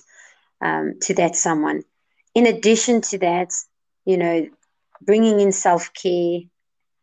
um, 0.62 0.96
to 1.02 1.14
that 1.16 1.36
someone. 1.36 1.84
In 2.34 2.48
addition 2.48 3.02
to 3.02 3.18
that, 3.20 3.52
you 4.06 4.18
know, 4.18 4.48
bringing 5.02 5.40
in 5.40 5.52
self 5.52 5.94
care 5.94 6.40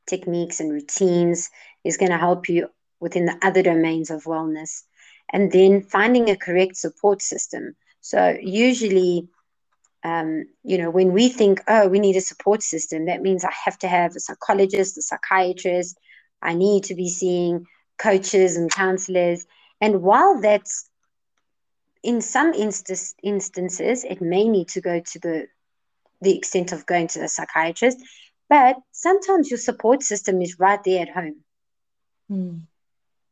techniques 0.06 0.60
and 0.60 0.72
routines 0.72 1.50
is 1.84 1.96
going 1.96 2.10
to 2.10 2.18
help 2.18 2.48
you 2.48 2.68
within 3.00 3.26
the 3.26 3.38
other 3.42 3.62
domains 3.62 4.10
of 4.10 4.24
wellness. 4.24 4.82
And 5.30 5.52
then 5.52 5.82
finding 5.82 6.30
a 6.30 6.36
correct 6.36 6.76
support 6.76 7.20
system. 7.20 7.76
So, 8.00 8.36
usually, 8.40 9.28
um, 10.02 10.46
you 10.62 10.78
know, 10.78 10.90
when 10.90 11.12
we 11.12 11.28
think, 11.28 11.60
oh, 11.68 11.88
we 11.88 12.00
need 12.00 12.16
a 12.16 12.22
support 12.22 12.62
system, 12.62 13.06
that 13.06 13.20
means 13.20 13.44
I 13.44 13.52
have 13.64 13.78
to 13.80 13.88
have 13.88 14.16
a 14.16 14.20
psychologist, 14.20 14.96
a 14.96 15.02
psychiatrist, 15.02 15.98
I 16.40 16.54
need 16.54 16.84
to 16.84 16.94
be 16.94 17.08
seeing 17.08 17.66
coaches 17.98 18.56
and 18.56 18.70
counselors. 18.70 19.44
And 19.80 20.02
while 20.02 20.40
that's 20.40 20.87
in 22.08 22.22
some 22.22 22.54
inst- 22.54 23.20
instances, 23.22 24.02
it 24.02 24.22
may 24.22 24.48
need 24.48 24.68
to 24.68 24.80
go 24.80 24.98
to 24.98 25.18
the 25.18 25.46
the 26.22 26.36
extent 26.36 26.72
of 26.72 26.86
going 26.86 27.06
to 27.06 27.20
the 27.20 27.28
psychiatrist, 27.28 27.98
but 28.48 28.76
sometimes 28.92 29.50
your 29.50 29.58
support 29.58 30.02
system 30.02 30.40
is 30.42 30.58
right 30.58 30.82
there 30.84 31.02
at 31.02 31.10
home. 31.10 31.44
Mm. 32.30 32.62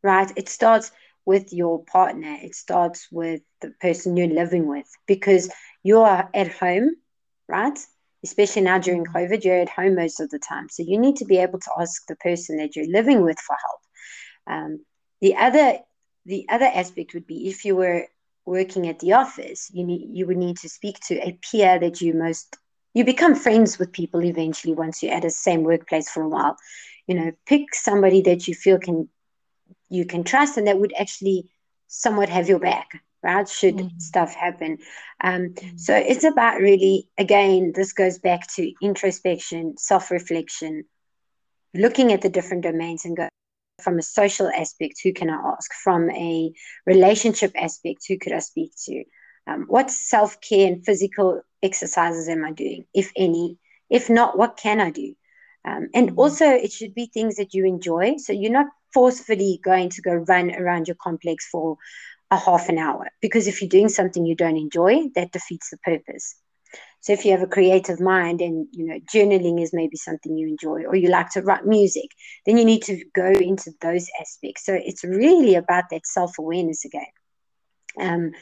Right? 0.02 0.30
It 0.36 0.48
starts 0.48 0.92
with 1.24 1.52
your 1.52 1.84
partner, 1.84 2.36
it 2.40 2.54
starts 2.54 3.08
with 3.10 3.40
the 3.62 3.70
person 3.80 4.16
you're 4.16 4.40
living 4.42 4.68
with 4.68 4.88
because 5.06 5.50
you 5.82 6.00
are 6.02 6.28
at 6.34 6.52
home, 6.52 6.90
right? 7.48 7.78
Especially 8.22 8.62
now 8.62 8.78
during 8.78 9.04
hmm. 9.06 9.16
COVID, 9.16 9.42
you're 9.42 9.64
at 9.66 9.76
home 9.80 9.94
most 9.96 10.20
of 10.20 10.30
the 10.30 10.38
time. 10.38 10.68
So 10.68 10.82
you 10.82 10.98
need 10.98 11.16
to 11.16 11.24
be 11.24 11.38
able 11.38 11.60
to 11.60 11.70
ask 11.80 12.06
the 12.06 12.16
person 12.16 12.58
that 12.58 12.76
you're 12.76 12.96
living 12.98 13.22
with 13.22 13.38
for 13.40 13.56
help. 13.66 13.80
Um, 14.54 14.84
the 15.20 15.34
other 15.36 15.78
the 16.26 16.46
other 16.48 16.70
aspect 16.82 17.14
would 17.14 17.26
be 17.26 17.48
if 17.48 17.64
you 17.64 17.74
were 17.76 18.06
working 18.46 18.88
at 18.88 19.00
the 19.00 19.12
office, 19.12 19.70
you 19.72 19.84
need 19.84 20.08
you 20.12 20.26
would 20.26 20.36
need 20.36 20.56
to 20.58 20.68
speak 20.68 21.00
to 21.00 21.16
a 21.16 21.38
peer 21.42 21.78
that 21.78 22.00
you 22.00 22.14
most 22.14 22.56
you 22.94 23.04
become 23.04 23.34
friends 23.34 23.78
with 23.78 23.92
people 23.92 24.24
eventually 24.24 24.72
once 24.72 25.02
you're 25.02 25.14
at 25.14 25.22
the 25.22 25.30
same 25.30 25.62
workplace 25.64 26.08
for 26.08 26.22
a 26.22 26.28
while. 26.28 26.56
You 27.06 27.14
know, 27.14 27.32
pick 27.46 27.74
somebody 27.74 28.22
that 28.22 28.48
you 28.48 28.54
feel 28.54 28.78
can 28.78 29.08
you 29.88 30.06
can 30.06 30.24
trust 30.24 30.56
and 30.56 30.66
that 30.66 30.78
would 30.78 30.92
actually 30.98 31.48
somewhat 31.88 32.28
have 32.28 32.48
your 32.48 32.58
back 32.58 33.02
right 33.22 33.48
should 33.48 33.76
mm-hmm. 33.76 33.98
stuff 33.98 34.34
happen 34.34 34.78
um, 35.22 35.48
mm-hmm. 35.48 35.76
so 35.76 35.94
it's 35.94 36.24
about 36.24 36.60
really 36.60 37.08
again 37.18 37.72
this 37.74 37.92
goes 37.92 38.18
back 38.18 38.46
to 38.54 38.72
introspection 38.82 39.76
self-reflection 39.78 40.84
looking 41.74 42.12
at 42.12 42.22
the 42.22 42.28
different 42.28 42.62
domains 42.62 43.04
and 43.04 43.16
go 43.16 43.28
from 43.86 44.00
a 44.00 44.02
social 44.02 44.48
aspect 44.48 44.94
who 45.04 45.12
can 45.12 45.30
i 45.30 45.38
ask? 45.54 45.72
From 45.84 46.10
a 46.10 46.52
relationship 46.86 47.52
aspect 47.54 48.04
who 48.08 48.18
could 48.18 48.32
i 48.32 48.40
speak 48.40 48.72
to? 48.86 49.04
Um, 49.46 49.66
what 49.68 49.92
self-care 49.92 50.66
and 50.66 50.84
physical 50.84 51.42
exercises 51.62 52.28
am 52.28 52.44
i 52.44 52.50
doing 52.50 52.84
if 52.92 53.12
any? 53.14 53.58
If 53.88 54.10
not 54.10 54.36
what 54.36 54.56
can 54.56 54.80
i 54.80 54.90
do? 54.90 55.14
Um, 55.64 55.88
and 55.94 56.08
mm-hmm. 56.08 56.18
also 56.18 56.46
it 56.46 56.72
should 56.72 56.96
be 56.96 57.06
things 57.06 57.36
that 57.36 57.54
you 57.54 57.64
enjoy. 57.64 58.16
So 58.16 58.32
you're 58.32 58.58
not 58.60 58.66
forcefully 58.92 59.60
going 59.62 59.90
to 59.90 60.02
go 60.02 60.14
run 60.14 60.52
around 60.52 60.88
your 60.88 60.96
complex 60.96 61.46
for 61.46 61.76
a 62.32 62.36
half 62.36 62.68
an 62.68 62.78
hour 62.78 63.06
because 63.20 63.46
if 63.46 63.62
you're 63.62 63.76
doing 63.76 63.88
something 63.88 64.26
you 64.26 64.34
don't 64.34 64.56
enjoy 64.56 64.94
that 65.14 65.30
defeats 65.30 65.70
the 65.70 65.78
purpose 65.78 66.34
so 67.06 67.12
if 67.12 67.24
you 67.24 67.30
have 67.30 67.42
a 67.42 67.46
creative 67.46 68.00
mind 68.00 68.40
and 68.40 68.66
you 68.72 68.84
know 68.84 68.98
journaling 69.12 69.62
is 69.62 69.72
maybe 69.72 69.96
something 69.96 70.36
you 70.36 70.48
enjoy 70.48 70.84
or 70.84 70.96
you 70.96 71.08
like 71.08 71.30
to 71.30 71.40
write 71.42 71.64
music 71.64 72.10
then 72.44 72.58
you 72.58 72.64
need 72.64 72.82
to 72.82 73.04
go 73.14 73.30
into 73.30 73.70
those 73.80 74.08
aspects 74.20 74.64
so 74.64 74.74
it's 74.74 75.04
really 75.04 75.54
about 75.54 75.84
that 75.90 76.06
self-awareness 76.06 76.84
again 76.84 77.06
um, 78.00 78.32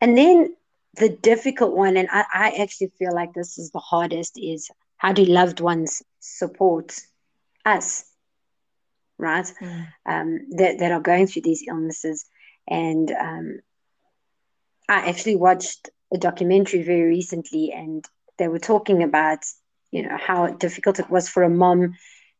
and 0.00 0.16
then 0.16 0.54
the 0.96 1.08
difficult 1.08 1.74
one 1.74 1.96
and 1.96 2.08
I, 2.12 2.24
I 2.32 2.50
actually 2.62 2.92
feel 2.98 3.14
like 3.14 3.32
this 3.32 3.58
is 3.58 3.70
the 3.70 3.80
hardest 3.80 4.38
is 4.40 4.70
how 4.98 5.12
do 5.12 5.24
loved 5.24 5.60
ones 5.60 6.02
support 6.20 6.98
us 7.64 8.04
right? 9.22 9.50
Mm. 9.60 9.86
Um, 10.04 10.40
that, 10.56 10.78
that 10.80 10.92
are 10.92 11.00
going 11.00 11.26
through 11.26 11.42
these 11.42 11.64
illnesses. 11.66 12.26
And 12.68 13.10
um, 13.10 13.60
I 14.88 15.08
actually 15.08 15.36
watched 15.36 15.88
a 16.12 16.18
documentary 16.18 16.82
very 16.82 17.02
recently, 17.02 17.72
and 17.72 18.04
they 18.38 18.48
were 18.48 18.58
talking 18.58 19.02
about, 19.02 19.44
you 19.90 20.02
know, 20.02 20.16
how 20.16 20.48
difficult 20.48 20.98
it 20.98 21.10
was 21.10 21.28
for 21.28 21.42
a 21.42 21.50
mom 21.50 21.94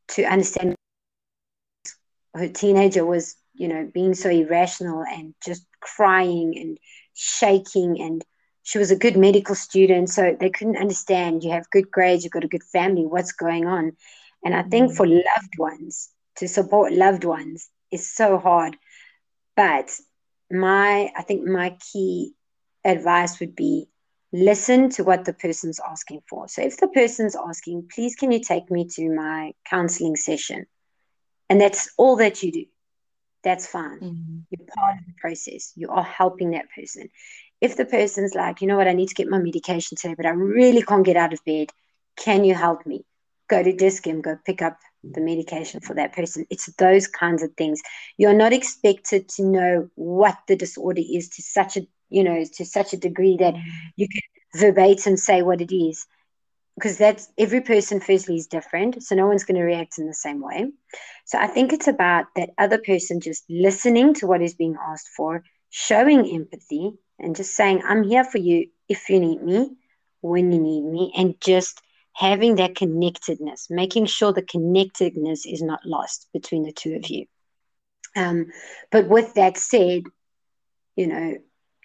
to 0.08 0.24
understand 0.24 0.74
her 2.34 2.48
teenager 2.48 3.04
was, 3.04 3.36
you 3.54 3.68
know, 3.68 3.90
being 3.92 4.14
so 4.14 4.30
irrational 4.30 5.04
and 5.04 5.34
just 5.44 5.66
crying 5.80 6.56
and 6.56 6.78
shaking 7.14 8.00
and 8.00 8.24
she 8.62 8.78
was 8.78 8.90
a 8.90 8.96
good 8.96 9.16
medical 9.16 9.54
student 9.54 10.08
so 10.08 10.34
they 10.38 10.48
couldn't 10.48 10.78
understand 10.78 11.42
you 11.42 11.50
have 11.50 11.68
good 11.70 11.90
grades 11.90 12.24
you've 12.24 12.32
got 12.32 12.44
a 12.44 12.48
good 12.48 12.62
family 12.62 13.04
what's 13.04 13.32
going 13.32 13.66
on 13.66 13.92
and 14.44 14.54
i 14.54 14.62
think 14.62 14.90
mm. 14.90 14.96
for 14.96 15.06
loved 15.06 15.58
ones 15.58 16.08
to 16.36 16.48
support 16.48 16.92
loved 16.92 17.24
ones 17.24 17.68
is 17.90 18.10
so 18.10 18.38
hard. 18.38 18.76
But 19.54 19.94
my, 20.50 21.12
I 21.16 21.22
think 21.22 21.46
my 21.46 21.76
key 21.92 22.32
advice 22.84 23.40
would 23.40 23.54
be 23.54 23.86
listen 24.32 24.88
to 24.90 25.04
what 25.04 25.24
the 25.24 25.32
person's 25.32 25.78
asking 25.80 26.22
for. 26.28 26.48
So 26.48 26.62
if 26.62 26.78
the 26.78 26.88
person's 26.88 27.36
asking, 27.36 27.88
please, 27.94 28.14
can 28.14 28.32
you 28.32 28.40
take 28.40 28.70
me 28.70 28.88
to 28.94 29.10
my 29.10 29.52
counseling 29.64 30.16
session? 30.16 30.66
And 31.50 31.60
that's 31.60 31.92
all 31.98 32.16
that 32.16 32.42
you 32.42 32.50
do. 32.50 32.64
That's 33.44 33.66
fine. 33.66 34.00
Mm-hmm. 34.00 34.38
You're 34.50 34.66
part 34.74 34.98
of 34.98 35.06
the 35.06 35.12
process. 35.20 35.72
You 35.76 35.90
are 35.90 36.02
helping 36.02 36.52
that 36.52 36.66
person. 36.74 37.10
If 37.60 37.76
the 37.76 37.84
person's 37.84 38.34
like, 38.34 38.60
you 38.60 38.68
know 38.68 38.76
what, 38.76 38.88
I 38.88 38.92
need 38.92 39.08
to 39.08 39.14
get 39.14 39.28
my 39.28 39.38
medication 39.38 39.96
today, 39.96 40.14
but 40.14 40.26
I 40.26 40.30
really 40.30 40.82
can't 40.82 41.04
get 41.04 41.16
out 41.16 41.32
of 41.32 41.44
bed. 41.44 41.68
Can 42.16 42.44
you 42.44 42.54
help 42.54 42.86
me? 42.86 43.04
Go 43.48 43.62
to 43.62 43.72
Dis-Chem, 43.72 44.22
go 44.22 44.38
pick 44.46 44.62
up 44.62 44.78
the 45.04 45.20
medication 45.20 45.80
for 45.80 45.94
that 45.94 46.14
person. 46.14 46.46
It's 46.48 46.72
those 46.76 47.06
kinds 47.06 47.42
of 47.42 47.52
things. 47.54 47.82
You're 48.16 48.32
not 48.32 48.52
expected 48.52 49.28
to 49.30 49.44
know 49.44 49.90
what 49.94 50.38
the 50.48 50.56
disorder 50.56 51.02
is 51.06 51.28
to 51.30 51.42
such 51.42 51.76
a 51.76 51.86
you 52.12 52.24
know 52.24 52.44
to 52.54 52.64
such 52.64 52.92
a 52.92 52.96
degree 52.98 53.36
that 53.38 53.54
you 53.96 54.08
can 54.08 54.22
verbatim 54.60 55.16
say 55.16 55.42
what 55.42 55.60
it 55.60 55.74
is. 55.74 56.06
Because 56.76 56.96
that's 56.96 57.28
every 57.38 57.60
person 57.60 58.00
firstly 58.00 58.36
is 58.36 58.46
different 58.46 59.02
so 59.02 59.14
no 59.14 59.26
one's 59.26 59.44
going 59.44 59.60
to 59.60 59.64
react 59.64 59.98
in 59.98 60.06
the 60.06 60.14
same 60.14 60.40
way. 60.40 60.66
So 61.24 61.38
i 61.38 61.46
think 61.46 61.72
it's 61.72 61.88
about 61.88 62.26
that 62.36 62.50
other 62.58 62.78
person 62.78 63.20
just 63.20 63.44
listening 63.48 64.14
to 64.14 64.26
what 64.26 64.42
is 64.42 64.54
being 64.54 64.76
asked 64.90 65.08
for 65.16 65.42
showing 65.70 66.26
empathy 66.34 66.92
and 67.18 67.36
just 67.36 67.54
saying 67.54 67.82
i'm 67.88 68.02
here 68.02 68.24
for 68.24 68.38
you 68.38 68.66
if 68.88 69.08
you 69.08 69.20
need 69.20 69.42
me 69.42 69.70
when 70.22 70.52
you 70.52 70.60
need 70.60 70.82
me 70.82 71.12
and 71.16 71.40
just 71.40 71.80
having 72.14 72.56
that 72.56 72.76
connectedness, 72.76 73.68
making 73.70 74.06
sure 74.06 74.32
the 74.32 74.42
connectedness 74.42 75.46
is 75.46 75.62
not 75.62 75.80
lost 75.84 76.28
between 76.32 76.62
the 76.62 76.72
two 76.72 76.94
of 76.94 77.08
you. 77.08 77.26
Um, 78.16 78.46
but 78.90 79.08
with 79.08 79.34
that 79.34 79.56
said, 79.56 80.02
you 80.96 81.06
know, 81.06 81.36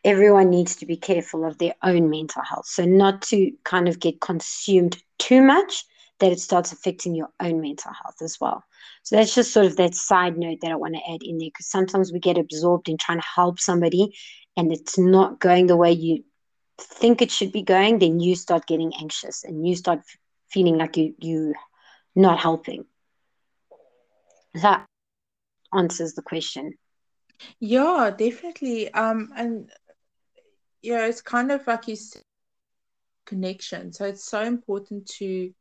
everyone 0.03 0.49
needs 0.49 0.75
to 0.77 0.85
be 0.85 0.97
careful 0.97 1.45
of 1.45 1.57
their 1.57 1.73
own 1.83 2.09
mental 2.09 2.41
health. 2.43 2.67
So, 2.67 2.85
not 2.85 3.21
to 3.23 3.51
kind 3.63 3.87
of 3.87 3.99
get 3.99 4.21
consumed 4.21 5.01
too 5.17 5.41
much 5.41 5.85
that 6.19 6.31
it 6.31 6.39
starts 6.39 6.71
affecting 6.71 7.13
your 7.13 7.29
own 7.39 7.61
mental 7.61 7.91
health 7.91 8.21
as 8.21 8.37
well. 8.39 8.63
So, 9.03 9.15
that's 9.15 9.35
just 9.35 9.53
sort 9.53 9.65
of 9.65 9.77
that 9.77 9.95
side 9.95 10.37
note 10.37 10.59
that 10.61 10.71
I 10.71 10.75
want 10.75 10.95
to 10.95 11.11
add 11.13 11.23
in 11.23 11.37
there 11.37 11.49
because 11.49 11.69
sometimes 11.69 12.11
we 12.11 12.19
get 12.19 12.37
absorbed 12.37 12.89
in 12.89 12.97
trying 12.97 13.19
to 13.19 13.27
help 13.35 13.59
somebody 13.59 14.15
and 14.55 14.71
it's 14.71 14.97
not 14.97 15.39
going 15.39 15.67
the 15.67 15.77
way 15.77 15.91
you 15.91 16.23
think 16.79 17.21
it 17.21 17.31
should 17.31 17.51
be 17.51 17.63
going, 17.63 17.99
then 17.99 18.19
you 18.19 18.35
start 18.35 18.67
getting 18.67 18.91
anxious 18.99 19.43
and 19.43 19.67
you 19.67 19.75
start 19.75 20.01
feeling 20.49 20.77
like 20.77 20.97
you 20.97 21.13
you 21.19 21.53
not 22.15 22.39
helping. 22.39 22.85
That 24.55 24.85
answers 25.73 26.13
the 26.13 26.21
question. 26.21 26.73
Yeah, 27.59 28.11
definitely. 28.17 28.91
Um, 28.93 29.31
and 29.35 29.69
yeah, 30.81 31.05
it's 31.05 31.21
kind 31.21 31.51
of 31.51 31.65
like 31.67 31.87
you 31.87 31.95
said, 31.95 32.21
connection. 33.25 33.91
So 33.91 34.05
it's 34.05 34.23
so 34.23 34.41
important 34.41 35.07
to 35.17 35.53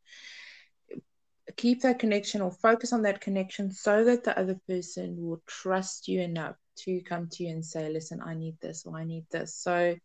keep 1.57 1.83
that 1.83 1.98
connection 1.98 2.40
or 2.40 2.50
focus 2.50 2.92
on 2.92 3.02
that 3.02 3.20
connection 3.20 3.70
so 3.70 4.05
that 4.05 4.24
the 4.24 4.38
other 4.38 4.59
person 4.68 5.16
will 5.18 5.42
trust 5.46 6.09
you 6.09 6.20
enough 6.20 6.57
to 6.76 7.00
come 7.02 7.29
to 7.29 7.44
you 7.44 7.50
and 7.50 7.64
say, 7.64 7.90
listen, 7.90 8.20
I 8.24 8.35
need 8.35 8.57
this 8.61 8.85
or 8.87 8.96
I 8.96 9.05
need 9.05 9.24
this. 9.31 9.55
So 9.55 9.96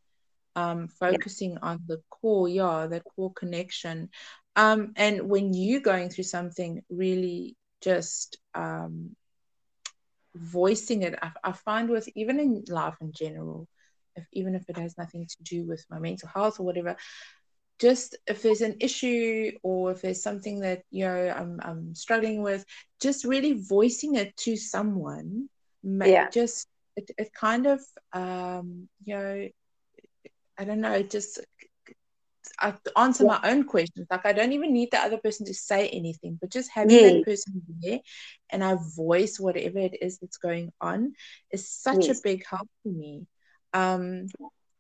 um, 0.56 0.88
focusing 0.88 1.52
yeah. 1.52 1.60
on 1.62 1.80
the 1.88 2.02
core, 2.10 2.48
yeah, 2.48 2.88
that 2.88 3.04
core 3.16 3.34
connection. 3.34 4.10
Um, 4.56 4.94
and 4.96 5.30
when 5.30 5.54
you're 5.54 5.82
going 5.82 6.10
through 6.10 6.26
something, 6.26 6.82
really 6.90 7.56
just 7.82 8.38
um, 8.54 9.16
voicing 10.36 11.04
it, 11.04 11.18
I, 11.22 11.32
I 11.44 11.52
find 11.52 11.90
with 11.90 12.08
even 12.16 12.40
in 12.40 12.64
life 12.68 12.96
in 13.02 13.12
general, 13.12 13.68
if 14.16 14.26
even 14.34 14.56
if 14.56 14.64
it 14.70 14.78
has 14.78 14.98
nothing 14.98 15.26
to 15.28 15.44
do 15.44 15.66
with 15.66 15.86
my 15.90 16.00
mental 16.00 16.30
health 16.30 16.60
or 16.60 16.64
whatever, 16.64 16.96
just 17.80 18.18
if 18.28 18.42
there's 18.44 18.62
an 18.62 18.78
issue 18.80 19.52
or 19.64 19.92
if 19.92 20.02
there's 20.02 20.22
something 20.22 20.60
that 20.60 20.84
you 20.92 21.06
know 21.06 21.34
I'm, 21.36 21.60
I'm 21.64 21.96
struggling 21.96 22.42
with, 22.42 22.66
just 23.02 23.26
really 23.26 23.54
voicing 23.54 24.16
it 24.16 24.36
to 24.38 24.56
someone, 24.56 25.50
yeah. 25.84 26.30
just 26.30 26.68
it, 26.96 27.10
it 27.18 27.34
kind 27.34 27.66
of 27.66 27.82
um, 28.14 28.88
you 29.04 29.16
know 29.16 29.48
I 30.58 30.64
don't 30.64 30.82
know, 30.82 31.02
just 31.02 31.40
I 32.60 32.76
answer 32.96 33.24
yeah. 33.24 33.40
my 33.42 33.50
own 33.50 33.64
questions. 33.64 34.08
Like 34.10 34.26
I 34.26 34.34
don't 34.34 34.54
even 34.54 34.74
need 34.74 34.90
the 34.92 35.00
other 35.00 35.18
person 35.18 35.46
to 35.48 35.54
say 35.54 35.88
anything, 35.90 36.38
but 36.40 36.52
just 36.52 36.70
having 36.72 36.96
yeah. 36.96 37.14
that 37.14 37.26
person 37.26 37.62
there 37.82 38.00
and 38.52 38.64
I 38.64 38.78
voice 38.96 39.40
whatever 39.40 39.80
it 39.80 39.98
is 40.02 40.20
that's 40.20 40.38
going 40.38 40.72
on 40.80 41.14
is 41.52 41.70
such 41.70 42.08
yes. 42.08 42.20
a 42.20 42.22
big 42.24 42.44
help 42.48 42.70
for 42.84 42.90
me. 42.90 43.26
Um, 43.74 44.28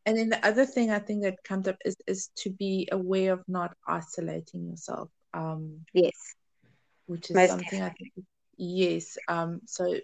and 0.05 0.17
then 0.17 0.29
the 0.29 0.45
other 0.45 0.65
thing 0.65 0.91
I 0.91 0.99
think 0.99 1.23
that 1.23 1.43
comes 1.43 1.67
up 1.67 1.77
is 1.85 1.95
is 2.07 2.29
to 2.37 2.49
be 2.49 2.89
aware 2.91 3.33
of 3.33 3.43
not 3.47 3.75
isolating 3.87 4.69
yourself. 4.69 5.09
Um, 5.33 5.85
yes, 5.93 6.35
which 7.05 7.29
is 7.29 7.35
Most 7.35 7.49
something 7.49 7.79
definitely. 7.79 8.11
I 8.11 8.13
think. 8.15 8.25
Yes. 8.57 9.17
Um. 9.27 9.61
So 9.65 9.95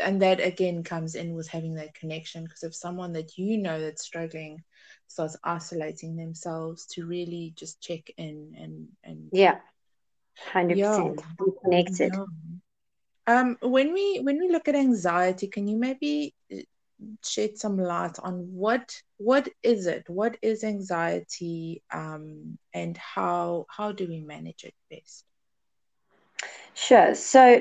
and 0.00 0.22
that 0.22 0.40
again 0.40 0.82
comes 0.82 1.14
in 1.14 1.34
with 1.34 1.48
having 1.48 1.74
that 1.74 1.94
connection 1.94 2.44
because 2.44 2.62
if 2.62 2.74
someone 2.74 3.12
that 3.12 3.36
you 3.36 3.58
know 3.58 3.80
that's 3.80 4.02
struggling 4.02 4.62
starts 5.06 5.36
isolating 5.44 6.16
themselves 6.16 6.86
to 6.86 7.06
really 7.06 7.52
just 7.56 7.80
check 7.82 8.10
in 8.16 8.54
and 8.58 8.88
and 9.04 9.28
yeah 9.32 9.58
100% 10.52 10.76
yeah. 10.76 11.12
be 11.38 11.52
connected 11.62 12.12
yeah. 12.14 12.24
um 13.40 13.58
when 13.60 13.92
we 13.92 14.20
when 14.20 14.38
we 14.38 14.50
look 14.50 14.68
at 14.68 14.74
anxiety 14.74 15.46
can 15.46 15.68
you 15.68 15.76
maybe 15.76 16.34
shed 17.24 17.56
some 17.58 17.76
light 17.78 18.18
on 18.22 18.34
what 18.52 19.02
what 19.18 19.48
is 19.62 19.86
it 19.86 20.04
what 20.08 20.36
is 20.42 20.62
anxiety 20.64 21.82
um 21.92 22.58
and 22.74 22.96
how 22.96 23.66
how 23.76 23.92
do 23.92 24.06
we 24.08 24.20
manage 24.20 24.64
it 24.64 24.74
best 24.90 25.24
sure 26.74 27.14
so 27.14 27.60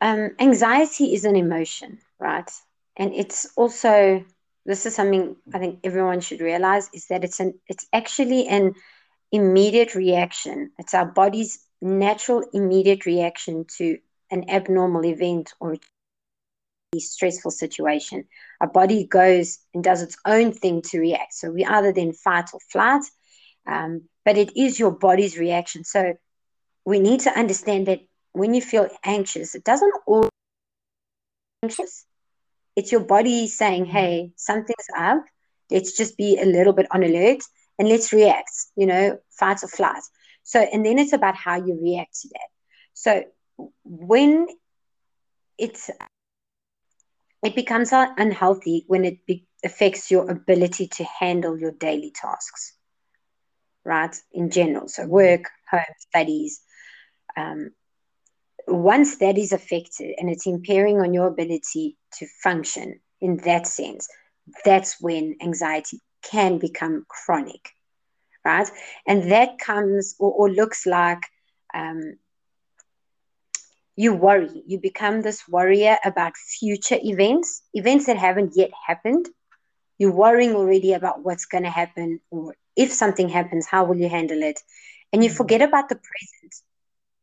um, 0.00 0.30
anxiety 0.38 1.14
is 1.14 1.24
an 1.24 1.36
emotion, 1.36 1.98
right? 2.18 2.50
And 2.96 3.12
it's 3.14 3.48
also 3.56 4.24
this 4.66 4.86
is 4.86 4.94
something 4.94 5.36
I 5.54 5.58
think 5.58 5.80
everyone 5.84 6.20
should 6.20 6.40
realize 6.40 6.88
is 6.92 7.06
that 7.08 7.24
it's 7.24 7.40
an 7.40 7.54
it's 7.68 7.86
actually 7.92 8.46
an 8.48 8.74
immediate 9.32 9.94
reaction. 9.94 10.70
It's 10.78 10.94
our 10.94 11.06
body's 11.06 11.58
natural 11.80 12.44
immediate 12.52 13.06
reaction 13.06 13.64
to 13.78 13.98
an 14.30 14.48
abnormal 14.50 15.04
event 15.04 15.52
or 15.60 15.76
stressful 16.96 17.50
situation. 17.50 18.24
Our 18.60 18.68
body 18.68 19.06
goes 19.06 19.58
and 19.74 19.84
does 19.84 20.02
its 20.02 20.16
own 20.24 20.52
thing 20.52 20.82
to 20.90 20.98
react. 20.98 21.34
So 21.34 21.50
we 21.50 21.64
either 21.64 21.92
then 21.92 22.12
fight 22.12 22.50
or 22.52 22.60
flight, 22.72 23.02
um, 23.66 24.02
but 24.24 24.38
it 24.38 24.56
is 24.56 24.78
your 24.78 24.90
body's 24.90 25.38
reaction. 25.38 25.84
So 25.84 26.14
we 26.84 27.00
need 27.00 27.20
to 27.20 27.38
understand 27.38 27.86
that 27.86 28.00
when 28.32 28.54
you 28.54 28.62
feel 28.62 28.88
anxious, 29.04 29.54
it 29.54 29.64
doesn't 29.64 29.92
always 30.06 30.30
anxious. 31.62 32.06
It's 32.76 32.92
your 32.92 33.02
body 33.04 33.48
saying, 33.48 33.84
mm-hmm. 33.84 33.92
hey, 33.92 34.32
something's 34.36 34.88
up. 34.96 35.24
Let's 35.70 35.96
just 35.96 36.16
be 36.16 36.38
a 36.40 36.46
little 36.46 36.72
bit 36.72 36.86
on 36.92 37.02
alert 37.02 37.42
and 37.78 37.88
let's 37.88 38.12
react, 38.12 38.50
you 38.76 38.86
know, 38.86 39.18
fight 39.30 39.62
or 39.62 39.68
flight. 39.68 40.02
So, 40.44 40.60
and 40.60 40.84
then 40.86 40.98
it's 40.98 41.12
about 41.12 41.34
how 41.34 41.56
you 41.56 41.78
react 41.82 42.20
to 42.22 42.28
that. 42.28 42.48
So 42.94 43.24
when 43.84 44.46
it's, 45.58 45.90
it 47.42 47.54
becomes 47.54 47.92
unhealthy 47.92 48.84
when 48.88 49.04
it 49.04 49.24
be, 49.26 49.46
affects 49.64 50.10
your 50.10 50.30
ability 50.30 50.88
to 50.88 51.04
handle 51.04 51.58
your 51.58 51.72
daily 51.72 52.12
tasks, 52.14 52.74
right? 53.84 54.14
In 54.32 54.50
general. 54.50 54.88
So 54.88 55.06
work, 55.06 55.44
home, 55.70 55.80
studies, 55.98 56.60
um, 57.36 57.70
once 58.66 59.18
that 59.18 59.38
is 59.38 59.52
affected 59.52 60.14
and 60.18 60.28
it's 60.28 60.46
impairing 60.46 61.00
on 61.00 61.14
your 61.14 61.26
ability 61.26 61.96
to 62.18 62.26
function 62.42 63.00
in 63.20 63.38
that 63.38 63.66
sense, 63.66 64.08
that's 64.64 65.00
when 65.00 65.36
anxiety 65.42 66.00
can 66.22 66.58
become 66.58 67.04
chronic, 67.08 67.70
right? 68.44 68.68
And 69.06 69.30
that 69.30 69.58
comes 69.58 70.14
or, 70.18 70.32
or 70.32 70.50
looks 70.50 70.86
like 70.86 71.22
um, 71.74 72.16
you 73.98 74.14
worry. 74.14 74.62
You 74.66 74.80
become 74.80 75.22
this 75.22 75.48
worrier 75.48 75.98
about 76.04 76.36
future 76.38 76.98
events, 77.02 77.62
events 77.74 78.06
that 78.06 78.18
haven't 78.18 78.54
yet 78.56 78.70
happened. 78.86 79.26
You're 79.98 80.14
worrying 80.14 80.54
already 80.54 80.94
about 80.94 81.24
what's 81.24 81.46
going 81.46 81.64
to 81.64 81.70
happen, 81.70 82.20
or 82.30 82.56
if 82.76 82.92
something 82.92 83.28
happens, 83.28 83.66
how 83.66 83.84
will 83.84 83.98
you 83.98 84.08
handle 84.08 84.42
it? 84.42 84.60
And 85.12 85.24
you 85.24 85.30
forget 85.30 85.62
about 85.62 85.88
the 85.90 85.96
present 85.96 86.54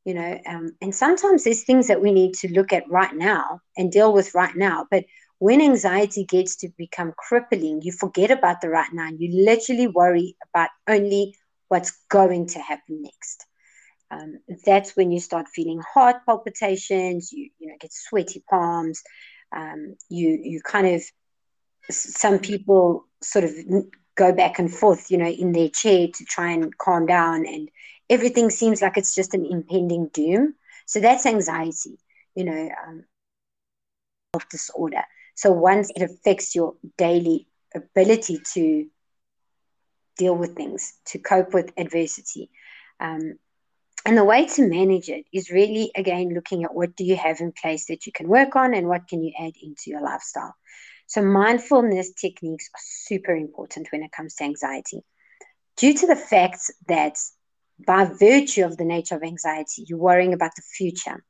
you 0.05 0.13
know 0.13 0.39
um, 0.47 0.75
and 0.81 0.95
sometimes 0.95 1.43
there's 1.43 1.63
things 1.63 1.88
that 1.88 2.01
we 2.01 2.11
need 2.11 2.33
to 2.35 2.51
look 2.53 2.73
at 2.73 2.89
right 2.89 3.15
now 3.15 3.61
and 3.77 3.91
deal 3.91 4.13
with 4.13 4.35
right 4.35 4.55
now 4.55 4.85
but 4.91 5.05
when 5.39 5.61
anxiety 5.61 6.25
gets 6.25 6.57
to 6.57 6.69
become 6.77 7.13
crippling 7.17 7.81
you 7.83 7.91
forget 7.91 8.31
about 8.31 8.61
the 8.61 8.69
right 8.69 8.93
now 8.93 9.09
you 9.17 9.45
literally 9.45 9.88
worry 9.88 10.35
about 10.49 10.69
only 10.88 11.35
what's 11.69 11.91
going 12.09 12.47
to 12.47 12.59
happen 12.59 13.01
next 13.03 13.45
um, 14.11 14.39
that's 14.65 14.95
when 14.95 15.11
you 15.11 15.19
start 15.19 15.47
feeling 15.47 15.81
heart 15.93 16.17
palpitations 16.25 17.31
you 17.31 17.49
you 17.59 17.67
know 17.67 17.75
get 17.79 17.91
sweaty 17.93 18.43
palms 18.49 19.03
um, 19.55 19.95
you 20.09 20.39
you 20.41 20.61
kind 20.61 20.87
of 20.87 21.01
some 21.89 22.39
people 22.39 23.05
sort 23.21 23.43
of 23.45 23.51
go 24.15 24.33
back 24.33 24.59
and 24.59 24.71
forth 24.71 25.11
you 25.11 25.17
know 25.17 25.27
in 25.27 25.51
their 25.51 25.69
chair 25.69 26.07
to 26.13 26.25
try 26.25 26.51
and 26.51 26.77
calm 26.77 27.05
down 27.05 27.45
and 27.45 27.69
everything 28.09 28.49
seems 28.49 28.81
like 28.81 28.97
it's 28.97 29.15
just 29.15 29.33
an 29.33 29.45
impending 29.45 30.09
doom. 30.13 30.53
So 30.85 30.99
that's 30.99 31.25
anxiety, 31.25 31.97
you 32.35 32.45
know, 32.45 32.69
um, 32.87 33.05
disorder. 33.23 35.03
So 35.35 35.51
once 35.51 35.91
it 35.95 36.01
affects 36.01 36.55
your 36.55 36.75
daily 36.97 37.47
ability 37.75 38.39
to 38.53 38.85
deal 40.17 40.35
with 40.35 40.55
things, 40.55 40.93
to 41.07 41.19
cope 41.19 41.53
with 41.53 41.71
adversity. 41.77 42.49
Um, 42.99 43.37
and 44.05 44.17
the 44.17 44.23
way 44.23 44.45
to 44.45 44.67
manage 44.67 45.09
it 45.09 45.25
is 45.33 45.49
really, 45.49 45.91
again, 45.95 46.33
looking 46.33 46.63
at 46.63 46.73
what 46.73 46.95
do 46.95 47.03
you 47.03 47.15
have 47.15 47.39
in 47.39 47.51
place 47.51 47.87
that 47.87 48.05
you 48.05 48.11
can 48.11 48.27
work 48.27 48.55
on 48.55 48.73
and 48.73 48.87
what 48.87 49.07
can 49.07 49.23
you 49.23 49.33
add 49.39 49.53
into 49.61 49.89
your 49.89 50.01
lifestyle. 50.01 50.53
So 51.07 51.21
mindfulness 51.21 52.13
techniques 52.13 52.69
are 52.73 52.81
super 52.81 53.35
important 53.35 53.87
when 53.91 54.03
it 54.03 54.11
comes 54.11 54.35
to 54.35 54.43
anxiety. 54.43 55.01
Due 55.77 55.93
to 55.93 56.07
the 56.07 56.15
fact 56.15 56.59
that 56.87 57.17
by 57.85 58.05
virtue 58.05 58.63
of 58.63 58.77
the 58.77 58.85
nature 58.85 59.15
of 59.15 59.23
anxiety, 59.23 59.85
you're 59.87 59.99
worrying 59.99 60.33
about 60.33 60.51
the 60.55 60.61
future. 60.61 61.23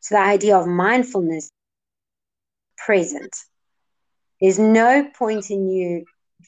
So 0.00 0.14
the 0.14 0.20
idea 0.20 0.56
of 0.56 0.66
mindfulness, 0.66 1.50
present. 2.76 3.36
There's 4.40 4.58
no 4.58 5.08
point 5.18 5.50
in 5.50 5.68
you 5.68 6.04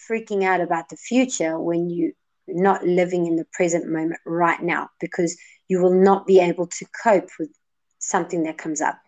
freaking 0.08 0.44
out 0.44 0.60
about 0.60 0.88
the 0.88 0.96
future 0.96 1.58
when 1.58 1.90
you're 1.90 2.12
not 2.46 2.84
living 2.84 3.26
in 3.26 3.36
the 3.36 3.46
present 3.52 3.88
moment 3.88 4.20
right 4.24 4.62
now 4.62 4.88
because 5.00 5.36
you 5.70 5.80
will 5.80 5.94
not 5.94 6.26
be 6.26 6.40
able 6.40 6.66
to 6.66 6.87
cope 7.02 7.30
with 7.38 7.50
something 7.98 8.42
that 8.42 8.59
comes 8.59 8.80
up, 8.80 8.98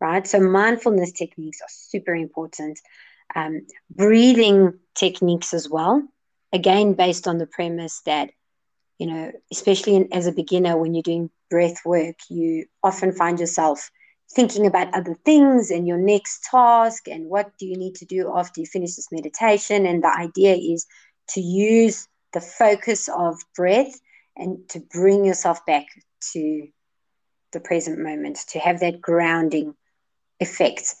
right? 0.00 0.26
So 0.26 0.38
mindfulness 0.38 1.12
techniques 1.12 1.60
are 1.62 1.70
super 1.70 2.14
important. 2.14 2.78
Um, 3.34 3.66
breathing 3.90 4.74
techniques 4.94 5.54
as 5.54 5.68
well, 5.68 6.06
again, 6.52 6.92
based 6.92 7.26
on 7.26 7.38
the 7.38 7.46
premise 7.46 8.02
that 8.04 8.30
you 8.98 9.06
know, 9.06 9.32
especially 9.52 9.96
in, 9.96 10.08
as 10.12 10.26
a 10.26 10.32
beginner 10.32 10.76
when 10.76 10.94
you're 10.94 11.02
doing 11.02 11.30
breath 11.50 11.84
work, 11.84 12.16
you 12.28 12.66
often 12.82 13.12
find 13.12 13.38
yourself 13.38 13.90
thinking 14.32 14.66
about 14.66 14.94
other 14.94 15.14
things 15.24 15.70
and 15.70 15.86
your 15.86 15.98
next 15.98 16.44
task 16.50 17.06
and 17.08 17.26
what 17.28 17.52
do 17.58 17.66
you 17.66 17.76
need 17.76 17.94
to 17.96 18.04
do 18.04 18.32
after 18.34 18.60
you 18.60 18.66
finish 18.66 18.96
this 18.96 19.12
meditation. 19.12 19.86
And 19.86 20.02
the 20.02 20.14
idea 20.18 20.54
is 20.54 20.86
to 21.30 21.40
use 21.40 22.08
the 22.32 22.40
focus 22.40 23.08
of 23.08 23.36
breath 23.54 24.00
and 24.36 24.68
to 24.70 24.80
bring 24.80 25.24
yourself 25.24 25.64
back 25.66 25.86
to 26.32 26.68
the 27.52 27.60
present 27.60 27.98
moment, 27.98 28.38
to 28.50 28.58
have 28.58 28.80
that 28.80 29.00
grounding 29.00 29.74
effect 30.40 30.94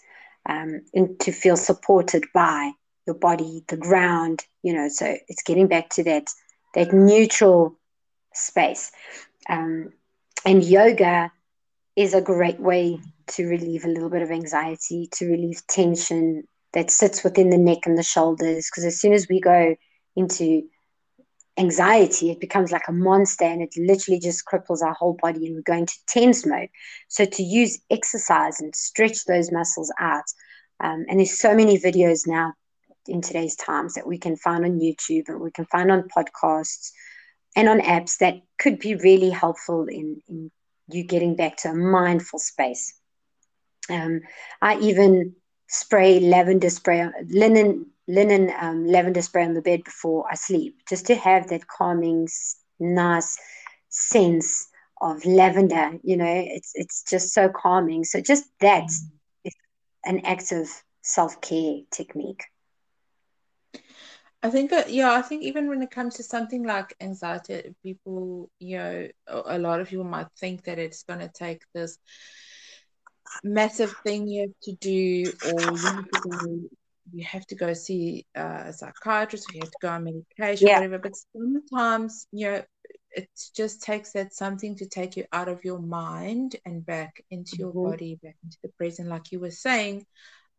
um, 0.48 0.82
and 0.94 1.18
to 1.20 1.32
feel 1.32 1.56
supported 1.56 2.24
by 2.32 2.72
your 3.06 3.16
body, 3.16 3.62
the 3.68 3.76
ground, 3.76 4.44
you 4.62 4.72
know, 4.72 4.88
so 4.88 5.16
it's 5.28 5.42
getting 5.42 5.68
back 5.68 5.90
to 5.90 6.04
that 6.04 6.26
that 6.74 6.92
neutral 6.92 7.78
space. 8.34 8.92
Um, 9.48 9.92
and 10.44 10.62
yoga 10.62 11.32
is 11.96 12.14
a 12.14 12.20
great 12.20 12.60
way 12.60 12.98
to 13.28 13.46
relieve 13.46 13.84
a 13.84 13.88
little 13.88 14.10
bit 14.10 14.22
of 14.22 14.30
anxiety, 14.30 15.08
to 15.12 15.26
relieve 15.26 15.66
tension 15.66 16.44
that 16.72 16.90
sits 16.90 17.24
within 17.24 17.50
the 17.50 17.58
neck 17.58 17.78
and 17.86 17.96
the 17.96 18.02
shoulders. 18.02 18.68
Because 18.70 18.84
as 18.84 19.00
soon 19.00 19.12
as 19.14 19.26
we 19.28 19.40
go 19.40 19.74
into 20.14 20.62
anxiety, 21.58 22.30
it 22.30 22.40
becomes 22.40 22.72
like 22.72 22.88
a 22.88 22.92
monster 22.92 23.44
and 23.44 23.62
it 23.62 23.74
literally 23.76 24.20
just 24.20 24.44
cripples 24.44 24.82
our 24.82 24.94
whole 24.94 25.16
body 25.20 25.46
and 25.46 25.56
we 25.56 25.62
go 25.62 25.74
into 25.74 25.94
tense 26.06 26.44
mode. 26.46 26.68
So 27.08 27.24
to 27.24 27.42
use 27.42 27.80
exercise 27.90 28.60
and 28.60 28.74
stretch 28.74 29.24
those 29.24 29.50
muscles 29.50 29.92
out. 29.98 30.24
Um, 30.80 31.06
and 31.08 31.18
there's 31.18 31.38
so 31.38 31.54
many 31.54 31.78
videos 31.78 32.26
now 32.26 32.52
in 33.08 33.22
today's 33.22 33.56
times 33.56 33.94
that 33.94 34.06
we 34.06 34.18
can 34.18 34.36
find 34.36 34.64
on 34.64 34.80
YouTube 34.80 35.28
and 35.28 35.40
we 35.40 35.50
can 35.50 35.64
find 35.66 35.90
on 35.90 36.08
podcasts 36.08 36.90
and 37.54 37.68
on 37.68 37.80
apps 37.80 38.18
that 38.18 38.34
could 38.58 38.78
be 38.78 38.94
really 38.96 39.30
helpful 39.30 39.86
in, 39.88 40.20
in 40.28 40.50
you 40.88 41.04
getting 41.04 41.36
back 41.36 41.56
to 41.58 41.70
a 41.70 41.74
mindful 41.74 42.38
space. 42.38 42.94
Um, 43.88 44.20
I 44.60 44.78
even 44.78 45.34
spray 45.68 46.20
lavender 46.20 46.70
spray, 46.70 47.08
linen, 47.28 47.86
linen 48.08 48.52
um, 48.60 48.86
lavender 48.86 49.22
spray 49.22 49.44
on 49.44 49.54
the 49.54 49.62
bed 49.62 49.84
before 49.84 50.24
I 50.30 50.34
sleep, 50.34 50.80
just 50.88 51.06
to 51.06 51.14
have 51.16 51.48
that 51.48 51.66
calming, 51.66 52.28
nice 52.78 53.36
sense 53.88 54.68
of 55.00 55.24
lavender. 55.24 55.98
You 56.02 56.16
know, 56.16 56.44
it's 56.46 56.72
it's 56.74 57.02
just 57.08 57.32
so 57.32 57.48
calming. 57.48 58.04
So 58.04 58.20
just 58.20 58.44
that 58.60 58.84
is 59.44 59.56
an 60.04 60.20
active 60.24 60.68
self 61.02 61.40
care 61.40 61.80
technique. 61.90 62.44
I 64.42 64.50
think, 64.50 64.72
uh, 64.72 64.84
yeah, 64.86 65.12
I 65.12 65.22
think 65.22 65.42
even 65.42 65.68
when 65.68 65.82
it 65.82 65.90
comes 65.90 66.16
to 66.16 66.22
something 66.22 66.62
like 66.64 66.94
anxiety, 67.00 67.74
people, 67.82 68.50
you 68.60 68.78
know, 68.78 69.08
a, 69.26 69.56
a 69.56 69.58
lot 69.58 69.80
of 69.80 69.88
people 69.88 70.04
might 70.04 70.28
think 70.38 70.64
that 70.64 70.78
it's 70.78 71.02
going 71.02 71.20
to 71.20 71.28
take 71.28 71.62
this 71.74 71.98
massive 73.42 73.92
thing 74.04 74.28
you 74.28 74.42
have 74.42 74.60
to 74.62 74.72
do, 74.72 75.32
or 75.40 75.74
you 75.74 75.96
have 75.96 76.10
to 76.10 76.16
go, 76.18 76.60
you 77.12 77.24
have 77.24 77.46
to 77.48 77.54
go 77.54 77.72
see 77.72 78.26
a 78.34 78.72
psychiatrist, 78.72 79.48
or 79.48 79.52
you 79.54 79.60
have 79.60 79.70
to 79.70 79.78
go 79.80 79.88
on 79.88 80.04
medication, 80.04 80.66
Yeah. 80.66 80.74
whatever. 80.74 80.98
But 80.98 81.12
sometimes, 81.36 82.26
you 82.32 82.50
know, 82.50 82.62
it 83.10 83.28
just 83.54 83.82
takes 83.82 84.12
that 84.12 84.34
something 84.34 84.76
to 84.76 84.86
take 84.86 85.16
you 85.16 85.24
out 85.32 85.48
of 85.48 85.64
your 85.64 85.78
mind 85.78 86.56
and 86.64 86.84
back 86.84 87.22
into 87.30 87.56
your 87.58 87.72
Mhm. 87.72 87.82
body, 87.82 88.18
back 88.22 88.36
into 88.44 88.58
the 88.62 88.68
present, 88.78 89.08
like 89.08 89.32
you 89.32 89.40
were 89.40 89.50
saying, 89.50 90.04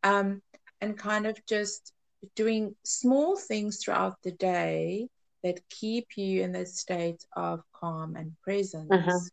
um, 0.03 0.41
and 0.81 0.97
kind 0.97 1.25
of 1.27 1.37
just 1.47 1.93
doing 2.35 2.75
small 2.83 3.35
things 3.37 3.77
throughout 3.83 4.15
the 4.23 4.31
day 4.31 5.07
that 5.43 5.59
keep 5.69 6.07
you 6.17 6.41
in 6.43 6.51
that 6.53 6.67
state 6.67 7.23
of 7.35 7.61
calm 7.73 8.15
and 8.15 8.31
presence. 8.43 9.31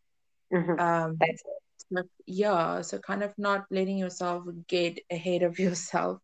Mhm. 0.51 0.77
Um, 0.77 1.17
That's 1.19 1.43
yeah, 2.25 2.81
so 2.81 2.99
kind 2.99 3.23
of 3.23 3.33
not 3.37 3.65
letting 3.71 3.97
yourself 3.97 4.43
get 4.67 4.99
ahead 5.11 5.43
of 5.43 5.59
yourself, 5.59 6.19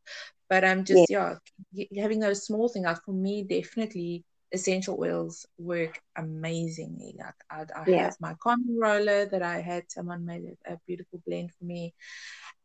but 0.52 0.66
I'm 0.66 0.86
just 0.86 1.10
yeah, 1.12 1.38
y- 1.76 1.90
having 1.98 2.22
those 2.22 2.46
small 2.46 2.70
things. 2.70 2.86
Like 2.88 3.04
for 3.06 3.14
me, 3.14 3.44
definitely 3.46 4.26
essential 4.54 5.00
oils 5.02 5.48
work 5.60 6.02
amazingly. 6.18 7.16
Like 7.20 7.36
I, 7.52 7.66
I 7.82 7.86
Yeah. 7.86 8.04
have 8.04 8.16
my 8.22 8.36
calming 8.44 8.80
roller 8.80 9.28
that 9.28 9.44
I 9.44 9.62
had 9.62 9.92
someone 9.92 10.26
made 10.28 10.46
a, 10.68 10.74
a 10.76 10.80
beautiful 10.88 11.22
blend 11.28 11.54
for 11.54 11.66
me, 11.66 11.96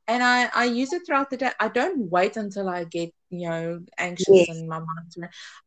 and 0.09 0.23
I 0.25 0.51
I 0.55 0.65
use 0.67 0.93
it 0.93 1.03
throughout 1.07 1.31
the 1.31 1.39
day. 1.39 1.53
I 1.61 1.69
don't 1.69 2.11
wait 2.11 2.37
until 2.37 2.69
I 2.69 2.85
get 2.85 3.13
you 3.31 3.49
know 3.49 3.81
anxious 3.99 4.49
Yes. 4.49 4.65
and 4.65 4.69
my 4.69 4.81
mind's 4.81 5.19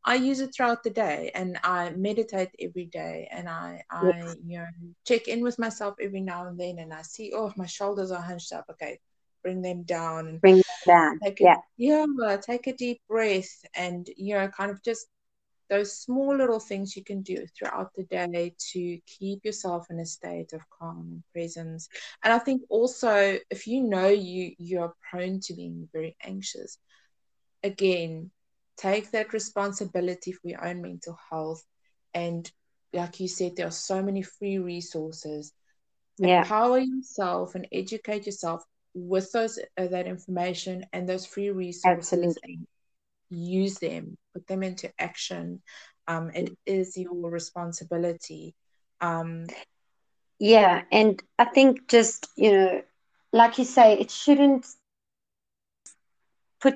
I 0.06 0.16
use 0.16 0.42
it 0.42 0.52
throughout 0.56 0.84
the 0.84 0.92
day, 0.92 1.32
and 1.36 1.60
I 1.64 1.92
meditate 1.92 2.52
every 2.62 2.86
day, 2.86 3.30
and 3.32 3.50
I 3.50 3.84
I 3.92 4.36
you 4.46 4.60
know 4.60 4.68
check 5.08 5.28
in 5.28 5.42
with 5.44 5.60
myself 5.60 5.96
every 6.02 6.22
now 6.22 6.48
and 6.48 6.60
then, 6.60 6.80
and 6.80 6.94
I 6.94 7.04
see 7.04 7.34
oh 7.36 7.54
my 7.58 7.68
shoulders 7.68 8.12
are 8.12 8.22
hunched 8.22 8.54
up. 8.54 8.66
Okay, 8.72 9.00
bring 9.44 9.62
them 9.62 9.84
down 9.84 10.28
and 10.28 10.42
Bring 10.42 10.60
it 10.60 10.66
down. 10.88 11.22
take 11.24 11.42
a, 11.42 11.48
Yeah. 11.48 11.58
yeah 11.78 12.06
take 12.46 12.68
a 12.68 12.74
deep 12.74 13.02
breath, 13.10 13.64
and 13.76 14.08
you 14.18 14.36
know 14.36 14.48
kind 14.50 14.72
of 14.72 14.84
just 14.84 15.08
those 15.70 15.98
small 15.98 16.36
little 16.38 16.60
things 16.60 16.96
you 16.96 17.04
can 17.04 17.22
do 17.22 17.46
throughout 17.58 17.92
the 17.96 18.04
day 18.04 18.54
to 18.74 19.00
keep 19.06 19.44
yourself 19.46 19.86
in 19.90 20.00
a 20.00 20.06
state 20.06 20.54
of 20.54 20.62
calm 20.70 21.08
and 21.12 21.24
presence 21.34 21.88
and 22.24 22.34
i 22.34 22.40
think 22.40 22.62
also 22.70 23.38
if 23.50 23.68
you 23.68 23.82
know 23.84 24.08
you 24.08 24.52
you're 24.58 24.94
prone 25.10 25.40
to 25.42 25.54
being 25.54 25.88
very 25.94 26.16
anxious 26.24 26.78
again 27.64 28.32
take 28.78 29.12
that 29.12 29.34
responsibility 29.34 30.32
for 30.32 30.48
your 30.48 30.66
own 30.66 30.82
mental 30.82 31.18
health 31.30 31.64
and 32.14 32.52
like 32.94 33.20
you 33.20 33.28
said 33.28 33.52
there 33.56 33.68
are 33.68 33.72
so 33.72 34.02
many 34.02 34.22
free 34.22 34.58
resources 34.58 35.54
Yeah. 36.20 36.44
empower 36.44 36.80
yourself 36.80 37.56
and 37.56 37.68
educate 37.72 38.26
yourself 38.26 38.64
with 38.94 39.32
those 39.32 39.60
uh, 39.78 39.88
that 39.88 40.08
information 40.08 40.86
and 40.94 41.08
those 41.08 41.26
free 41.26 41.50
resources 41.50 42.38
Absolutely. 42.38 42.60
use 43.30 43.80
them, 43.80 44.18
put 44.34 44.48
them 44.48 44.64
into 44.64 44.90
action. 45.00 45.62
Um, 46.08 46.32
it 46.34 46.52
is 46.66 46.98
your 46.98 47.30
responsibility. 47.30 48.56
Um, 49.02 49.48
Yeah. 50.40 50.84
And 50.92 51.22
I 51.38 51.46
think 51.46 51.88
just, 51.90 52.28
you 52.36 52.52
know, 52.52 52.82
like 53.34 53.58
you 53.58 53.66
say, 53.66 54.00
it 54.00 54.12
shouldn't 54.12 54.66
put 56.62 56.74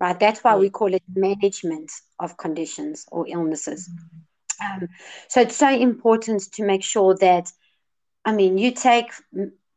right? 0.00 0.18
That's 0.18 0.42
why 0.44 0.56
we 0.56 0.70
call 0.70 0.94
it 0.94 1.02
management 1.14 1.90
of 2.18 2.36
conditions 2.36 3.04
or 3.10 3.26
illnesses. 3.28 3.88
Um, 4.62 4.88
so 5.28 5.40
it's 5.40 5.56
so 5.56 5.68
important 5.68 6.42
to 6.52 6.64
make 6.64 6.82
sure 6.82 7.16
that, 7.20 7.50
I 8.24 8.32
mean, 8.32 8.58
you 8.58 8.72
take 8.72 9.12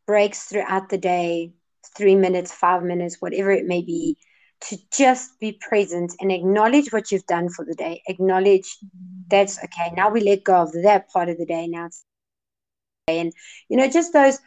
breaks 0.06 0.46
throughout 0.46 0.90
the 0.90 0.98
day, 0.98 1.54
three 1.96 2.16
minutes, 2.16 2.52
five 2.52 2.84
minutes, 2.84 3.18
whatever 3.20 3.52
it 3.52 3.66
may 3.66 3.82
be, 3.82 4.18
to 4.60 4.78
just 4.92 5.40
be 5.40 5.60
present 5.62 6.14
and 6.20 6.32
acknowledge 6.32 6.92
what 6.92 7.12
you've 7.12 7.26
done 7.28 7.50
for 7.50 7.66
the 7.66 7.76
day. 7.76 8.02
Acknowledge 8.08 8.78
that's 9.30 9.58
okay. 9.64 9.92
Now 9.96 10.10
we 10.10 10.22
let 10.22 10.44
go 10.44 10.56
of 10.56 10.72
that 10.84 11.10
part 11.10 11.30
of 11.30 11.38
the 11.38 11.46
day. 11.46 11.68
Now 11.68 11.86
it's 11.86 12.04
and 13.08 13.32
you 13.70 13.78
know, 13.78 13.90
just 13.90 14.14
those 14.14 14.40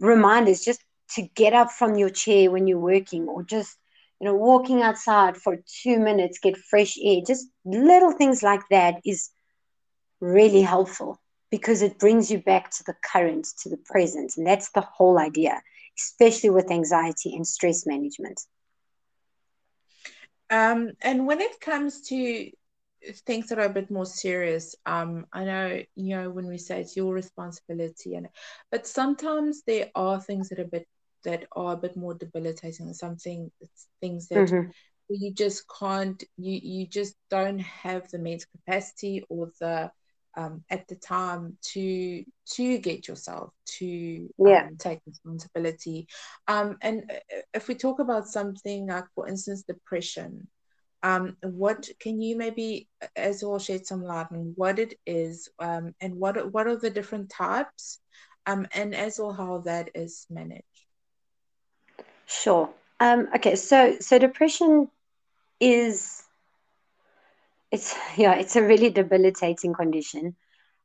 reminders, 0.00 0.64
just 0.64 0.82
to 1.10 1.22
get 1.34 1.52
up 1.52 1.70
from 1.70 1.96
your 1.96 2.10
chair 2.10 2.50
when 2.50 2.66
you're 2.66 2.78
working, 2.78 3.28
or 3.28 3.42
just 3.42 3.76
you 4.20 4.26
know, 4.26 4.34
walking 4.34 4.82
outside 4.82 5.36
for 5.36 5.58
two 5.82 5.98
minutes, 5.98 6.38
get 6.38 6.56
fresh 6.56 6.96
air. 7.02 7.20
Just 7.26 7.46
little 7.64 8.12
things 8.12 8.42
like 8.42 8.60
that 8.70 8.96
is 9.04 9.30
really 10.20 10.62
helpful 10.62 11.20
because 11.50 11.82
it 11.82 11.98
brings 11.98 12.30
you 12.30 12.38
back 12.42 12.70
to 12.70 12.84
the 12.84 12.94
current, 13.12 13.46
to 13.62 13.68
the 13.68 13.76
present. 13.78 14.36
And 14.36 14.46
that's 14.46 14.70
the 14.72 14.80
whole 14.82 15.18
idea, 15.18 15.62
especially 15.98 16.50
with 16.50 16.70
anxiety 16.70 17.34
and 17.34 17.46
stress 17.46 17.86
management. 17.86 18.40
Um, 20.50 20.92
and 21.02 21.26
when 21.26 21.40
it 21.40 21.60
comes 21.60 22.02
to 22.08 22.50
things 23.26 23.48
that 23.48 23.58
are 23.58 23.66
a 23.66 23.72
bit 23.72 23.90
more 23.90 24.06
serious, 24.06 24.74
um, 24.86 25.26
I 25.32 25.44
know, 25.44 25.82
you 25.96 26.16
know, 26.16 26.30
when 26.30 26.46
we 26.48 26.58
say 26.58 26.80
it's 26.80 26.96
your 26.96 27.14
responsibility, 27.14 28.14
and 28.14 28.28
but 28.70 28.86
sometimes 28.86 29.62
there 29.66 29.90
are 29.94 30.20
things 30.20 30.48
that 30.48 30.58
are 30.58 30.64
a 30.64 30.68
bit 30.68 30.86
that 31.24 31.46
are 31.52 31.74
a 31.74 31.76
bit 31.78 31.96
more 31.96 32.14
debilitating. 32.14 32.92
Something 32.94 33.50
things 34.00 34.28
that 34.28 34.52
Mhm. 34.52 34.72
you 35.08 35.32
just 35.34 35.64
can't, 35.78 36.22
you 36.36 36.60
you 36.62 36.86
just 36.86 37.16
don't 37.30 37.60
have 37.60 38.10
the 38.10 38.18
mental 38.18 38.48
capacity 38.56 39.24
or 39.28 39.50
the 39.60 39.90
um, 40.36 40.62
at 40.70 40.86
the 40.88 40.96
time 40.96 41.56
to 41.72 42.24
to 42.54 42.78
get 42.78 43.08
yourself 43.08 43.50
to 43.78 44.28
Yeah. 44.38 44.68
um, 44.68 44.76
take 44.78 45.00
responsibility. 45.06 46.06
Um, 46.48 46.76
and 46.82 47.04
uh, 47.10 47.40
if 47.54 47.68
we 47.68 47.74
talk 47.74 47.98
about 48.00 48.26
something 48.28 48.86
like, 48.88 49.04
for 49.14 49.28
instance, 49.28 49.62
depression, 49.62 50.48
um, 51.02 51.36
what 51.42 51.88
can 52.00 52.20
you 52.20 52.36
maybe 52.36 52.88
uh, 53.02 53.06
as 53.16 53.42
well 53.44 53.58
shed 53.58 53.86
some 53.86 54.02
light 54.02 54.26
on 54.32 54.52
what 54.56 54.78
it 54.78 54.94
is 55.06 55.48
um, 55.58 55.94
and 56.00 56.16
what 56.16 56.52
what 56.52 56.66
are 56.66 56.76
the 56.76 56.90
different 56.90 57.30
types 57.30 58.00
um, 58.46 58.66
and 58.74 58.94
as 58.94 59.18
well 59.18 59.32
how 59.32 59.58
that 59.58 59.90
is 59.94 60.26
managed? 60.30 60.86
Sure. 62.26 62.70
Um, 63.00 63.28
okay, 63.34 63.56
so 63.56 63.96
so 64.00 64.18
depression 64.18 64.88
is 65.60 66.22
it's 67.70 67.94
yeah, 68.16 68.34
it's 68.34 68.56
a 68.56 68.62
really 68.62 68.90
debilitating 68.90 69.74
condition. 69.74 70.36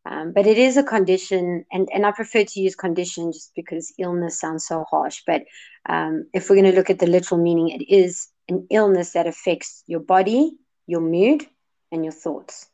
Um, 0.08 0.34
but 0.34 0.46
it 0.46 0.60
is 0.60 0.78
a 0.78 0.84
condition, 0.84 1.66
and, 1.72 1.90
and 1.92 2.06
I 2.06 2.12
prefer 2.12 2.44
to 2.44 2.60
use 2.60 2.76
condition 2.76 3.32
just 3.32 3.52
because 3.56 3.92
illness 3.98 4.40
sounds 4.40 4.68
so 4.68 4.86
harsh. 4.88 5.24
But 5.26 5.46
um, 5.90 6.28
if 6.32 6.48
we're 6.48 6.58
going 6.58 6.72
to 6.72 6.78
look 6.78 6.92
at 6.92 7.00
the 7.00 7.08
literal 7.08 7.42
meaning, 7.42 7.70
it 7.70 7.90
is 7.92 8.28
an 8.48 8.68
illness 8.70 9.14
that 9.14 9.26
affects 9.26 9.84
your 9.88 10.02
body, 10.02 10.58
your 10.86 11.02
mood, 11.02 11.48
and 11.92 12.04
your 12.06 12.14
thoughts. 12.14 12.68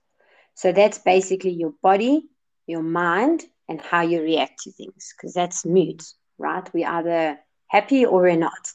So 0.56 0.74
that's 0.74 0.98
basically 0.98 1.52
your 1.52 1.74
body, 1.82 2.26
your 2.68 2.84
mind, 2.84 3.46
and 3.70 3.80
how 3.80 4.02
you 4.02 4.22
react 4.22 4.64
to 4.64 4.72
things, 4.74 5.14
because 5.16 5.34
that's 5.34 5.66
mood, 5.66 6.02
right? 6.38 6.70
We're 6.74 6.90
either 6.90 7.40
happy 7.70 8.06
or 8.06 8.24
we're 8.24 8.36
not. 8.36 8.74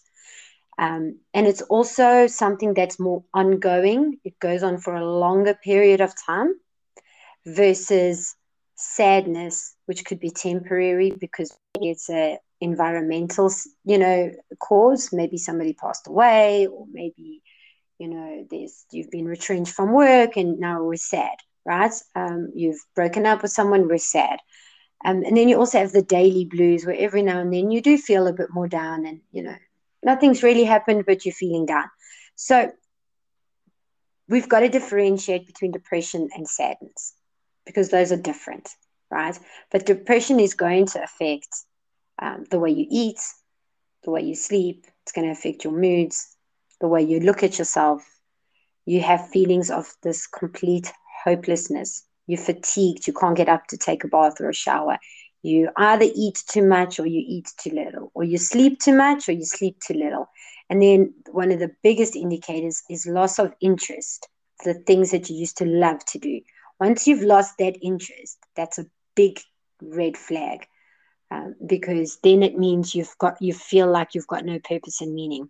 Um, 0.79 1.21
and 1.33 1.47
it's 1.47 1.63
also 1.63 2.27
something 2.27 2.75
that's 2.75 3.01
more 3.01 3.25
ongoing, 3.33 4.19
it 4.25 4.39
goes 4.39 4.63
on 4.63 4.79
for 4.79 4.95
a 4.95 5.05
longer 5.07 5.55
period 5.55 6.01
of 6.01 6.13
time 6.27 6.55
versus 7.47 8.35
sadness, 8.75 9.75
which 9.87 10.05
could 10.05 10.21
be 10.21 10.31
temporary 10.31 11.11
because 11.11 11.57
it's 11.81 12.11
a 12.11 12.39
environmental, 12.61 13.51
you 13.85 13.99
know, 13.99 14.31
cause. 14.59 15.11
Maybe 15.13 15.39
somebody 15.39 15.73
passed 15.73 16.09
away, 16.09 16.67
or 16.67 16.87
maybe, 16.93 17.43
you 17.99 18.09
know, 18.09 18.47
there's 18.51 18.85
you've 18.91 19.11
been 19.11 19.27
retrenched 19.27 19.73
from 19.73 19.93
work 19.93 20.37
and 20.37 20.59
now 20.59 20.83
we're 20.83 20.97
sad, 20.97 21.37
right? 21.65 21.93
Um, 22.15 22.51
you've 22.55 22.85
broken 22.95 23.25
up 23.25 23.43
with 23.43 23.53
someone, 23.53 23.89
we're 23.89 23.99
sad. 23.99 24.41
Um, 25.05 25.23
and 25.25 25.37
then 25.37 25.49
you 25.49 25.59
also 25.59 25.79
have 25.79 25.93
the 25.93 26.03
daily 26.03 26.47
blues 26.47 26.85
where 26.85 26.97
every 26.99 27.23
now 27.23 27.41
and 27.41 27.53
then 27.53 27.71
you 27.71 27.81
do 27.81 27.97
feel 27.99 28.27
a 28.27 28.33
bit 28.33 28.49
more 28.51 28.67
down 28.69 29.07
and, 29.07 29.21
you 29.31 29.43
know, 29.43 29.57
nothing's 30.07 30.43
really 30.43 30.65
happened, 30.65 31.05
but 31.07 31.27
you're 31.27 31.35
feeling 31.35 31.67
down. 31.67 31.85
So 32.37 32.71
we've 34.29 34.49
got 34.49 34.61
to 34.61 34.69
differentiate 34.69 35.47
between 35.47 35.73
depression 35.73 36.29
and 36.35 36.49
sadness 36.49 37.15
because 37.67 37.91
those 37.91 38.13
are 38.13 38.17
different, 38.17 38.69
right? 39.11 39.39
But 39.71 39.85
depression 39.85 40.41
is 40.41 40.55
going 40.55 40.87
to 40.87 41.03
affect 41.03 41.49
um, 42.23 42.45
the 42.51 42.59
way 42.59 42.71
you 42.71 42.87
eat, 42.89 43.21
the 44.05 44.11
way 44.13 44.23
you 44.23 44.35
sleep. 44.35 44.87
It's 45.03 45.13
going 45.13 45.27
to 45.27 45.33
affect 45.33 45.65
your 45.65 45.73
moods, 45.73 46.37
the 46.81 46.89
way 46.89 47.03
you 47.03 47.21
look 47.21 47.43
at 47.43 47.59
yourself. 47.59 48.07
You 48.87 49.01
have 49.03 49.29
feelings 49.31 49.71
of 49.71 49.93
this 50.03 50.27
complete 50.27 50.93
hopelessness. 51.25 52.05
You're 52.29 52.39
fatigued. 52.39 53.07
You 53.07 53.13
can't 53.13 53.37
get 53.37 53.49
up 53.49 53.67
to 53.69 53.77
take 53.77 54.05
a 54.05 54.09
bath 54.09 54.41
or 54.41 54.49
a 54.49 54.55
shower. 54.55 54.99
You 55.43 55.71
either 55.77 56.07
eat 56.15 56.43
too 56.49 56.67
much 56.67 56.99
or 56.99 57.07
you 57.07 57.23
eat 57.27 57.53
too 57.59 57.71
little, 57.71 58.11
or 58.15 58.25
you 58.25 58.39
sleep 58.39 58.81
too 58.81 58.95
much 58.95 59.29
or 59.29 59.33
you 59.33 59.45
sleep 59.45 59.79
too 59.81 59.95
little. 59.95 60.29
And 60.69 60.83
then 60.83 61.15
one 61.31 61.53
of 61.53 61.61
the 61.61 61.71
biggest 61.83 62.17
indicators 62.17 62.83
is 62.91 63.07
loss 63.07 63.39
of 63.39 63.55
interest, 63.61 64.29
the 64.65 64.75
things 64.75 65.11
that 65.13 65.31
you 65.31 65.37
used 65.37 65.59
to 65.59 65.65
love 65.65 66.05
to 66.07 66.19
do, 66.19 66.41
Once 66.79 67.07
you've 67.07 67.23
lost 67.23 67.57
that 67.59 67.77
interest, 67.83 68.39
that's 68.55 68.79
a 68.79 68.87
big 69.15 69.41
red 69.81 70.17
flag 70.17 70.67
um, 71.31 71.55
because 71.67 72.19
then 72.23 72.43
it 72.43 72.59
means 72.59 72.95
you've 72.95 73.17
got 73.19 73.41
you 73.41 73.53
feel 73.53 73.91
like 73.91 74.15
you've 74.15 74.27
got 74.27 74.45
no 74.45 74.59
purpose 74.59 75.01
and 75.01 75.15
meaning 75.15 75.49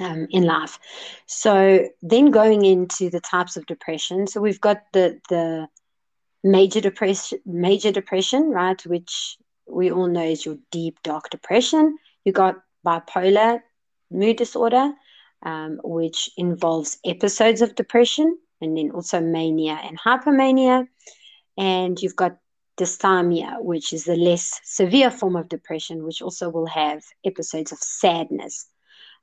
um, 0.00 0.26
in 0.30 0.44
life. 0.44 0.78
So 1.26 1.88
then 2.02 2.30
going 2.30 2.64
into 2.64 3.10
the 3.10 3.20
types 3.20 3.56
of 3.56 3.66
depression, 3.66 4.26
so 4.26 4.40
we've 4.40 4.60
got 4.60 4.82
the 4.92 5.20
the 5.28 5.68
major 6.46 6.80
depression, 6.80 7.40
major 7.44 7.90
depression, 7.90 8.50
right, 8.50 8.80
which 8.86 9.36
we 9.66 9.90
all 9.90 10.06
know 10.06 10.24
is 10.24 10.46
your 10.46 10.56
deep 10.70 11.02
dark 11.02 11.28
depression. 11.30 11.98
You 12.24 12.32
got 12.32 12.56
bipolar 12.86 13.60
mood 14.10 14.36
disorder, 14.36 14.92
um, 15.42 15.80
which 15.82 16.30
involves 16.36 16.98
episodes 17.04 17.62
of 17.62 17.74
depression, 17.74 18.38
and 18.60 18.76
then 18.76 18.92
also 18.92 19.20
mania 19.20 19.80
and 19.82 19.98
hypomania. 19.98 20.86
And 21.58 22.00
you've 22.00 22.16
got 22.16 22.38
dysthymia, 22.78 23.60
which 23.62 23.92
is 23.92 24.04
the 24.04 24.16
less 24.16 24.60
severe 24.62 25.10
form 25.10 25.34
of 25.34 25.48
depression, 25.48 26.04
which 26.04 26.22
also 26.22 26.48
will 26.48 26.66
have 26.66 27.02
episodes 27.24 27.72
of 27.72 27.78
sadness. 27.78 28.68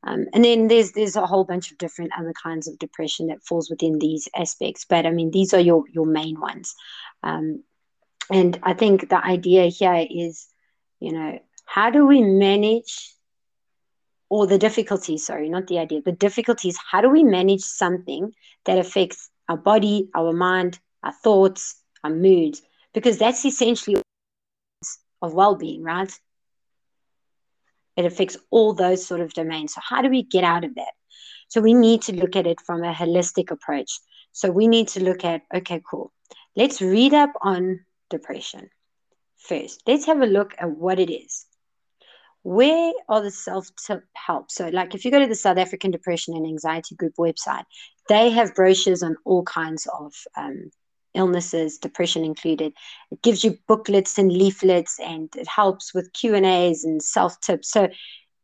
Um, 0.05 0.25
and 0.33 0.43
then 0.43 0.67
there's 0.67 0.91
there's 0.91 1.15
a 1.15 1.25
whole 1.25 1.45
bunch 1.45 1.71
of 1.71 1.77
different 1.77 2.11
other 2.17 2.33
kinds 2.43 2.67
of 2.67 2.77
depression 2.77 3.27
that 3.27 3.43
falls 3.43 3.69
within 3.69 3.99
these 3.99 4.27
aspects. 4.35 4.85
But 4.85 5.05
I 5.05 5.11
mean, 5.11 5.31
these 5.31 5.53
are 5.53 5.61
your 5.61 5.85
your 5.91 6.05
main 6.05 6.39
ones. 6.39 6.75
Um, 7.23 7.63
and 8.31 8.59
I 8.63 8.73
think 8.73 9.09
the 9.09 9.23
idea 9.23 9.65
here 9.65 10.05
is, 10.09 10.47
you 10.99 11.13
know, 11.13 11.39
how 11.65 11.89
do 11.89 12.05
we 12.05 12.21
manage 12.21 13.13
or 14.29 14.47
the 14.47 14.57
difficulties, 14.57 15.25
sorry, 15.25 15.49
not 15.49 15.67
the 15.67 15.79
idea, 15.79 16.01
the 16.01 16.11
difficulties, 16.11 16.77
how 16.89 17.01
do 17.01 17.09
we 17.09 17.23
manage 17.23 17.61
something 17.61 18.33
that 18.65 18.79
affects 18.79 19.29
our 19.47 19.57
body, 19.57 20.09
our 20.15 20.33
mind, 20.33 20.79
our 21.03 21.13
thoughts, 21.13 21.75
our 22.03 22.09
moods? 22.09 22.61
Because 22.93 23.17
that's 23.17 23.45
essentially 23.45 24.01
of 25.21 25.33
well-being, 25.33 25.83
right? 25.83 26.11
It 27.95 28.05
affects 28.05 28.37
all 28.49 28.73
those 28.73 29.05
sort 29.05 29.21
of 29.21 29.33
domains. 29.33 29.73
So 29.73 29.81
how 29.83 30.01
do 30.01 30.09
we 30.09 30.23
get 30.23 30.43
out 30.43 30.63
of 30.63 30.75
that? 30.75 30.93
So 31.47 31.61
we 31.61 31.73
need 31.73 32.01
to 32.03 32.15
look 32.15 32.35
at 32.35 32.47
it 32.47 32.59
from 32.59 32.83
a 32.83 32.93
holistic 32.93 33.51
approach. 33.51 33.99
So 34.31 34.49
we 34.49 34.67
need 34.67 34.87
to 34.89 35.03
look 35.03 35.23
at, 35.23 35.43
okay, 35.53 35.81
cool. 35.89 36.11
Let's 36.55 36.81
read 36.81 37.13
up 37.13 37.31
on 37.41 37.81
depression 38.09 38.69
first. 39.37 39.83
Let's 39.87 40.05
have 40.05 40.21
a 40.21 40.27
look 40.27 40.55
at 40.59 40.69
what 40.69 40.99
it 40.99 41.11
is 41.11 41.45
where 42.43 42.91
are 43.07 43.21
the 43.21 43.31
self 43.31 43.69
help? 44.13 44.51
So, 44.51 44.67
like 44.67 44.93
if 44.93 45.03
you 45.05 45.11
go 45.11 45.19
to 45.19 45.27
the 45.27 45.35
South 45.35 45.57
African 45.57 45.91
Depression 45.91 46.35
and 46.35 46.45
Anxiety 46.45 46.95
Group 46.95 47.13
website, 47.17 47.63
they 48.09 48.29
have 48.29 48.53
brochures 48.53 49.01
on 49.01 49.15
all 49.25 49.43
kinds 49.43 49.87
of 49.97 50.13
um, 50.37 50.69
illnesses, 51.13 51.77
depression 51.77 52.25
included. 52.25 52.73
It 53.11 53.21
gives 53.21 53.43
you 53.43 53.57
booklets 53.67 54.17
and 54.17 54.31
leaflets, 54.31 54.99
and 54.99 55.29
it 55.37 55.47
helps 55.47 55.93
with 55.93 56.11
Q 56.13 56.35
and 56.35 56.45
A's 56.45 56.83
and 56.83 57.01
self 57.01 57.39
tips. 57.39 57.71
So, 57.71 57.89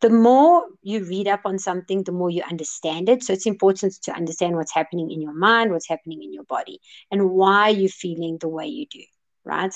the 0.02 0.10
more 0.10 0.66
you 0.82 1.04
read 1.04 1.28
up 1.28 1.41
on 1.45 1.60
something, 1.60 2.04
the 2.04 2.12
more 2.12 2.30
you 2.30 2.43
understand 2.50 3.10
it. 3.10 3.24
So, 3.24 3.34
it's 3.34 3.45
important 3.45 3.93
to 4.04 4.12
understand 4.14 4.56
what's 4.56 4.74
happening 4.74 5.12
in 5.12 5.22
your 5.22 5.34
mind, 5.34 5.72
what's 5.72 5.89
happening 5.89 6.24
in 6.24 6.34
your 6.34 6.45
body, 6.45 6.80
and 7.12 7.32
why 7.32 7.70
you're 7.70 7.89
feeling 7.89 8.38
the 8.39 8.50
way 8.50 8.68
you 8.68 8.86
do, 8.86 9.04
right? 9.43 9.76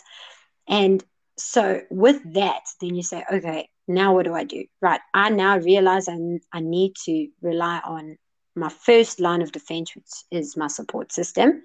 And 0.68 1.04
so, 1.38 1.82
with 1.90 2.22
that, 2.34 2.64
then 2.80 2.96
you 2.96 3.04
say, 3.04 3.24
okay, 3.32 3.70
now 3.88 4.14
what 4.14 4.26
do 4.26 4.34
I 4.34 4.44
do? 4.44 4.66
Right. 4.82 5.02
I 5.14 5.30
now 5.30 5.58
realize 5.58 6.08
I, 6.08 6.18
I 6.52 6.62
need 6.62 6.96
to 7.06 7.28
rely 7.42 7.82
on 7.84 8.18
my 8.56 8.70
first 8.70 9.20
line 9.20 9.42
of 9.42 9.52
defense, 9.52 9.96
which 9.96 10.06
is 10.32 10.56
my 10.56 10.68
support 10.68 11.12
system 11.12 11.64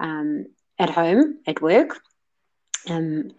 um, 0.00 0.46
at 0.78 0.90
home, 0.90 1.38
at 1.46 1.60
work. 1.60 2.00
Um, 2.88 3.32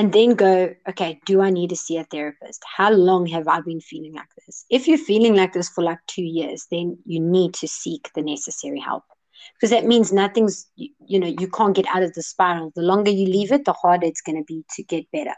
and 0.00 0.14
then 0.14 0.30
go, 0.30 0.74
okay, 0.88 1.20
do 1.26 1.42
I 1.42 1.50
need 1.50 1.68
to 1.68 1.76
see 1.76 1.98
a 1.98 2.04
therapist? 2.04 2.64
How 2.64 2.90
long 2.90 3.26
have 3.26 3.46
I 3.46 3.60
been 3.60 3.82
feeling 3.82 4.14
like 4.14 4.34
this? 4.46 4.64
If 4.70 4.88
you're 4.88 4.96
feeling 4.96 5.36
like 5.36 5.52
this 5.52 5.68
for 5.68 5.84
like 5.84 5.98
two 6.06 6.22
years, 6.22 6.66
then 6.70 6.96
you 7.04 7.20
need 7.20 7.52
to 7.56 7.68
seek 7.68 8.08
the 8.14 8.22
necessary 8.22 8.80
help 8.80 9.04
because 9.54 9.68
that 9.68 9.84
means 9.84 10.10
nothing's, 10.10 10.70
you, 10.74 11.18
know, 11.20 11.26
you 11.26 11.48
can't 11.48 11.76
get 11.76 11.84
out 11.94 12.02
of 12.02 12.14
the 12.14 12.22
spiral. 12.22 12.72
The 12.74 12.80
longer 12.80 13.10
you 13.10 13.26
leave 13.26 13.52
it, 13.52 13.66
the 13.66 13.74
harder 13.74 14.06
it's 14.06 14.22
going 14.22 14.38
to 14.38 14.44
be 14.44 14.64
to 14.76 14.82
get 14.84 15.04
better. 15.12 15.34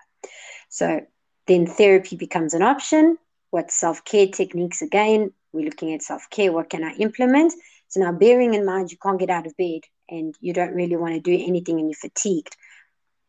So 0.69 1.01
then 1.49 1.67
therapy 1.67 2.15
becomes 2.15 2.55
an 2.55 2.63
option. 2.63 3.19
What 3.51 3.73
self 3.73 4.05
care 4.05 4.29
techniques 4.29 4.81
again? 4.81 5.33
We're 5.53 5.65
looking 5.65 5.93
at 5.93 6.03
self 6.03 6.31
care. 6.31 6.53
What 6.53 6.71
can 6.71 6.85
I 6.85 6.95
implement? 6.99 7.53
So 7.89 7.99
now, 7.99 8.13
bearing 8.13 8.55
in 8.55 8.65
mind 8.65 8.93
you 8.93 8.97
can't 9.03 9.19
get 9.19 9.29
out 9.29 9.49
of 9.49 9.57
bed 9.57 9.81
and 10.09 10.37
you 10.41 10.53
don't 10.53 10.73
really 10.73 10.97
want 10.97 11.15
to 11.15 11.21
do 11.21 11.33
anything 11.35 11.81
and 11.81 11.91
you're 11.91 12.11
fatigued, 12.11 12.57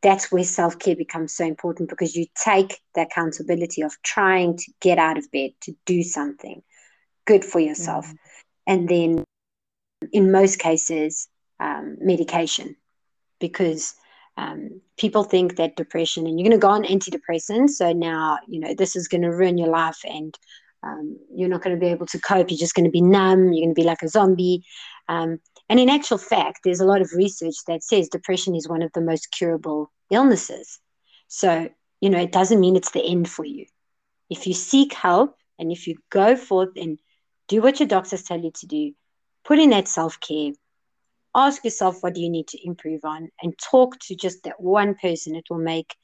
that's 0.04 0.32
where 0.32 0.44
self 0.44 0.78
care 0.78 0.96
becomes 0.96 1.36
so 1.36 1.46
important 1.46 1.90
because 1.90 2.16
you 2.16 2.26
take 2.44 2.80
the 2.94 3.02
accountability 3.02 3.82
of 3.82 3.96
trying 4.04 4.58
to 4.58 4.72
get 4.82 5.00
out 5.00 5.18
of 5.18 5.32
bed 5.32 5.52
to 5.62 5.74
do 5.86 6.04
something 6.04 6.62
good 7.26 7.44
for 7.44 7.60
yourself. 7.60 8.06
Mm. 8.06 8.16
And 8.68 8.90
then, 8.90 9.24
in 10.12 10.32
most 10.32 10.60
cases, 10.60 11.28
um, 11.60 11.98
medication 12.00 12.76
because 13.40 13.96
um, 14.38 14.82
people 14.98 15.24
think 15.24 15.56
that 15.56 15.76
depression 15.76 16.26
and 16.26 16.40
you're 16.40 16.48
going 16.48 16.60
to 16.60 16.66
go 16.66 16.70
on 16.70 16.84
antidepressants 16.84 17.72
so 17.72 17.94
now 17.94 18.40
you 18.48 18.60
know 18.60 18.74
this 18.74 18.96
is 18.96 19.08
going 19.08 19.22
to 19.22 19.30
ruin 19.30 19.58
your 19.58 19.70
life 19.70 20.00
and 20.04 20.38
um, 20.82 21.18
you're 21.34 21.50
not 21.50 21.62
going 21.62 21.76
to 21.76 21.80
be 21.80 21.92
able 21.92 22.08
to 22.08 22.20
cope 22.20 22.50
you're 22.50 22.58
just 22.58 22.76
going 22.76 22.86
to 22.86 22.92
be 22.92 23.02
numb 23.02 23.54
you're 23.54 23.66
going 23.66 23.76
to 23.76 23.82
be 23.82 23.88
like 23.88 24.02
a 24.02 24.08
zombie 24.08 24.64
um, 25.08 25.40
and 25.74 25.80
in 25.80 25.90
actual 25.90 26.20
fact 26.20 26.60
there's 26.64 26.82
a 26.82 26.86
lot 26.86 27.02
of 27.02 27.14
research 27.14 27.56
that 27.66 27.84
says 27.84 28.08
depression 28.08 28.54
is 28.56 28.70
one 28.70 28.84
of 28.84 28.92
the 28.94 29.02
most 29.02 29.32
curable 29.32 29.92
illnesses. 30.12 30.78
So 31.30 31.68
you 32.00 32.12
know 32.12 32.20
it 32.20 32.32
doesn't 32.32 32.60
mean 32.60 32.76
it's 32.76 32.92
the 32.92 33.04
end 33.04 33.28
for 33.28 33.44
you. 33.44 33.66
If 34.30 34.46
you 34.46 34.54
seek 34.54 34.94
help 34.94 35.36
and 35.58 35.72
if 35.72 35.88
you 35.88 35.96
go 36.12 36.36
forth 36.36 36.78
and 36.78 37.00
do 37.48 37.60
what 37.64 37.80
your 37.80 37.88
doctors 37.88 38.22
tell 38.22 38.40
you 38.40 38.52
to 38.60 38.68
do 38.68 38.92
put 39.44 39.58
in 39.58 39.72
that 39.72 39.88
self-care. 39.88 40.52
Ask 41.34 41.64
yourself 41.64 42.04
what 42.04 42.14
do 42.14 42.22
you 42.22 42.30
need 42.30 42.50
to 42.50 42.64
improve 42.64 43.04
on? 43.04 43.30
And 43.42 43.58
talk 43.58 43.98
to 44.02 44.16
just 44.16 44.44
that 44.44 44.62
one 44.62 44.94
person. 44.94 45.36
It 45.36 45.46
will 45.50 45.58
make 45.58 45.96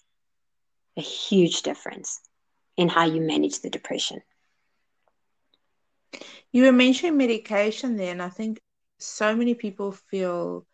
a 0.97 1.01
huge 1.01 1.61
difference 1.61 2.20
in 2.76 2.89
how 2.89 3.05
you 3.05 3.22
manage 3.22 3.59
the 3.59 3.70
depression. 3.70 4.24
You 6.51 6.63
were 6.63 6.72
mentioning 6.72 7.17
medication 7.17 7.97
there 7.97 8.11
and 8.11 8.24
i 8.24 8.30
think 8.30 8.59
so 9.00 9.36
many 9.36 9.56
people 9.56 9.91
feel 9.91 10.66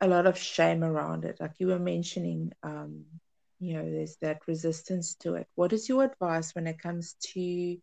a 0.00 0.08
lot 0.08 0.26
of 0.26 0.38
shame 0.38 0.82
around 0.84 1.24
it 1.24 1.36
like 1.40 1.52
you 1.58 1.66
were 1.68 1.78
mentioning 1.78 2.52
um, 2.62 3.04
you 3.60 3.74
know 3.74 3.84
there's 3.90 4.16
that 4.22 4.38
resistance 4.46 5.14
to 5.14 5.34
it 5.34 5.46
what 5.54 5.72
is 5.72 5.88
your 5.88 6.04
advice 6.04 6.54
when 6.54 6.66
it 6.66 6.78
comes 6.80 7.14
to 7.20 7.76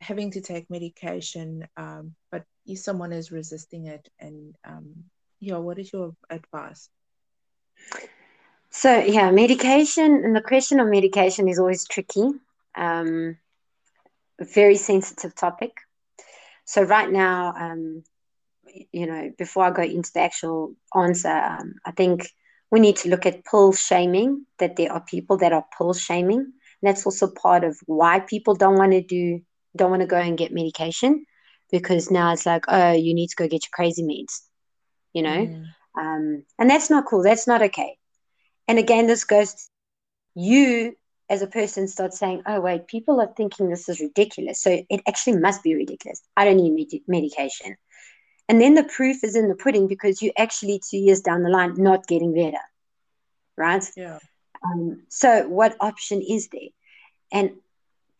having 0.00 0.30
to 0.30 0.40
take 0.40 0.70
medication 0.70 1.66
um, 1.76 2.14
but 2.30 2.44
if 2.66 2.78
someone 2.78 3.12
is 3.12 3.32
resisting 3.32 3.86
it 3.86 4.08
and 4.20 4.54
um, 4.64 5.04
yeah, 5.40 5.56
what 5.58 5.78
is 5.78 5.92
your 5.92 6.14
advice? 6.30 6.88
So, 8.70 8.98
yeah, 8.98 9.30
medication 9.30 10.22
and 10.24 10.34
the 10.36 10.40
question 10.40 10.80
of 10.80 10.88
medication 10.88 11.48
is 11.48 11.58
always 11.58 11.86
tricky. 11.86 12.28
Um, 12.76 13.36
very 14.40 14.76
sensitive 14.76 15.34
topic. 15.34 15.72
So, 16.64 16.82
right 16.82 17.10
now, 17.10 17.54
um, 17.58 18.04
you 18.92 19.06
know, 19.06 19.30
before 19.38 19.64
I 19.64 19.70
go 19.70 19.82
into 19.82 20.10
the 20.12 20.20
actual 20.20 20.74
answer, 20.94 21.28
um, 21.28 21.74
I 21.84 21.92
think 21.92 22.28
we 22.70 22.80
need 22.80 22.96
to 22.96 23.08
look 23.08 23.26
at 23.26 23.44
pill 23.44 23.72
shaming, 23.72 24.46
that 24.58 24.76
there 24.76 24.92
are 24.92 25.00
people 25.00 25.38
that 25.38 25.52
are 25.52 25.64
pill 25.76 25.94
shaming. 25.94 26.52
That's 26.82 27.06
also 27.06 27.28
part 27.30 27.64
of 27.64 27.76
why 27.86 28.20
people 28.20 28.54
don't 28.54 28.76
want 28.76 28.92
to 28.92 29.02
do, 29.02 29.40
don't 29.76 29.90
want 29.90 30.02
to 30.02 30.06
go 30.06 30.18
and 30.18 30.38
get 30.38 30.52
medication 30.52 31.24
because 31.70 32.10
now 32.10 32.32
it's 32.32 32.46
like, 32.46 32.64
oh, 32.68 32.92
you 32.92 33.14
need 33.14 33.28
to 33.28 33.36
go 33.36 33.48
get 33.48 33.64
your 33.64 33.70
crazy 33.72 34.02
meds 34.02 34.48
you 35.12 35.22
know? 35.22 35.46
Mm. 35.46 35.64
um, 35.98 36.44
and 36.58 36.70
that's 36.70 36.90
not 36.90 37.06
cool. 37.06 37.22
That's 37.22 37.46
not 37.46 37.62
okay. 37.62 37.96
And 38.66 38.78
again 38.78 39.06
this 39.06 39.24
goes 39.24 39.68
you 40.34 40.94
as 41.30 41.42
a 41.42 41.46
person 41.46 41.88
start 41.88 42.14
saying 42.14 42.42
oh 42.46 42.60
wait 42.60 42.86
people 42.86 43.20
are 43.20 43.32
thinking 43.36 43.68
this 43.68 43.88
is 43.88 44.00
ridiculous. 44.00 44.62
So 44.62 44.82
it 44.88 45.00
actually 45.08 45.38
must 45.38 45.62
be 45.62 45.74
ridiculous. 45.74 46.22
I 46.36 46.44
don't 46.44 46.58
need 46.58 46.74
med- 46.74 47.02
medication 47.08 47.76
and 48.48 48.60
then 48.60 48.74
the 48.74 48.84
proof 48.84 49.22
is 49.22 49.36
in 49.36 49.48
the 49.48 49.54
pudding 49.54 49.86
because 49.86 50.22
you 50.22 50.32
actually 50.36 50.80
two 50.88 50.96
years 50.96 51.20
down 51.20 51.42
the 51.42 51.50
line 51.50 51.74
not 51.76 52.06
getting 52.06 52.34
better 52.34 52.62
right 53.56 53.84
yeah 53.96 54.18
um, 54.64 55.02
so 55.08 55.46
what 55.48 55.76
option 55.80 56.20
is 56.20 56.48
there 56.48 56.70
and 57.32 57.52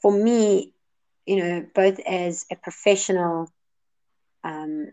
for 0.00 0.12
me 0.12 0.72
you 1.26 1.36
know 1.36 1.66
both 1.74 1.98
as 2.00 2.46
a 2.50 2.56
professional 2.56 3.50
um, 4.44 4.88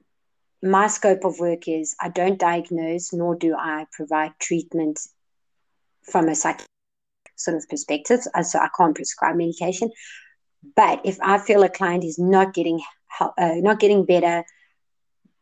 my 0.62 0.88
scope 0.88 1.24
of 1.24 1.40
work 1.40 1.68
is 1.68 1.96
I 2.02 2.10
don't 2.10 2.40
diagnose 2.40 3.14
nor 3.14 3.36
do 3.36 3.56
I 3.56 3.86
provide 3.92 4.32
treatment 4.40 5.00
from 6.02 6.28
a 6.28 6.36
psychiatric 6.36 6.68
sort 7.36 7.58
of 7.58 7.68
perspective. 7.70 8.22
Uh, 8.34 8.44
so 8.44 8.60
I 8.60 8.70
can't 8.76 8.96
prescribe 8.96 9.36
medication. 9.36 9.92
But 10.76 11.02
if 11.06 11.18
I 11.22 11.38
feel 11.38 11.64
a 11.64 11.70
client 11.70 12.04
is 12.04 12.18
not 12.18 12.54
getting 12.54 12.82
uh, 13.20 13.30
not 13.38 13.80
getting 13.80 14.06
better, 14.06 14.44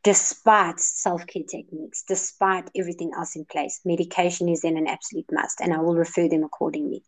despite 0.04 0.80
self 0.80 1.26
care 1.28 1.44
techniques, 1.50 2.04
despite 2.08 2.70
everything 2.76 3.12
else 3.18 3.36
in 3.36 3.46
place. 3.46 3.80
Medication 3.86 4.50
is 4.50 4.62
then 4.62 4.78
an 4.78 4.88
absolute 4.88 5.26
must, 5.32 5.62
and 5.62 5.74
I 5.74 5.80
will 5.80 5.96
refer 5.96 6.28
them 6.28 6.44
accordingly. 6.44 7.04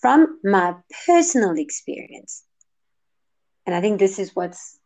From 0.00 0.38
my 0.42 0.76
personal 1.06 1.56
experience, 1.58 2.42
and 3.66 3.74
I 3.74 3.80
think 3.80 3.98
this 3.98 4.18
is 4.18 4.34
what's 4.34 4.78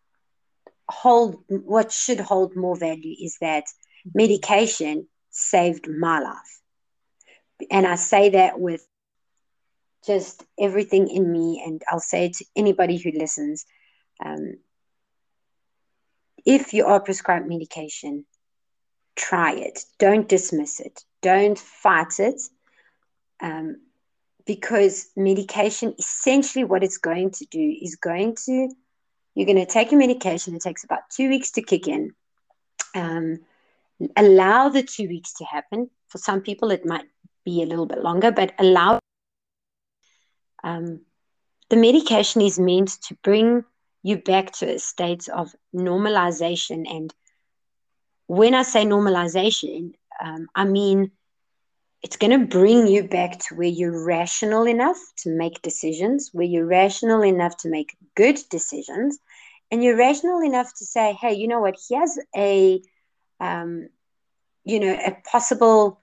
hold 0.91 1.37
what 1.49 1.93
should 1.93 2.21
hold 2.21 2.57
more 2.57 2.77
value 2.77 3.15
is 3.23 3.39
that 3.41 3.65
medication 4.15 5.07
saved 5.31 5.89
my 5.89 6.21
life. 6.21 6.61
And 7.71 7.87
I 7.87 7.95
say 7.95 8.31
that 8.31 8.59
with 8.59 8.87
just 10.05 10.45
everything 10.59 11.09
in 11.09 11.31
me, 11.31 11.63
and 11.65 11.81
I'll 11.91 12.01
say 12.01 12.27
it 12.27 12.35
to 12.35 12.45
anybody 12.57 12.99
who 12.99 13.13
listens. 13.13 13.65
Um, 14.25 14.57
if 16.45 16.75
you 16.75 16.87
are 16.87 17.01
prescribed 17.01 17.49
medication, 17.49 18.25
try 19.17 19.55
it. 19.55 19.85
Don't 19.99 20.29
dismiss 20.29 20.81
it. 20.81 21.03
Don't 21.23 21.59
fight 21.59 22.19
it. 22.19 22.41
Um, 23.41 23.77
because 24.47 25.09
medication, 25.17 25.95
essentially, 25.99 26.65
what 26.65 26.85
it's 26.85 26.99
going 26.99 27.31
to 27.31 27.47
do 27.47 27.77
is 27.81 27.97
going 27.97 28.37
to, 28.45 28.69
you're 29.35 29.47
going 29.47 29.65
to 29.65 29.67
take 29.67 29.91
your 29.91 29.99
medication. 29.99 30.55
It 30.55 30.63
takes 30.63 30.85
about 30.85 31.09
two 31.11 31.29
weeks 31.29 31.53
to 31.53 31.63
kick 31.63 31.89
in. 31.89 32.13
Um, 32.95 33.41
allow 34.17 34.69
the 34.69 34.83
two 34.83 35.09
weeks 35.09 35.35
to 35.35 35.45
happen. 35.45 35.89
For 36.09 36.19
some 36.19 36.43
people, 36.43 36.71
it 36.71 36.85
might 36.85 37.07
be 37.45 37.63
a 37.63 37.67
little 37.67 37.87
bit 37.87 38.03
longer, 38.03 38.31
but 38.31 38.53
allow. 38.59 39.01
Um, 40.63 41.01
the 41.71 41.77
medication 41.77 42.43
is 42.43 42.59
meant 42.59 43.01
to 43.09 43.17
bring 43.23 43.65
you 44.05 44.19
back 44.19 44.53
to 44.53 44.75
a 44.75 44.79
state 44.79 45.29
of 45.29 45.53
normalization. 45.75 46.85
And 46.89 47.13
when 48.29 48.55
I 48.55 48.63
say 48.63 48.85
normalization, 48.85 49.95
um, 50.23 50.47
I 50.55 50.65
mean 50.65 51.11
it's 52.05 52.19
going 52.19 52.39
to 52.39 52.47
bring 52.47 52.87
you 52.87 53.09
back 53.09 53.39
to 53.39 53.55
where 53.55 53.67
you're 53.67 54.05
rational 54.05 54.69
enough 54.69 54.99
to 55.17 55.31
make 55.31 55.63
decisions, 55.63 56.29
where 56.35 56.45
you're 56.45 56.67
rational 56.67 57.25
enough 57.25 57.57
to 57.57 57.71
make 57.71 57.97
good 58.15 58.39
decisions, 58.51 59.19
and 59.71 59.83
you're 59.83 59.97
rational 59.97 60.43
enough 60.43 60.71
to 60.75 60.85
say, 60.85 61.17
hey, 61.19 61.33
you 61.33 61.49
know 61.49 61.61
what, 61.61 61.77
here's 61.89 62.19
a, 62.37 62.83
um, 63.41 63.89
you 64.65 64.81
know, 64.81 64.93
a 64.93 65.17
possible 65.33 66.03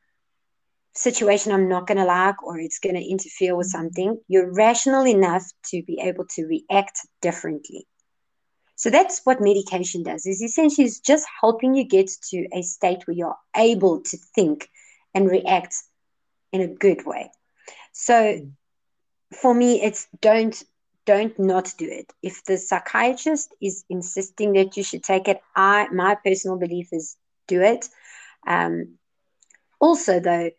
situation 0.96 1.52
I'm 1.52 1.70
not 1.70 1.86
going 1.86 2.00
to 2.00 2.06
like 2.06 2.42
or 2.44 2.58
it's 2.58 2.80
going 2.80 2.96
to 2.96 3.08
interfere 3.08 3.56
with 3.56 3.68
something, 3.68 4.20
you're 4.28 4.52
rational 4.52 5.06
enough 5.06 5.44
to 5.66 5.84
be 5.84 6.00
able 6.02 6.26
to 6.32 6.48
react 6.48 6.98
differently. 7.22 7.86
So 8.82 8.90
that's 8.90 9.22
what 9.26 9.40
medication 9.40 10.02
does 10.02 10.26
is 10.26 10.42
essentially 10.42 10.86
is 10.86 11.00
just 11.00 11.28
helping 11.40 11.76
you 11.76 11.84
get 11.84 12.10
to 12.32 12.48
a 12.52 12.64
state 12.64 13.06
where 13.06 13.16
you're 13.16 13.38
able 13.56 14.02
to 14.02 14.18
think 14.18 14.72
and 15.14 15.30
react 15.30 15.76
in 16.52 16.62
a 16.62 16.68
good 16.68 17.06
way. 17.06 17.30
So 17.92 18.42
for 19.40 19.54
me 19.54 19.84
it's 19.84 20.08
don't 20.20 20.64
don't 21.06 21.38
not 21.38 21.72
do 21.78 21.86
it. 21.88 22.12
If 22.24 22.44
the 22.46 22.58
psychiatrist 22.58 23.54
is 23.62 23.86
insisting 23.88 24.54
that 24.54 24.76
you 24.76 24.84
should 24.84 25.04
take 25.04 25.28
it, 25.28 25.40
I 25.56 25.88
my 25.90 26.16
personal 26.16 26.58
belief 26.58 26.90
is 26.92 27.18
do 27.48 27.62
it. 27.62 27.88
Um, 28.48 28.98
also 29.80 30.20
though, 30.20 30.50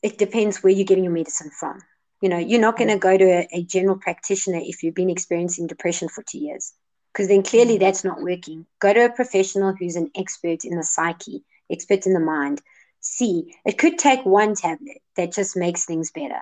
it 0.00 0.16
depends 0.16 0.62
where 0.62 0.72
you're 0.72 0.86
getting 0.86 1.02
your 1.02 1.12
medicine 1.12 1.50
from. 1.50 1.80
You 2.20 2.28
know, 2.28 2.38
you're 2.38 2.60
not 2.60 2.78
going 2.78 2.90
to 2.90 2.98
go 2.98 3.18
to 3.18 3.24
a, 3.24 3.48
a, 3.50 3.64
general 3.64 3.96
practitioner 3.96 4.60
if 4.62 4.84
you've 4.84 4.94
been 4.94 5.10
experiencing 5.10 5.66
depression 5.66 6.08
for 6.08 6.22
two 6.22 6.38
years, 6.38 6.72
because 7.16 7.28
then 7.28 7.42
clearly 7.42 7.76
mm. 7.76 7.80
that's 7.80 8.04
not 8.04 8.20
working. 8.20 8.66
Go 8.78 8.92
to 8.92 9.06
a 9.06 9.10
professional 9.10 9.74
who's 9.74 9.96
an 9.96 10.10
expert 10.14 10.66
in 10.66 10.76
the 10.76 10.84
psyche, 10.84 11.44
expert 11.72 12.06
in 12.06 12.12
the 12.12 12.20
mind. 12.20 12.60
See, 13.00 13.54
it 13.64 13.78
could 13.78 13.98
take 13.98 14.26
one 14.26 14.54
tablet 14.54 15.00
that 15.16 15.32
just 15.32 15.56
makes 15.56 15.86
things 15.86 16.10
better, 16.10 16.40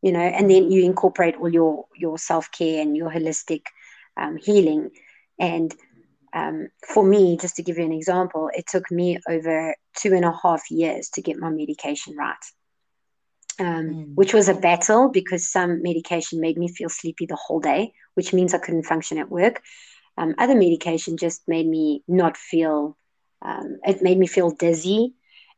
you 0.00 0.12
know, 0.12 0.20
and 0.20 0.50
then 0.50 0.70
you 0.70 0.82
incorporate 0.84 1.36
all 1.36 1.52
your 1.52 1.84
your 1.94 2.16
self 2.16 2.50
care 2.50 2.80
and 2.80 2.96
your 2.96 3.10
holistic 3.10 3.64
um, 4.16 4.38
healing. 4.38 4.92
And 5.38 5.74
um, 6.32 6.68
for 6.88 7.04
me, 7.04 7.36
just 7.36 7.56
to 7.56 7.62
give 7.62 7.76
you 7.76 7.84
an 7.84 7.92
example, 7.92 8.50
it 8.54 8.66
took 8.66 8.90
me 8.90 9.18
over 9.28 9.74
two 9.94 10.14
and 10.14 10.24
a 10.24 10.32
half 10.42 10.70
years 10.70 11.10
to 11.10 11.22
get 11.22 11.36
my 11.36 11.50
medication 11.50 12.16
right 12.16 12.36
um, 13.60 13.66
mm. 13.66 14.14
which 14.14 14.34
was 14.34 14.48
a 14.48 14.54
battle 14.54 15.10
because 15.10 15.50
some 15.50 15.82
medication 15.82 16.40
made 16.40 16.58
me 16.58 16.68
feel 16.68 16.88
sleepy 16.88 17.26
the 17.26 17.36
whole 17.36 17.60
day, 17.60 17.92
which 18.14 18.32
means 18.32 18.54
I 18.54 18.58
couldn't 18.58 18.84
function 18.84 19.18
at 19.18 19.30
work. 19.30 19.62
Um, 20.16 20.34
other 20.38 20.54
medication 20.54 21.16
just 21.16 21.42
made 21.48 21.66
me 21.66 22.02
not 22.06 22.36
feel, 22.36 22.96
um, 23.42 23.78
it 23.84 24.02
made 24.02 24.18
me 24.18 24.26
feel 24.26 24.50
dizzy. 24.50 25.14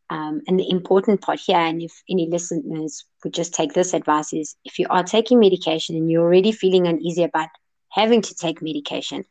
Um, 0.08 0.42
and 0.46 0.58
the 0.58 0.70
important 0.70 1.20
part 1.20 1.40
here, 1.40 1.56
and 1.58 1.82
if 1.82 1.92
any 2.08 2.28
listeners 2.28 3.04
would 3.24 3.34
just 3.34 3.54
take 3.54 3.72
this 3.72 3.92
advice, 3.92 4.32
is 4.32 4.56
if 4.64 4.78
you 4.78 4.86
are 4.88 5.02
taking 5.02 5.40
medication 5.40 5.96
and 5.96 6.10
you're 6.10 6.22
already 6.22 6.52
feeling 6.52 6.86
uneasy 6.86 7.24
about 7.24 7.48
having 7.90 8.22
to 8.22 8.34
take 8.34 8.62
medication, 8.62 9.24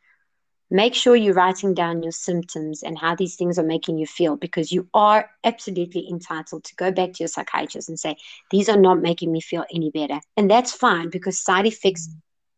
make 0.70 0.94
sure 0.94 1.14
you're 1.16 1.34
writing 1.34 1.74
down 1.74 2.02
your 2.02 2.12
symptoms 2.12 2.82
and 2.82 2.98
how 2.98 3.14
these 3.14 3.36
things 3.36 3.58
are 3.58 3.64
making 3.64 3.98
you 3.98 4.06
feel 4.06 4.36
because 4.36 4.72
you 4.72 4.88
are 4.94 5.30
absolutely 5.44 6.06
entitled 6.10 6.64
to 6.64 6.74
go 6.76 6.90
back 6.90 7.12
to 7.12 7.22
your 7.22 7.28
psychiatrist 7.28 7.88
and 7.88 7.98
say 7.98 8.16
these 8.50 8.68
are 8.68 8.78
not 8.78 9.00
making 9.00 9.30
me 9.30 9.40
feel 9.40 9.64
any 9.72 9.90
better 9.90 10.20
and 10.36 10.50
that's 10.50 10.72
fine 10.72 11.08
because 11.08 11.38
side 11.38 11.66
effects 11.66 12.08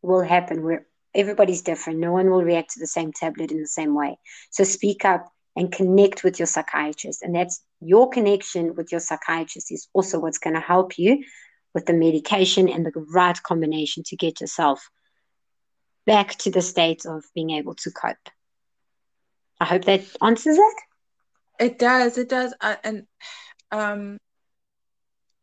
will 0.03 0.23
happen 0.23 0.63
where 0.63 0.87
everybody's 1.19 1.63
different 1.63 1.99
no 1.99 2.13
one 2.13 2.31
will 2.31 2.43
react 2.43 2.71
to 2.71 2.81
the 2.81 2.87
same 2.87 3.13
tablet 3.13 3.51
in 3.51 3.61
the 3.61 3.69
same 3.69 3.95
way 3.95 4.17
so 4.51 4.65
speak 4.65 5.05
up 5.05 5.27
and 5.57 5.73
connect 5.73 6.23
with 6.25 6.39
your 6.39 6.47
psychiatrist 6.47 7.23
and 7.23 7.35
that's 7.35 7.63
your 7.81 8.09
connection 8.09 8.75
with 8.77 8.91
your 8.93 9.01
psychiatrist 9.01 9.71
is 9.71 9.89
also 9.93 10.19
what's 10.19 10.39
going 10.39 10.55
to 10.55 10.61
help 10.61 10.99
you 10.99 11.23
with 11.75 11.87
the 11.87 11.93
medication 11.93 12.69
and 12.69 12.87
the 12.87 12.93
right 13.15 13.43
combination 13.43 14.03
to 14.05 14.17
get 14.17 14.41
yourself 14.41 14.89
back 16.07 16.37
to 16.39 16.51
the 16.51 16.63
state 16.63 17.05
of 17.07 17.23
being 17.35 17.51
able 17.51 17.75
to 17.75 17.91
cope. 17.91 18.17
I 19.61 19.67
hope 19.67 19.85
that 19.85 20.03
answers 20.23 20.57
it. 20.57 20.75
It 21.61 21.79
does. 21.79 22.17
It 22.17 22.29
does. 22.29 22.55
And 22.83 23.07
um, 23.71 24.19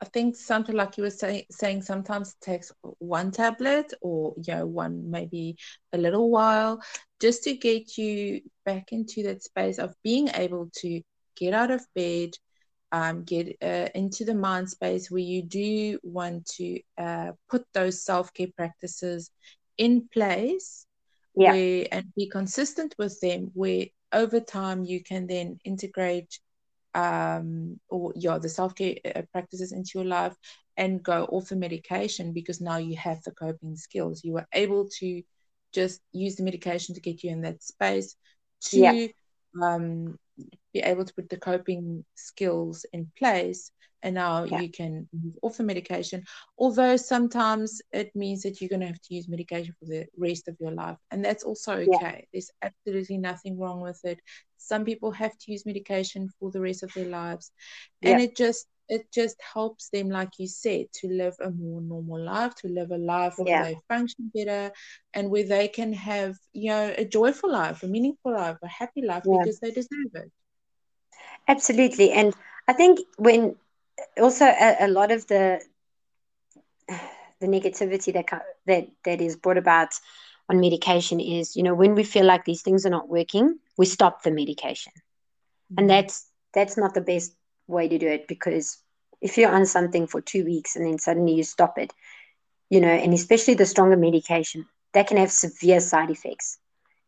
I 0.05 0.07
think 0.09 0.35
something 0.35 0.75
like 0.75 0.97
you 0.97 1.03
were 1.03 1.09
say, 1.09 1.47
saying, 1.49 1.81
sometimes 1.81 2.29
it 2.29 2.45
takes 2.45 2.71
one 2.99 3.31
tablet 3.31 3.91
or 4.01 4.35
you 4.37 4.53
know 4.53 4.67
one 4.67 5.09
maybe 5.09 5.57
a 5.93 5.97
little 5.97 6.29
while 6.29 6.79
just 7.19 7.43
to 7.45 7.55
get 7.55 7.97
you 7.97 8.41
back 8.65 8.91
into 8.91 9.23
that 9.23 9.41
space 9.41 9.79
of 9.79 9.95
being 10.03 10.29
able 10.35 10.69
to 10.81 11.01
get 11.35 11.55
out 11.55 11.71
of 11.71 11.83
bed, 11.95 12.29
um, 12.91 13.23
get 13.23 13.57
uh, 13.63 13.89
into 13.95 14.25
the 14.25 14.35
mind 14.35 14.69
space 14.69 15.09
where 15.09 15.23
you 15.23 15.41
do 15.41 15.97
want 16.03 16.45
to 16.45 16.79
uh, 16.99 17.31
put 17.49 17.65
those 17.73 18.03
self 18.03 18.31
care 18.31 18.53
practices 18.55 19.31
in 19.79 20.07
place 20.13 20.85
yeah. 21.35 21.51
where 21.51 21.87
and 21.91 22.13
be 22.15 22.29
consistent 22.29 22.93
with 22.99 23.19
them 23.21 23.49
where 23.55 23.87
over 24.13 24.39
time 24.39 24.85
you 24.85 25.03
can 25.03 25.25
then 25.25 25.57
integrate 25.65 26.39
um, 26.95 27.79
or 27.89 28.13
yeah 28.15 28.37
the 28.39 28.49
self-care 28.49 28.95
uh, 29.15 29.21
practices 29.31 29.71
into 29.73 29.91
your 29.95 30.05
life 30.05 30.35
and 30.77 31.03
go 31.03 31.25
off 31.25 31.49
the 31.49 31.55
medication 31.55 32.33
because 32.33 32.61
now 32.61 32.77
you 32.77 32.95
have 32.95 33.21
the 33.23 33.31
coping 33.31 33.75
skills 33.75 34.23
you 34.23 34.35
are 34.37 34.47
able 34.53 34.87
to 34.89 35.21
just 35.73 36.01
use 36.13 36.37
the 36.37 36.43
medication 36.43 36.95
to 36.95 37.01
get 37.01 37.21
you 37.21 37.29
in 37.29 37.41
that 37.41 37.61
space 37.61 38.15
to 38.61 38.79
yeah. 38.79 39.07
um, 39.61 40.17
be 40.76 40.82
able 40.82 41.05
to 41.05 41.13
put 41.13 41.30
the 41.30 41.38
coping 41.38 42.03
skills 42.15 42.86
in 42.91 43.09
place 43.17 43.71
and 44.03 44.13
now 44.15 44.43
yeah. 44.43 44.59
you 44.59 44.69
can 44.69 45.07
move 45.13 45.36
off 45.41 45.55
the 45.57 45.63
medication 45.63 46.21
although 46.57 46.97
sometimes 46.97 47.82
it 47.93 48.13
means 48.13 48.43
that 48.43 48.59
you're 48.59 48.73
going 48.76 48.82
to 48.82 48.93
have 48.93 49.01
to 49.01 49.15
use 49.15 49.30
medication 49.30 49.73
for 49.80 49.86
the 49.86 50.05
rest 50.17 50.49
of 50.49 50.55
your 50.59 50.71
life 50.71 50.97
and 51.11 51.23
that's 51.23 51.45
also 51.45 51.73
okay 51.78 52.17
yeah. 52.17 52.21
there's 52.34 52.51
absolutely 52.61 53.17
nothing 53.17 53.57
wrong 53.57 53.80
with 53.80 53.99
it 54.03 54.19
some 54.57 54.84
people 54.84 55.11
have 55.11 55.36
to 55.38 55.51
use 55.53 55.65
medication 55.65 56.30
for 56.39 56.51
the 56.51 56.59
rest 56.59 56.84
of 56.84 56.93
their 56.93 57.07
lives 57.07 57.51
and 58.01 58.19
yeah. 58.19 58.26
it 58.26 58.36
just 58.36 58.67
it 58.88 59.11
just 59.11 59.38
helps 59.41 59.89
them 59.89 60.09
like 60.09 60.34
you 60.38 60.47
said 60.47 60.86
to 60.93 61.07
live 61.07 61.36
a 61.41 61.49
more 61.49 61.82
normal 61.82 62.21
life 62.21 62.53
to 62.53 62.67
live 62.67 62.91
a 62.91 62.97
life 62.97 63.34
where 63.38 63.63
they 63.63 63.78
function 63.88 64.32
better 64.36 64.71
and 65.15 65.30
where 65.32 65.47
they 65.47 65.67
can 65.67 65.91
have 65.91 66.36
you 66.53 66.69
know 66.69 66.93
a 66.97 67.05
joyful 67.05 67.51
life 67.51 67.82
a 67.82 67.88
meaningful 67.88 68.34
life 68.34 68.57
a 68.61 68.67
happy 68.67 69.01
life 69.01 69.23
because 69.23 69.59
they 69.59 69.71
deserve 69.71 70.13
it 70.13 70.32
absolutely 71.47 72.11
and 72.11 72.33
i 72.67 72.73
think 72.73 72.99
when 73.17 73.55
also 74.19 74.45
a, 74.45 74.77
a, 74.81 74.87
lot 74.87 75.11
of 75.11 75.27
the 75.27 75.61
the 77.39 77.47
negativity 77.47 78.13
that 78.13 78.43
that 78.65 78.87
that 79.03 79.21
is 79.21 79.35
brought 79.35 79.57
about 79.57 79.99
on 80.49 80.59
medication 80.59 81.19
is 81.19 81.55
you 81.55 81.63
know 81.63 81.73
when 81.73 81.95
we 81.95 82.03
feel 82.03 82.25
like 82.25 82.45
these 82.45 82.61
things 82.61 82.85
are 82.85 82.91
not 82.91 83.09
working 83.09 83.57
we 83.77 83.85
stop 83.85 84.23
the 84.23 84.31
medication 84.31 84.93
mm-hmm. 84.95 85.79
and 85.79 85.89
that's 85.89 86.27
that's 86.53 86.77
not 86.77 86.93
the 86.93 87.01
best 87.01 87.35
way 87.67 87.87
to 87.87 87.97
do 87.97 88.07
it 88.07 88.27
because 88.27 88.77
if 89.21 89.37
you're 89.37 89.51
on 89.51 89.65
something 89.65 90.07
for 90.07 90.21
two 90.21 90.45
weeks 90.45 90.75
and 90.75 90.85
then 90.85 90.99
suddenly 90.99 91.33
you 91.33 91.43
stop 91.43 91.77
it 91.77 91.91
you 92.69 92.79
know 92.79 92.87
and 92.87 93.13
especially 93.13 93.53
the 93.53 93.65
stronger 93.65 93.97
medication 93.97 94.65
that 94.93 95.07
can 95.07 95.17
have 95.17 95.31
severe 95.31 95.79
side 95.79 96.09
effects 96.09 96.57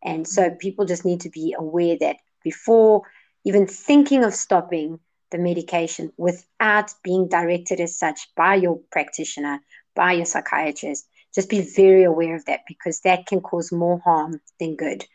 and 0.03 0.27
so 0.27 0.43
mm-hmm. 0.43 0.57
people 0.57 0.85
just 0.85 1.05
need 1.05 1.21
to 1.21 1.29
be 1.29 1.55
aware 1.57 1.97
that 1.99 2.17
before 2.43 3.03
even 3.47 3.65
thinking 3.65 4.25
of 4.25 4.35
stopping 4.35 4.99
the 5.31 5.37
medication 5.37 6.11
without 6.17 6.91
being 7.01 7.29
directed 7.29 7.79
as 7.79 7.97
such 7.97 8.27
by 8.35 8.55
your 8.55 8.81
practitioner, 8.91 9.61
by 9.95 10.11
your 10.11 10.25
psychiatrist. 10.25 11.07
Just 11.33 11.49
be 11.49 11.61
very 11.61 12.03
aware 12.03 12.35
of 12.35 12.43
that 12.45 12.61
because 12.67 12.99
that 13.01 13.25
can 13.25 13.39
cause 13.39 13.71
more 13.71 14.01
harm 14.03 14.41
than 14.59 14.75
good. 14.75 15.05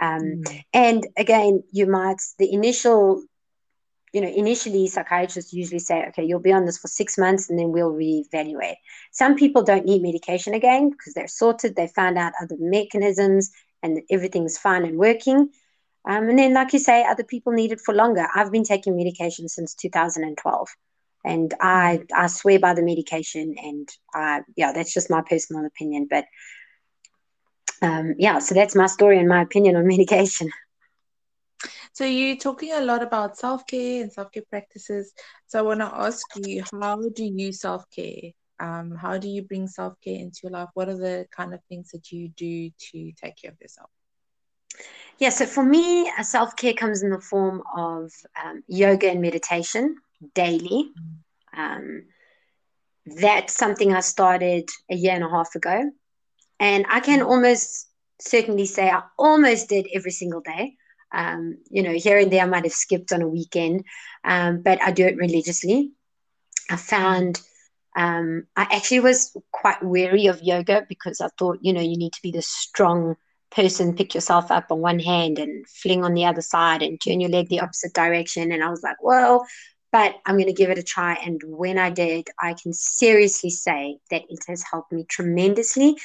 Um, 0.00 0.20
mm. 0.20 0.64
And 0.72 1.06
again, 1.16 1.62
you 1.70 1.86
might, 1.86 2.20
the 2.40 2.52
initial, 2.52 3.22
you 4.12 4.20
know, 4.20 4.32
initially 4.34 4.88
psychiatrists 4.88 5.52
usually 5.52 5.78
say, 5.78 6.06
okay, 6.08 6.24
you'll 6.24 6.40
be 6.40 6.52
on 6.52 6.64
this 6.66 6.78
for 6.78 6.88
six 6.88 7.16
months 7.16 7.48
and 7.48 7.56
then 7.56 7.70
we'll 7.70 7.92
reevaluate. 7.92 8.78
Some 9.12 9.36
people 9.36 9.62
don't 9.62 9.86
need 9.86 10.02
medication 10.02 10.54
again 10.54 10.90
because 10.90 11.14
they're 11.14 11.28
sorted, 11.28 11.76
they 11.76 11.86
found 11.86 12.18
out 12.18 12.32
other 12.42 12.56
mechanisms 12.58 13.52
and 13.84 14.00
everything's 14.10 14.58
fine 14.58 14.84
and 14.84 14.98
working. 14.98 15.50
Um, 16.06 16.28
and 16.28 16.38
then, 16.38 16.54
like 16.54 16.72
you 16.72 16.78
say, 16.78 17.04
other 17.04 17.24
people 17.24 17.52
need 17.52 17.72
it 17.72 17.80
for 17.80 17.92
longer. 17.92 18.26
I've 18.34 18.52
been 18.52 18.64
taking 18.64 18.96
medication 18.96 19.48
since 19.48 19.74
2012, 19.74 20.68
and 21.24 21.54
I 21.60 22.00
I 22.14 22.28
swear 22.28 22.60
by 22.60 22.74
the 22.74 22.82
medication. 22.82 23.56
And 23.60 23.88
I, 24.14 24.42
yeah, 24.56 24.72
that's 24.72 24.94
just 24.94 25.10
my 25.10 25.22
personal 25.22 25.66
opinion. 25.66 26.06
But 26.08 26.26
um, 27.82 28.14
yeah, 28.18 28.38
so 28.38 28.54
that's 28.54 28.76
my 28.76 28.86
story 28.86 29.18
and 29.18 29.28
my 29.28 29.42
opinion 29.42 29.76
on 29.76 29.86
medication. 29.94 30.50
So 31.92 32.04
you're 32.04 32.36
talking 32.36 32.72
a 32.72 32.80
lot 32.82 33.02
about 33.02 33.36
self 33.36 33.66
care 33.66 34.02
and 34.02 34.12
self 34.12 34.30
care 34.30 34.44
practices. 34.48 35.12
So 35.46 35.58
I 35.58 35.62
want 35.62 35.80
to 35.80 35.86
ask 35.86 36.26
you, 36.36 36.62
how 36.80 37.00
do 37.14 37.24
you 37.24 37.52
self 37.52 37.84
care? 37.90 38.32
Um, 38.60 38.92
how 38.94 39.18
do 39.18 39.28
you 39.28 39.42
bring 39.42 39.66
self 39.66 39.94
care 40.02 40.18
into 40.18 40.40
your 40.44 40.52
life? 40.52 40.68
What 40.74 40.88
are 40.88 40.96
the 40.96 41.26
kind 41.34 41.54
of 41.54 41.60
things 41.68 41.90
that 41.90 42.12
you 42.12 42.28
do 42.28 42.70
to 42.70 43.12
take 43.12 43.36
care 43.36 43.50
of 43.50 43.60
yourself? 43.60 43.90
Yeah, 45.18 45.30
so 45.30 45.46
for 45.46 45.64
me, 45.64 46.10
self 46.22 46.56
care 46.56 46.74
comes 46.74 47.02
in 47.02 47.10
the 47.10 47.20
form 47.20 47.62
of 47.74 48.12
um, 48.42 48.62
yoga 48.66 49.10
and 49.10 49.22
meditation 49.22 49.96
daily. 50.34 50.90
Um, 51.56 52.04
that's 53.06 53.56
something 53.56 53.94
I 53.94 54.00
started 54.00 54.68
a 54.90 54.94
year 54.94 55.14
and 55.14 55.24
a 55.24 55.30
half 55.30 55.54
ago. 55.54 55.90
And 56.58 56.86
I 56.90 57.00
can 57.00 57.22
almost 57.22 57.88
certainly 58.20 58.66
say 58.66 58.90
I 58.90 59.02
almost 59.18 59.68
did 59.68 59.86
every 59.94 60.10
single 60.10 60.40
day. 60.40 60.74
Um, 61.12 61.58
you 61.70 61.82
know, 61.82 61.92
here 61.92 62.18
and 62.18 62.30
there 62.30 62.42
I 62.42 62.46
might 62.46 62.64
have 62.64 62.72
skipped 62.72 63.12
on 63.12 63.22
a 63.22 63.28
weekend, 63.28 63.84
um, 64.24 64.62
but 64.62 64.82
I 64.82 64.90
do 64.90 65.06
it 65.06 65.16
religiously. 65.16 65.92
I 66.68 66.76
found 66.76 67.40
um, 67.96 68.46
I 68.56 68.66
actually 68.70 69.00
was 69.00 69.34
quite 69.52 69.82
wary 69.82 70.26
of 70.26 70.42
yoga 70.42 70.84
because 70.88 71.20
I 71.20 71.28
thought, 71.38 71.58
you 71.62 71.72
know, 71.72 71.80
you 71.80 71.96
need 71.96 72.12
to 72.12 72.22
be 72.22 72.32
this 72.32 72.48
strong 72.48 73.16
person 73.56 73.96
pick 73.96 74.14
yourself 74.14 74.50
up 74.50 74.66
on 74.70 74.80
one 74.80 74.98
hand 75.00 75.38
and 75.38 75.66
fling 75.66 76.04
on 76.04 76.12
the 76.12 76.26
other 76.26 76.42
side 76.42 76.82
and 76.82 77.00
turn 77.00 77.20
your 77.20 77.30
leg 77.30 77.48
the 77.48 77.60
opposite 77.60 77.94
direction. 77.94 78.52
And 78.52 78.62
I 78.62 78.68
was 78.68 78.82
like, 78.82 79.02
well, 79.02 79.46
but 79.92 80.14
I'm 80.26 80.34
going 80.34 80.46
to 80.46 80.52
give 80.52 80.68
it 80.68 80.78
a 80.78 80.82
try. 80.82 81.14
And 81.24 81.40
when 81.46 81.78
I 81.78 81.88
did, 81.88 82.28
I 82.38 82.54
can 82.54 82.74
seriously 82.74 83.48
say 83.48 83.96
that 84.10 84.22
it 84.28 84.40
has 84.46 84.62
helped 84.70 84.92
me 84.92 85.06
tremendously 85.08 85.96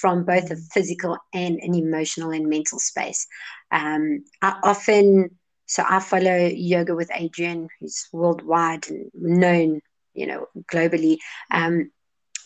from 0.00 0.24
both 0.24 0.50
a 0.50 0.56
physical 0.56 1.16
and 1.32 1.60
an 1.60 1.74
emotional 1.74 2.32
and 2.32 2.48
mental 2.48 2.80
space. 2.80 3.28
Um, 3.70 4.24
I 4.42 4.58
often, 4.64 5.38
so 5.66 5.84
I 5.88 6.00
follow 6.00 6.50
Yoga 6.52 6.96
with 6.96 7.10
Adriene, 7.10 7.68
who's 7.78 8.08
worldwide 8.12 8.88
and 8.88 9.10
known, 9.14 9.80
you 10.12 10.26
know, 10.26 10.46
globally. 10.72 11.18
Um, 11.52 11.92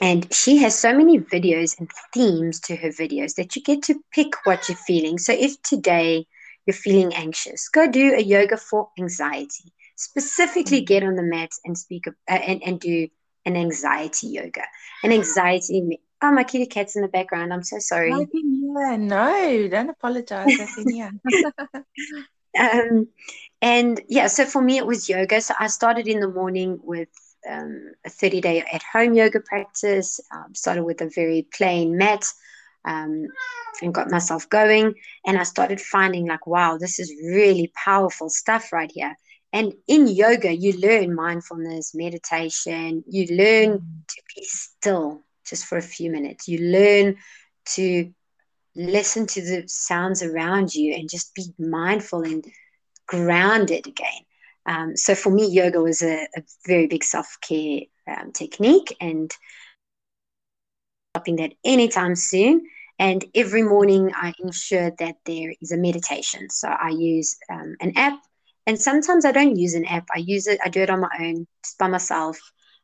and 0.00 0.32
she 0.32 0.56
has 0.58 0.78
so 0.78 0.96
many 0.96 1.18
videos 1.18 1.78
and 1.78 1.90
themes 2.14 2.60
to 2.60 2.76
her 2.76 2.88
videos 2.88 3.34
that 3.34 3.54
you 3.54 3.62
get 3.62 3.82
to 3.84 4.02
pick 4.12 4.34
what 4.44 4.68
you're 4.68 4.76
feeling. 4.76 5.18
So 5.18 5.32
if 5.32 5.60
today 5.62 6.26
you're 6.66 6.74
feeling 6.74 7.14
anxious, 7.14 7.68
go 7.68 7.90
do 7.90 8.14
a 8.14 8.20
yoga 8.20 8.56
for 8.56 8.88
anxiety. 8.98 9.72
Specifically, 9.96 10.80
get 10.80 11.02
on 11.02 11.16
the 11.16 11.22
mat 11.22 11.50
and 11.64 11.76
speak 11.76 12.06
uh, 12.08 12.12
and, 12.28 12.62
and 12.64 12.80
do 12.80 13.08
an 13.44 13.56
anxiety 13.56 14.28
yoga. 14.28 14.62
An 15.04 15.12
anxiety. 15.12 16.00
Oh, 16.22 16.32
my 16.32 16.44
kitty 16.44 16.66
cat's 16.66 16.96
in 16.96 17.02
the 17.02 17.08
background. 17.08 17.52
I'm 17.52 17.62
so 17.62 17.78
sorry. 17.78 18.12
I 18.12 18.24
can 18.24 18.54
hear. 18.54 18.96
No, 18.96 19.68
don't 19.68 19.90
apologize. 19.90 20.58
I 20.58 20.66
can 20.74 20.90
hear. 20.90 21.12
um, 22.58 23.08
and 23.60 24.00
yeah, 24.08 24.28
so 24.28 24.46
for 24.46 24.62
me, 24.62 24.78
it 24.78 24.86
was 24.86 25.08
yoga. 25.08 25.40
So 25.42 25.54
I 25.58 25.66
started 25.66 26.08
in 26.08 26.20
the 26.20 26.28
morning 26.28 26.78
with 26.82 27.08
um, 27.48 27.92
a 28.04 28.10
30 28.10 28.40
day 28.40 28.64
at 28.72 28.82
home 28.82 29.14
yoga 29.14 29.40
practice. 29.40 30.20
Um, 30.32 30.54
started 30.54 30.84
with 30.84 31.00
a 31.00 31.10
very 31.14 31.46
plain 31.52 31.96
mat 31.96 32.24
um, 32.84 33.26
and 33.82 33.94
got 33.94 34.10
myself 34.10 34.48
going. 34.48 34.94
And 35.26 35.38
I 35.38 35.44
started 35.44 35.80
finding, 35.80 36.26
like, 36.26 36.46
wow, 36.46 36.78
this 36.78 36.98
is 36.98 37.12
really 37.22 37.72
powerful 37.84 38.28
stuff 38.28 38.72
right 38.72 38.90
here. 38.92 39.16
And 39.52 39.74
in 39.88 40.06
yoga, 40.06 40.54
you 40.54 40.78
learn 40.78 41.14
mindfulness, 41.14 41.94
meditation, 41.94 43.04
you 43.08 43.26
learn 43.36 43.80
to 44.08 44.22
be 44.34 44.44
still 44.44 45.24
just 45.48 45.66
for 45.66 45.76
a 45.78 45.82
few 45.82 46.10
minutes. 46.10 46.46
You 46.46 46.58
learn 46.58 47.16
to 47.74 48.12
listen 48.76 49.26
to 49.26 49.40
the 49.42 49.64
sounds 49.66 50.22
around 50.22 50.74
you 50.74 50.94
and 50.94 51.10
just 51.10 51.34
be 51.34 51.44
mindful 51.58 52.22
and 52.22 52.44
grounded 53.06 53.86
again. 53.88 54.22
Um, 54.70 54.96
so 54.96 55.16
for 55.16 55.30
me, 55.30 55.48
yoga 55.48 55.82
was 55.82 56.00
a, 56.00 56.28
a 56.36 56.42
very 56.66 56.86
big 56.86 57.02
self 57.02 57.36
care 57.42 57.80
um, 58.08 58.30
technique 58.32 58.96
and 59.00 59.30
stopping 61.12 61.36
that 61.36 61.54
anytime 61.64 62.14
soon. 62.14 62.62
And 63.00 63.24
every 63.34 63.62
morning, 63.62 64.12
I 64.14 64.32
ensure 64.38 64.92
that 65.00 65.16
there 65.26 65.54
is 65.60 65.72
a 65.72 65.76
meditation. 65.76 66.48
So 66.50 66.68
I 66.68 66.90
use 66.90 67.36
um, 67.50 67.74
an 67.80 67.94
app, 67.96 68.20
and 68.66 68.80
sometimes 68.80 69.24
I 69.24 69.32
don't 69.32 69.56
use 69.56 69.74
an 69.74 69.86
app. 69.86 70.06
I 70.14 70.18
use 70.20 70.46
it. 70.46 70.60
I 70.64 70.68
do 70.68 70.82
it 70.82 70.90
on 70.90 71.00
my 71.00 71.10
own, 71.18 71.46
just 71.64 71.78
by 71.78 71.88
myself, 71.88 72.38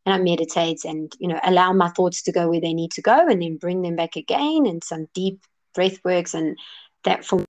and 0.05 0.15
I 0.15 0.19
meditate 0.19 0.85
and 0.85 1.13
you 1.21 1.29
know 1.29 1.39
allow 1.45 1.73
my 1.73 1.91
thoughts 1.91 2.23
to 2.23 2.33
go 2.33 2.49
where 2.49 2.61
they 2.61 2.75
need 2.75 2.91
to 2.93 3.03
go, 3.03 3.29
and 3.29 3.43
then 3.43 3.59
bring 3.59 3.83
them 3.83 3.95
back 3.95 4.17
again, 4.17 4.67
and 4.67 4.83
some 4.83 5.07
deep 5.15 5.39
breath 5.75 5.99
works, 6.05 6.35
and 6.35 6.59
that 7.05 7.25
for 7.25 7.46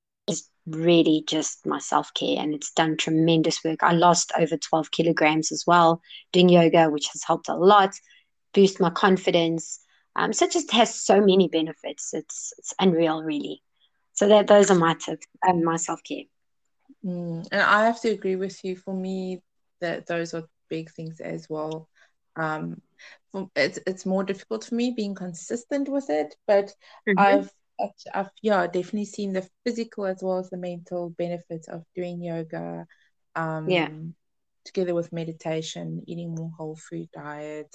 really 0.67 1.23
just 1.27 1.65
my 1.65 1.79
self 1.79 2.13
care 2.13 2.37
and 2.39 2.53
it's 2.53 2.71
done 2.71 2.97
tremendous 2.97 3.63
work. 3.63 3.83
I 3.83 3.93
lost 3.93 4.31
over 4.37 4.57
12 4.57 4.91
kilograms 4.91 5.51
as 5.51 5.63
well 5.65 6.01
doing 6.33 6.49
yoga, 6.49 6.89
which 6.89 7.07
has 7.13 7.23
helped 7.23 7.49
a 7.49 7.55
lot 7.55 7.93
boost 8.57 8.79
my 8.79 8.89
confidence. 8.89 9.79
Um, 10.15 10.33
so 10.33 10.45
it 10.45 10.51
just 10.51 10.71
has 10.71 10.93
so 10.95 11.21
many 11.21 11.47
benefits. 11.47 12.13
It's 12.13 12.53
it's 12.57 12.73
unreal, 12.79 13.21
really. 13.23 13.61
So 14.13 14.27
that 14.29 14.47
those 14.47 14.71
are 14.71 14.77
my 14.77 14.95
tips 14.95 15.27
and 15.43 15.63
my 15.63 15.77
self 15.77 16.01
care. 16.03 16.23
Mm, 17.05 17.47
and 17.51 17.61
I 17.61 17.85
have 17.85 18.01
to 18.01 18.09
agree 18.09 18.35
with 18.35 18.63
you. 18.63 18.75
For 18.75 18.93
me, 18.93 19.41
that 19.79 20.07
those 20.07 20.33
are 20.33 20.49
big 20.69 20.91
things 20.91 21.19
as 21.19 21.47
well. 21.47 21.87
Um, 22.35 22.81
it's 23.55 23.77
it's 23.85 24.07
more 24.07 24.23
difficult 24.23 24.65
for 24.65 24.73
me 24.73 24.91
being 24.91 25.13
consistent 25.13 25.87
with 25.87 26.09
it, 26.09 26.35
but 26.47 26.73
mm-hmm. 27.07 27.19
I've 27.19 27.51
I've 28.13 28.29
yeah 28.41 28.65
definitely 28.67 29.05
seen 29.05 29.33
the 29.33 29.47
physical 29.65 30.05
as 30.05 30.19
well 30.21 30.39
as 30.39 30.49
the 30.49 30.57
mental 30.57 31.09
benefits 31.17 31.67
of 31.67 31.83
doing 31.95 32.21
yoga. 32.21 32.85
Um, 33.35 33.69
yeah. 33.69 33.89
Together 34.65 34.93
with 34.93 35.13
meditation, 35.13 36.03
eating 36.07 36.35
more 36.35 36.51
whole 36.57 36.75
food 36.75 37.07
diet, 37.13 37.73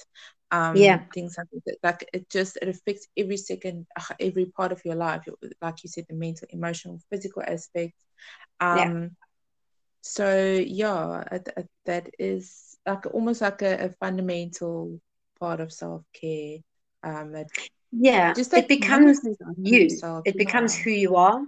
um, 0.51 0.77
yeah, 0.77 1.03
things 1.13 1.35
like 1.37 1.47
that. 1.65 1.77
Like 1.83 2.09
it 2.13 2.29
just 2.29 2.57
it 2.61 2.67
affects 2.67 3.07
every 3.17 3.37
second, 3.37 3.87
uh, 3.99 4.13
every 4.19 4.45
part 4.45 4.71
of 4.71 4.81
your 4.85 4.95
life. 4.95 5.23
Like 5.61 5.83
you 5.83 5.89
said, 5.89 6.05
the 6.07 6.15
mental, 6.15 6.47
emotional, 6.51 6.99
physical 7.09 7.41
aspect. 7.41 7.93
Um, 8.59 9.09
yeah. 9.09 9.09
So 10.01 10.53
yeah, 10.53 11.23
that 11.85 12.09
is 12.19 12.77
like 12.85 13.05
almost 13.13 13.41
like 13.41 13.61
a, 13.63 13.85
a 13.85 13.89
fundamental 13.99 14.99
part 15.39 15.59
of 15.61 15.71
self 15.73 16.03
care. 16.13 16.57
Um, 17.03 17.31
that 17.33 17.47
yeah 17.95 18.33
just 18.33 18.53
it 18.53 18.67
becomes 18.67 19.19
you. 19.57 19.79
yourself, 19.81 20.23
it 20.25 20.37
becomes 20.37 20.75
who 20.75 20.89
you 20.89 21.15
are. 21.15 21.41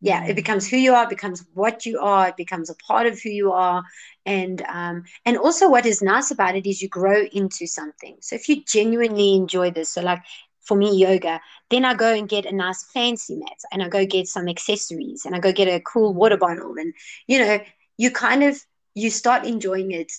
Yeah 0.00 0.22
mm. 0.22 0.28
it 0.28 0.36
becomes 0.36 0.68
who 0.68 0.76
you 0.76 0.94
are 0.94 1.04
it 1.04 1.10
becomes 1.10 1.44
what 1.54 1.84
you 1.84 1.98
are 1.98 2.28
it 2.28 2.36
becomes 2.36 2.70
a 2.70 2.74
part 2.74 3.06
of 3.06 3.20
who 3.20 3.30
you 3.30 3.52
are. 3.52 3.82
And 4.24 4.62
um 4.62 5.04
and 5.24 5.36
also 5.36 5.68
what 5.68 5.86
is 5.86 6.02
nice 6.02 6.30
about 6.30 6.56
it 6.56 6.66
is 6.66 6.80
you 6.82 6.88
grow 6.88 7.24
into 7.32 7.66
something. 7.66 8.16
So 8.20 8.36
if 8.36 8.48
you 8.48 8.62
genuinely 8.64 9.34
enjoy 9.34 9.70
this 9.70 9.90
so 9.90 10.02
like 10.02 10.22
for 10.68 10.76
me 10.76 10.94
yoga 10.96 11.40
then 11.70 11.84
i 11.84 11.94
go 11.94 12.12
and 12.12 12.28
get 12.28 12.44
a 12.44 12.54
nice 12.54 12.84
fancy 12.92 13.36
mat 13.36 13.58
and 13.72 13.82
i 13.82 13.88
go 13.88 14.04
get 14.04 14.28
some 14.28 14.48
accessories 14.48 15.24
and 15.24 15.34
i 15.34 15.38
go 15.38 15.50
get 15.50 15.66
a 15.66 15.80
cool 15.80 16.12
water 16.12 16.36
bottle 16.36 16.74
and 16.76 16.92
you 17.26 17.38
know 17.38 17.58
you 17.96 18.10
kind 18.10 18.44
of 18.44 18.60
you 18.94 19.08
start 19.10 19.46
enjoying 19.46 19.92
it 19.92 20.12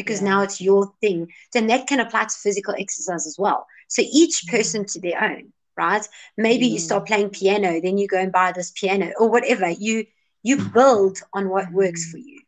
because 0.00 0.20
yeah. 0.20 0.28
now 0.28 0.42
it's 0.42 0.60
your 0.60 0.92
thing 1.00 1.28
then 1.52 1.66
that 1.66 1.86
can 1.86 2.00
apply 2.00 2.24
to 2.24 2.34
physical 2.42 2.74
exercise 2.78 3.26
as 3.26 3.36
well 3.38 3.66
so 3.90 4.02
each 4.02 4.44
mm. 4.46 4.50
person 4.50 4.86
to 4.86 5.00
their 5.00 5.22
own, 5.22 5.52
right? 5.76 6.06
Maybe 6.36 6.68
mm. 6.68 6.72
you 6.72 6.78
start 6.78 7.04
mm. 7.04 7.08
playing 7.08 7.30
piano, 7.30 7.80
then 7.80 7.98
you 7.98 8.06
go 8.06 8.18
and 8.18 8.32
buy 8.32 8.52
this 8.52 8.70
piano 8.70 9.12
or 9.18 9.28
whatever. 9.28 9.68
You 9.68 10.06
you 10.42 10.56
build 10.56 11.18
on 11.34 11.50
what 11.50 11.70
works 11.70 12.10
for 12.10 12.16
you. 12.16 12.40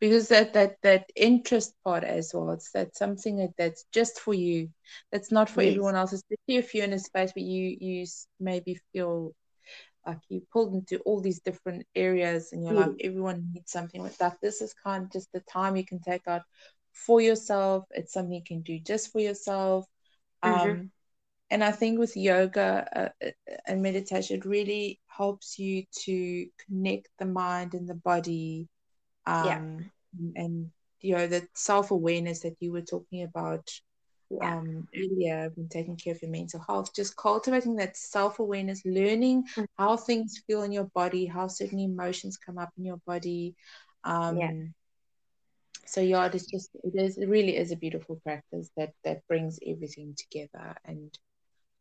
Because 0.00 0.28
that 0.28 0.52
that 0.54 0.76
that 0.82 1.10
interest 1.16 1.72
part 1.84 2.04
as 2.04 2.32
well, 2.34 2.50
it's 2.50 2.72
that 2.72 2.96
something 2.96 3.36
that, 3.36 3.56
that's 3.56 3.84
just 3.92 4.20
for 4.20 4.34
you. 4.34 4.70
That's 5.12 5.30
not 5.30 5.48
for 5.48 5.62
yes. 5.62 5.70
everyone 5.70 5.94
else. 5.94 6.12
Especially 6.12 6.56
if 6.56 6.74
you're 6.74 6.84
in 6.84 6.92
a 6.92 6.98
space 6.98 7.32
where 7.34 7.44
you 7.44 7.76
you 7.80 8.06
maybe 8.40 8.80
feel 8.92 9.32
like 10.06 10.18
you 10.28 10.42
pulled 10.52 10.74
into 10.74 10.98
all 11.00 11.20
these 11.20 11.40
different 11.40 11.86
areas 11.94 12.52
and 12.52 12.64
you're 12.64 12.74
mm. 12.74 12.86
like 12.86 12.96
everyone 13.00 13.50
needs 13.52 13.70
something 13.70 14.02
like 14.02 14.16
that 14.18 14.36
this 14.40 14.60
is 14.60 14.74
kind 14.74 15.04
of 15.04 15.12
just 15.12 15.30
the 15.32 15.40
time 15.40 15.76
you 15.76 15.84
can 15.84 16.00
take 16.00 16.26
out 16.26 16.42
for 16.92 17.20
yourself 17.20 17.84
it's 17.90 18.12
something 18.12 18.34
you 18.34 18.42
can 18.44 18.62
do 18.62 18.78
just 18.78 19.12
for 19.12 19.20
yourself 19.20 19.86
mm-hmm. 20.44 20.70
um 20.70 20.90
and 21.50 21.62
i 21.62 21.70
think 21.70 21.98
with 21.98 22.16
yoga 22.16 22.86
uh, 22.94 23.26
uh, 23.26 23.30
and 23.66 23.82
meditation 23.82 24.36
it 24.36 24.44
really 24.44 25.00
helps 25.06 25.58
you 25.58 25.84
to 25.92 26.46
connect 26.66 27.08
the 27.18 27.26
mind 27.26 27.74
and 27.74 27.88
the 27.88 27.94
body 27.94 28.68
um 29.26 29.46
yeah. 29.46 30.42
and 30.42 30.70
you 31.00 31.16
know 31.16 31.26
the 31.26 31.46
self-awareness 31.54 32.40
that 32.40 32.56
you 32.60 32.72
were 32.72 32.82
talking 32.82 33.22
about 33.22 33.70
yeah. 34.30 34.58
um, 34.58 34.88
earlier 34.94 35.50
when 35.54 35.68
taking 35.68 35.96
care 35.96 36.14
of 36.14 36.22
your 36.22 36.30
mental 36.30 36.60
health, 36.66 36.94
just 36.94 37.16
cultivating 37.16 37.76
that 37.76 37.96
self 37.96 38.38
awareness, 38.38 38.82
learning 38.84 39.44
mm-hmm. 39.44 39.64
how 39.78 39.96
things 39.96 40.42
feel 40.46 40.62
in 40.62 40.72
your 40.72 40.84
body, 40.94 41.26
how 41.26 41.48
certain 41.48 41.80
emotions 41.80 42.36
come 42.36 42.58
up 42.58 42.70
in 42.78 42.84
your 42.84 43.00
body. 43.06 43.54
Um, 44.04 44.38
yeah. 44.38 44.52
So 45.86 46.00
yeah, 46.00 46.30
it's 46.32 46.46
just 46.46 46.70
it 46.84 46.94
is 46.94 47.18
it 47.18 47.28
really 47.28 47.56
is 47.56 47.72
a 47.72 47.76
beautiful 47.76 48.20
practice 48.22 48.70
that 48.76 48.92
that 49.04 49.26
brings 49.28 49.58
everything 49.66 50.16
together 50.16 50.76
and. 50.84 51.10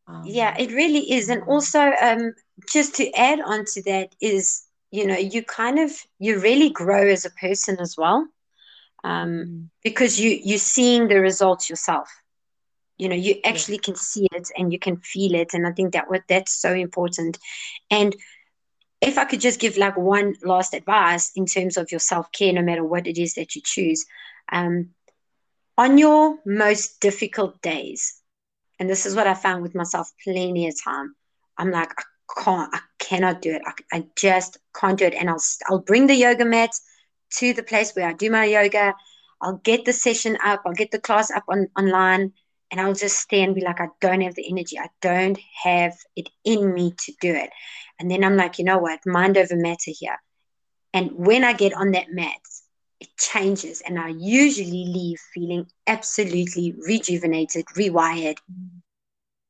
Um, 0.08 0.24
yeah, 0.26 0.56
it 0.58 0.72
really 0.72 1.12
is, 1.12 1.30
and 1.30 1.44
also 1.44 1.92
um, 2.02 2.34
just 2.68 2.96
to 2.96 3.12
add 3.14 3.40
on 3.42 3.64
to 3.66 3.84
that 3.84 4.16
is 4.20 4.64
you 4.90 5.06
know 5.06 5.16
you 5.16 5.44
kind 5.44 5.78
of 5.78 5.92
you 6.18 6.40
really 6.40 6.72
grow 6.72 7.08
as 7.08 7.26
a 7.26 7.30
person 7.30 7.78
as 7.80 7.96
well 7.96 8.28
um, 9.04 9.30
mm. 9.30 9.70
because 9.84 10.20
you 10.20 10.40
you're 10.44 10.58
seeing 10.58 11.08
the 11.08 11.20
results 11.20 11.70
yourself 11.70 12.10
you 13.00 13.10
know 13.10 13.16
you 13.16 13.36
actually 13.44 13.76
yeah. 13.76 13.86
can 13.86 13.96
see 13.96 14.28
it 14.34 14.50
and 14.58 14.72
you 14.72 14.80
can 14.80 14.98
feel 14.98 15.34
it. 15.34 15.54
And 15.54 15.66
i 15.66 15.72
think 15.72 15.94
that 15.94 16.10
what 16.10 16.24
that's 16.28 16.54
so 16.54 16.74
important. 16.74 17.40
And 17.90 18.16
if 19.02 19.18
i 19.18 19.26
could 19.26 19.40
just 19.42 19.60
give 19.60 19.78
like 19.78 19.98
one 19.98 20.36
last 20.44 20.74
advice 20.74 21.32
in 21.36 21.46
terms 21.46 21.78
of 21.78 21.92
your 21.92 22.00
self-care 22.00 22.54
no 22.54 22.62
matter 22.62 22.84
what 22.84 23.08
it 23.08 23.18
is 23.18 23.34
that 23.36 23.56
you 23.56 23.62
choose 23.64 24.06
um, 24.52 24.90
on 25.78 25.98
your 25.98 26.38
most 26.46 27.00
difficult 27.00 27.62
days 27.62 28.22
and 28.78 28.90
this 28.90 29.06
is 29.06 29.16
what 29.16 29.26
i 29.28 29.34
found 29.34 29.62
with 29.62 29.74
myself 29.74 30.12
plenty 30.22 30.68
of 30.68 30.76
time 30.84 31.16
i'm 31.58 31.72
like 31.72 31.92
i 31.98 32.04
can't 32.44 32.70
i 32.76 32.80
cannot 33.10 33.42
do 33.42 33.52
it. 33.52 33.62
I, 33.66 33.98
I 33.98 34.06
just 34.16 34.60
can't 34.80 35.00
do 35.00 35.06
it. 35.06 35.16
And 35.16 35.30
i'll 35.30 35.42
i'll 35.68 35.80
bring 35.80 36.08
the 36.08 36.16
yoga 36.16 36.46
mat 36.46 36.72
to 37.38 37.54
the 37.54 37.64
place 37.64 37.94
where 37.94 38.08
i 38.08 38.14
do 38.14 38.30
my 38.30 38.46
yoga. 38.46 38.96
I'll 39.42 39.58
get 39.58 39.86
the 39.86 39.94
session 39.94 40.38
up. 40.44 40.62
I'll 40.66 40.74
get 40.74 40.92
the 40.92 41.00
class 41.00 41.32
up 41.32 41.46
on 41.48 41.70
online 41.78 42.34
and 42.72 42.80
I'll 42.80 42.94
just 42.94 43.18
stay 43.18 43.42
and 43.42 43.56
be 43.56 43.62
like, 43.62 43.82
I 43.82 43.88
don't 44.00 44.22
have 44.22 44.36
the 44.36 44.50
energy. 44.50 44.78
I 44.78 44.90
don't 45.02 45.40
have 45.64 45.98
it 46.16 46.30
in 46.44 46.74
me 46.74 46.94
to 47.06 47.14
do 47.20 47.34
it. 47.34 47.50
And 48.00 48.10
then 48.10 48.24
I'm 48.24 48.38
like, 48.38 48.60
you 48.60 48.66
know 48.66 48.78
what? 48.78 49.00
Mind 49.06 49.38
over 49.38 49.56
matter 49.56 49.92
here. 49.92 50.18
And 50.94 51.12
when 51.14 51.44
I 51.44 51.54
get 51.54 51.74
on 51.74 51.92
that 51.92 52.12
mat, 52.12 52.38
it 53.00 53.10
changes. 53.18 53.82
And 53.82 54.00
I 54.00 54.10
usually 54.10 54.86
leave 54.86 55.20
feeling 55.34 55.68
absolutely 55.88 56.76
rejuvenated, 56.86 57.66
rewired. 57.76 58.38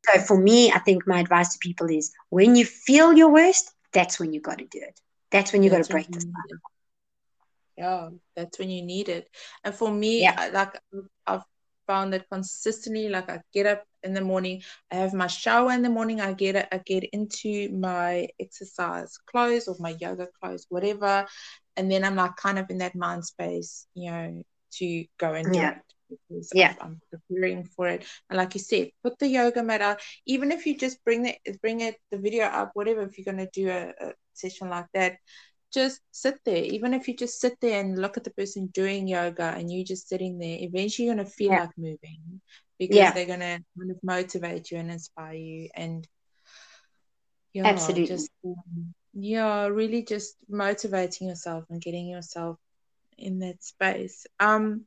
So 0.06 0.20
for 0.22 0.38
me, 0.38 0.72
I 0.72 0.80
think 0.80 1.08
my 1.08 1.20
advice 1.20 1.54
to 1.54 1.60
people 1.60 1.90
is 1.90 2.12
when 2.30 2.56
you 2.56 2.66
feel 2.66 3.14
your 3.14 3.32
worst, 3.32 3.72
that's 3.94 4.20
when 4.20 4.34
you 4.34 4.42
got 4.42 4.60
to 4.60 4.66
do 4.66 4.80
it. 4.82 5.00
That's 5.32 5.52
when 5.54 5.64
you 5.64 5.70
got 5.70 5.84
to 5.84 5.92
break 5.92 6.08
the 6.08 6.22
cycle. 6.22 6.58
Yeah, 7.78 8.10
that's 8.36 8.60
when 8.60 8.70
you 8.70 8.82
need 8.82 9.10
it. 9.10 9.30
And 9.64 9.74
for 9.74 9.92
me, 9.92 10.22
yeah. 10.22 10.50
like 10.54 10.80
I've 11.26 11.44
found 11.90 12.14
that 12.14 12.30
consistently 12.32 13.10
like 13.10 13.30
i 13.30 13.42
get 13.52 13.66
up 13.66 13.84
in 14.04 14.14
the 14.14 14.22
morning 14.22 14.62
i 14.92 14.96
have 14.96 15.14
my 15.14 15.26
shower 15.28 15.72
in 15.72 15.82
the 15.82 15.90
morning 15.98 16.22
i 16.22 16.32
get 16.34 16.56
it 16.56 16.68
i 16.72 16.80
get 16.86 17.04
into 17.06 17.70
my 17.72 18.28
exercise 18.40 19.18
clothes 19.26 19.68
or 19.68 19.76
my 19.80 19.96
yoga 20.00 20.28
clothes 20.40 20.68
whatever 20.70 21.26
and 21.78 21.92
then 21.92 22.04
i'm 22.04 22.16
like 22.16 22.36
kind 22.36 22.60
of 22.60 22.70
in 22.70 22.78
that 22.78 22.96
mind 22.96 23.26
space 23.26 23.88
you 23.96 24.12
know 24.12 24.44
to 24.72 25.06
go 25.18 25.34
and 25.34 25.52
do 25.52 25.60
yeah. 25.60 25.72
it 25.72 25.78
because 26.10 26.52
yeah. 26.54 26.76
I'm, 26.82 27.02
I'm, 27.12 27.20
preparing 27.28 27.64
for 27.64 27.88
it. 27.88 28.06
And 28.30 28.38
like 28.38 28.54
you 28.56 28.60
said, 28.60 28.90
put 29.04 29.20
the 29.20 29.28
yoga 29.28 29.64
mat 29.64 29.82
out. 29.82 30.00
Even 30.26 30.52
if 30.52 30.66
you 30.66 30.78
just 30.78 31.04
bring 31.04 31.26
it, 31.26 31.62
bring 31.62 31.82
it, 31.82 31.96
the 32.12 32.18
video 32.18 32.46
up, 32.46 32.72
whatever. 32.74 33.02
If 33.02 33.18
you're 33.18 33.32
gonna 33.32 33.50
do 33.54 33.70
a, 33.70 33.94
a 34.00 34.14
session 34.34 34.70
like 34.70 34.88
that, 34.94 35.18
just 35.74 36.02
sit 36.12 36.40
there. 36.46 36.64
Even 36.64 36.94
if 36.94 37.08
you 37.08 37.16
just 37.16 37.40
sit 37.40 37.60
there 37.62 37.80
and 37.80 38.00
look 38.00 38.18
at 38.18 38.24
the 38.24 38.32
person 38.32 38.68
doing 38.68 39.08
yoga 39.08 39.54
and 39.56 39.72
you 39.72 39.84
just 39.84 40.08
sitting 40.08 40.38
there, 40.40 40.58
eventually 40.60 41.08
you're 41.08 41.16
gonna 41.16 41.26
feel 41.26 41.52
yeah. 41.52 41.62
like 41.62 41.78
moving 41.78 42.42
because 42.78 42.96
yeah. 42.96 43.12
they're 43.12 43.26
gonna 43.26 43.60
kind 43.78 43.92
of 43.92 43.98
motivate 44.04 44.72
you 44.72 44.78
and 44.78 44.92
inspire 44.92 45.34
you. 45.34 45.70
And 45.76 46.08
yeah, 47.54 47.68
absolutely, 47.68 48.08
just 48.08 48.30
um, 48.46 48.94
yeah, 49.14 49.68
really 49.68 50.04
just 50.04 50.36
motivating 50.48 51.28
yourself 51.28 51.66
and 51.70 51.82
getting 51.82 52.08
yourself 52.08 52.58
in 53.18 53.40
that 53.40 53.64
space. 53.64 54.26
Um, 54.40 54.86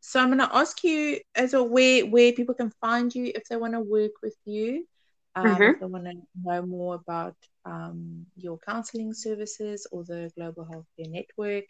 so 0.00 0.20
I'm 0.20 0.30
gonna 0.30 0.50
ask 0.52 0.82
you 0.84 1.20
as 1.34 1.54
a 1.54 1.62
where 1.62 2.06
where 2.06 2.32
people 2.32 2.54
can 2.54 2.72
find 2.80 3.14
you 3.14 3.32
if 3.34 3.44
they 3.48 3.56
want 3.56 3.74
to 3.74 3.80
work 3.80 4.12
with 4.22 4.36
you. 4.44 4.86
Um, 5.34 5.46
mm-hmm. 5.46 5.62
If 5.62 5.80
they 5.80 5.86
want 5.86 6.04
to 6.04 6.12
know 6.42 6.66
more 6.66 6.96
about 6.96 7.36
um, 7.64 8.26
your 8.36 8.58
counseling 8.58 9.14
services 9.14 9.86
or 9.90 10.04
the 10.04 10.30
Global 10.36 10.66
Healthcare 10.66 11.10
Network, 11.10 11.64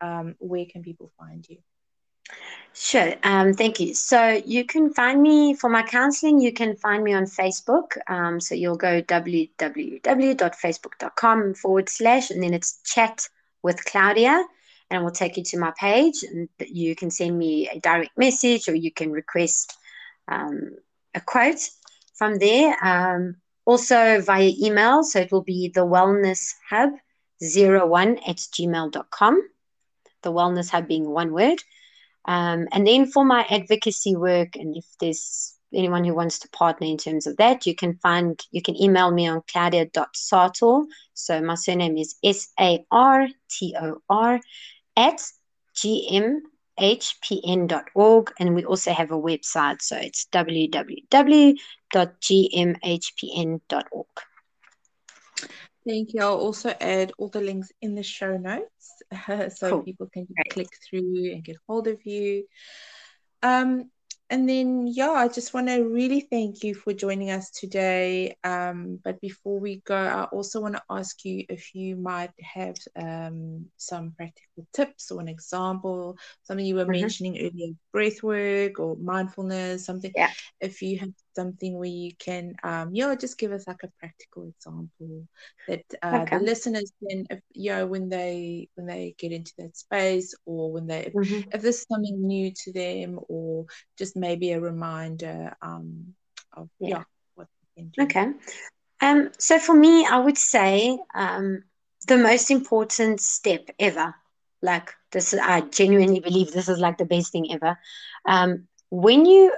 um, 0.00 0.34
where 0.38 0.64
can 0.66 0.82
people 0.82 1.12
find 1.18 1.46
you? 1.48 1.58
Sure. 2.74 3.14
Um, 3.22 3.52
thank 3.52 3.78
you. 3.80 3.92
So 3.94 4.42
you 4.46 4.64
can 4.64 4.94
find 4.94 5.20
me 5.20 5.52
for 5.54 5.68
my 5.68 5.82
counseling. 5.82 6.40
You 6.40 6.54
can 6.54 6.74
find 6.76 7.04
me 7.04 7.12
on 7.12 7.24
Facebook. 7.24 7.98
Um, 8.08 8.40
so 8.40 8.54
you'll 8.54 8.76
go 8.76 9.02
www.facebook.com 9.02 11.54
forward 11.54 11.90
slash, 11.90 12.30
and 12.30 12.42
then 12.42 12.54
it's 12.54 12.80
chat 12.82 13.28
with 13.62 13.84
Claudia, 13.84 14.42
and 14.90 15.00
it 15.00 15.04
will 15.04 15.10
take 15.10 15.36
you 15.36 15.44
to 15.44 15.58
my 15.58 15.74
page. 15.78 16.22
And 16.22 16.48
you 16.66 16.96
can 16.96 17.10
send 17.10 17.38
me 17.38 17.68
a 17.68 17.78
direct 17.78 18.16
message, 18.16 18.68
or 18.68 18.74
you 18.74 18.90
can 18.90 19.12
request 19.12 19.76
um, 20.28 20.76
a 21.14 21.20
quote 21.20 21.68
from 22.22 22.38
there. 22.38 22.76
Um, 22.84 23.34
also 23.64 24.20
via 24.20 24.52
email. 24.62 25.02
So 25.02 25.18
it 25.18 25.32
will 25.32 25.42
be 25.42 25.72
the 25.74 25.80
wellness 25.80 26.54
hub 26.70 26.90
01 27.40 28.18
at 28.18 28.36
gmail.com. 28.36 29.42
The 30.22 30.32
wellness 30.32 30.70
hub 30.70 30.86
being 30.86 31.10
one 31.10 31.32
word. 31.32 31.60
Um, 32.24 32.68
and 32.70 32.86
then 32.86 33.06
for 33.06 33.24
my 33.24 33.44
advocacy 33.50 34.14
work, 34.14 34.54
and 34.54 34.76
if 34.76 34.84
there's 35.00 35.58
anyone 35.74 36.04
who 36.04 36.14
wants 36.14 36.38
to 36.40 36.48
partner 36.50 36.86
in 36.86 36.96
terms 36.96 37.26
of 37.26 37.38
that, 37.38 37.66
you 37.66 37.74
can 37.74 37.94
find, 37.96 38.40
you 38.52 38.62
can 38.62 38.80
email 38.80 39.10
me 39.10 39.26
on 39.26 39.42
claudia.sartor. 39.50 40.82
So 41.14 41.40
my 41.42 41.56
surname 41.56 41.96
is 41.96 42.14
S 42.22 42.50
A 42.60 42.86
R 42.92 43.26
T 43.50 43.74
O 43.80 43.98
R 44.08 44.38
at 44.96 45.20
gm 45.74 46.38
hpn.org 46.78 48.32
and 48.38 48.54
we 48.54 48.64
also 48.64 48.92
have 48.92 49.10
a 49.10 49.18
website 49.18 49.82
so 49.82 49.96
it's 49.96 50.26
www.gmhpn.org 50.32 51.58
thank 55.86 56.14
you 56.14 56.20
i'll 56.20 56.36
also 56.36 56.70
add 56.80 57.12
all 57.18 57.28
the 57.28 57.40
links 57.40 57.70
in 57.82 57.94
the 57.94 58.02
show 58.02 58.36
notes 58.36 59.02
so 59.56 59.70
cool. 59.70 59.82
people 59.82 60.08
can 60.12 60.26
click 60.50 60.68
through 60.88 61.32
and 61.32 61.44
get 61.44 61.56
hold 61.66 61.86
of 61.86 62.04
you 62.06 62.44
um, 63.42 63.90
and 64.32 64.48
then, 64.48 64.86
yeah, 64.86 65.10
I 65.10 65.28
just 65.28 65.52
want 65.52 65.68
to 65.68 65.82
really 65.82 66.22
thank 66.22 66.64
you 66.64 66.74
for 66.74 66.94
joining 66.94 67.30
us 67.30 67.50
today. 67.50 68.34
Um, 68.42 68.98
but 69.04 69.20
before 69.20 69.60
we 69.60 69.82
go, 69.84 69.94
I 69.94 70.24
also 70.24 70.62
want 70.62 70.74
to 70.76 70.82
ask 70.88 71.22
you 71.26 71.44
if 71.50 71.74
you 71.74 71.96
might 71.96 72.30
have 72.40 72.76
um, 72.96 73.66
some 73.76 74.12
practical 74.12 74.51
tips 74.72 75.10
or 75.10 75.20
an 75.20 75.28
example, 75.28 76.16
something 76.42 76.64
you 76.64 76.74
were 76.74 76.82
mm-hmm. 76.82 77.00
mentioning 77.00 77.38
earlier, 77.38 77.72
breath 77.92 78.22
work 78.22 78.78
or 78.78 78.96
mindfulness, 78.96 79.84
something. 79.84 80.12
Yeah. 80.14 80.30
If 80.60 80.82
you 80.82 80.98
have 80.98 81.12
something 81.34 81.78
where 81.78 81.88
you 81.88 82.12
can, 82.18 82.54
um, 82.62 82.94
yeah, 82.94 83.14
just 83.14 83.38
give 83.38 83.52
us 83.52 83.66
like 83.66 83.82
a 83.82 83.92
practical 83.98 84.48
example 84.48 85.26
that 85.68 85.84
uh, 86.02 86.20
okay. 86.22 86.38
the 86.38 86.44
listeners 86.44 86.92
can, 87.08 87.26
if 87.30 87.40
you 87.52 87.72
know, 87.72 87.86
when 87.86 88.08
they 88.08 88.68
when 88.74 88.86
they 88.86 89.14
get 89.18 89.32
into 89.32 89.52
that 89.58 89.76
space 89.76 90.34
or 90.44 90.72
when 90.72 90.86
they, 90.86 91.06
if, 91.06 91.12
mm-hmm. 91.12 91.50
if 91.52 91.62
this 91.62 91.80
is 91.80 91.86
something 91.90 92.26
new 92.26 92.52
to 92.64 92.72
them 92.72 93.18
or 93.28 93.66
just 93.98 94.16
maybe 94.16 94.52
a 94.52 94.60
reminder 94.60 95.56
um, 95.62 96.14
of 96.52 96.68
yeah, 96.78 96.88
yeah 96.88 97.04
what 97.34 97.48
can 97.76 97.88
do. 97.88 98.02
Okay. 98.02 98.32
Um, 99.00 99.32
so 99.36 99.58
for 99.58 99.74
me, 99.74 100.06
I 100.06 100.18
would 100.20 100.38
say 100.38 100.96
um, 101.12 101.64
the 102.06 102.18
most 102.18 102.50
important 102.50 103.20
step 103.20 103.68
ever, 103.78 104.14
like 104.62 104.94
this, 105.10 105.34
I 105.34 105.62
genuinely 105.62 106.20
believe 106.20 106.52
this 106.52 106.68
is 106.68 106.78
like 106.78 106.98
the 106.98 107.04
best 107.04 107.32
thing 107.32 107.52
ever. 107.52 107.78
Um, 108.26 108.68
when 108.90 109.26
you 109.26 109.52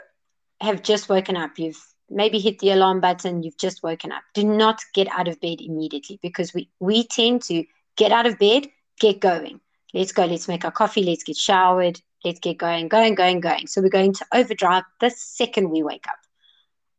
have 0.61 0.83
just 0.83 1.09
woken 1.09 1.37
up, 1.37 1.59
you've 1.59 1.83
maybe 2.11 2.39
hit 2.39 2.59
the 2.59 2.71
alarm 2.71 3.01
button, 3.01 3.43
you've 3.43 3.59
just 3.59 3.83
woken 3.83 4.13
up. 4.13 4.23
Do 4.35 4.45
not 4.45 4.81
get 4.95 5.09
out 5.09 5.29
of 5.29 5.41
bed 5.41 5.61
immediately 5.61 6.19
because 6.23 6.55
we, 6.55 6.71
we 6.81 7.07
tend 7.07 7.43
to 7.45 7.65
get 7.97 8.13
out 8.13 8.27
of 8.27 8.39
bed, 8.39 8.67
get 9.01 9.21
going. 9.21 9.61
Let's 9.93 10.13
go, 10.13 10.25
let's 10.25 10.49
make 10.49 10.65
our 10.65 10.71
coffee, 10.71 11.05
let's 11.05 11.25
get 11.25 11.37
showered, 11.37 12.01
let's 12.25 12.41
get 12.41 12.59
going, 12.59 12.89
going, 12.89 13.15
going, 13.15 13.41
going. 13.41 13.67
So 13.67 13.81
we're 13.81 13.89
going 13.89 14.13
to 14.15 14.27
overdrive 14.33 14.85
the 15.01 15.11
second 15.11 15.71
we 15.71 15.83
wake 15.83 16.07
up. 16.09 16.19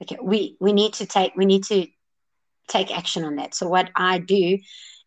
Okay, 0.02 0.18
we 0.22 0.58
we 0.60 0.74
need 0.74 0.94
to 0.94 1.06
take, 1.06 1.36
we 1.36 1.46
need 1.46 1.64
to 1.66 1.88
take 2.68 2.96
action 2.96 3.24
on 3.24 3.38
that. 3.38 3.56
So 3.56 3.68
what 3.68 3.90
I 3.96 4.20
do 4.20 4.60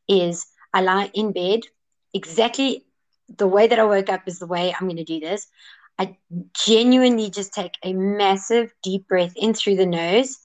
is 0.08 0.46
I 0.72 0.80
lie 0.80 1.10
in 1.14 1.32
bed 1.32 1.60
exactly 2.14 2.84
the 3.28 3.46
way 3.46 3.66
that 3.66 3.78
I 3.78 3.84
woke 3.84 4.08
up 4.08 4.22
is 4.26 4.38
the 4.38 4.46
way 4.46 4.72
I'm 4.72 4.86
going 4.86 4.96
to 4.96 5.04
do 5.04 5.20
this. 5.20 5.46
I 5.98 6.16
genuinely 6.54 7.30
just 7.30 7.52
take 7.52 7.74
a 7.82 7.92
massive 7.92 8.72
deep 8.82 9.08
breath 9.08 9.32
in 9.36 9.54
through 9.54 9.76
the 9.76 9.86
nose. 9.86 10.38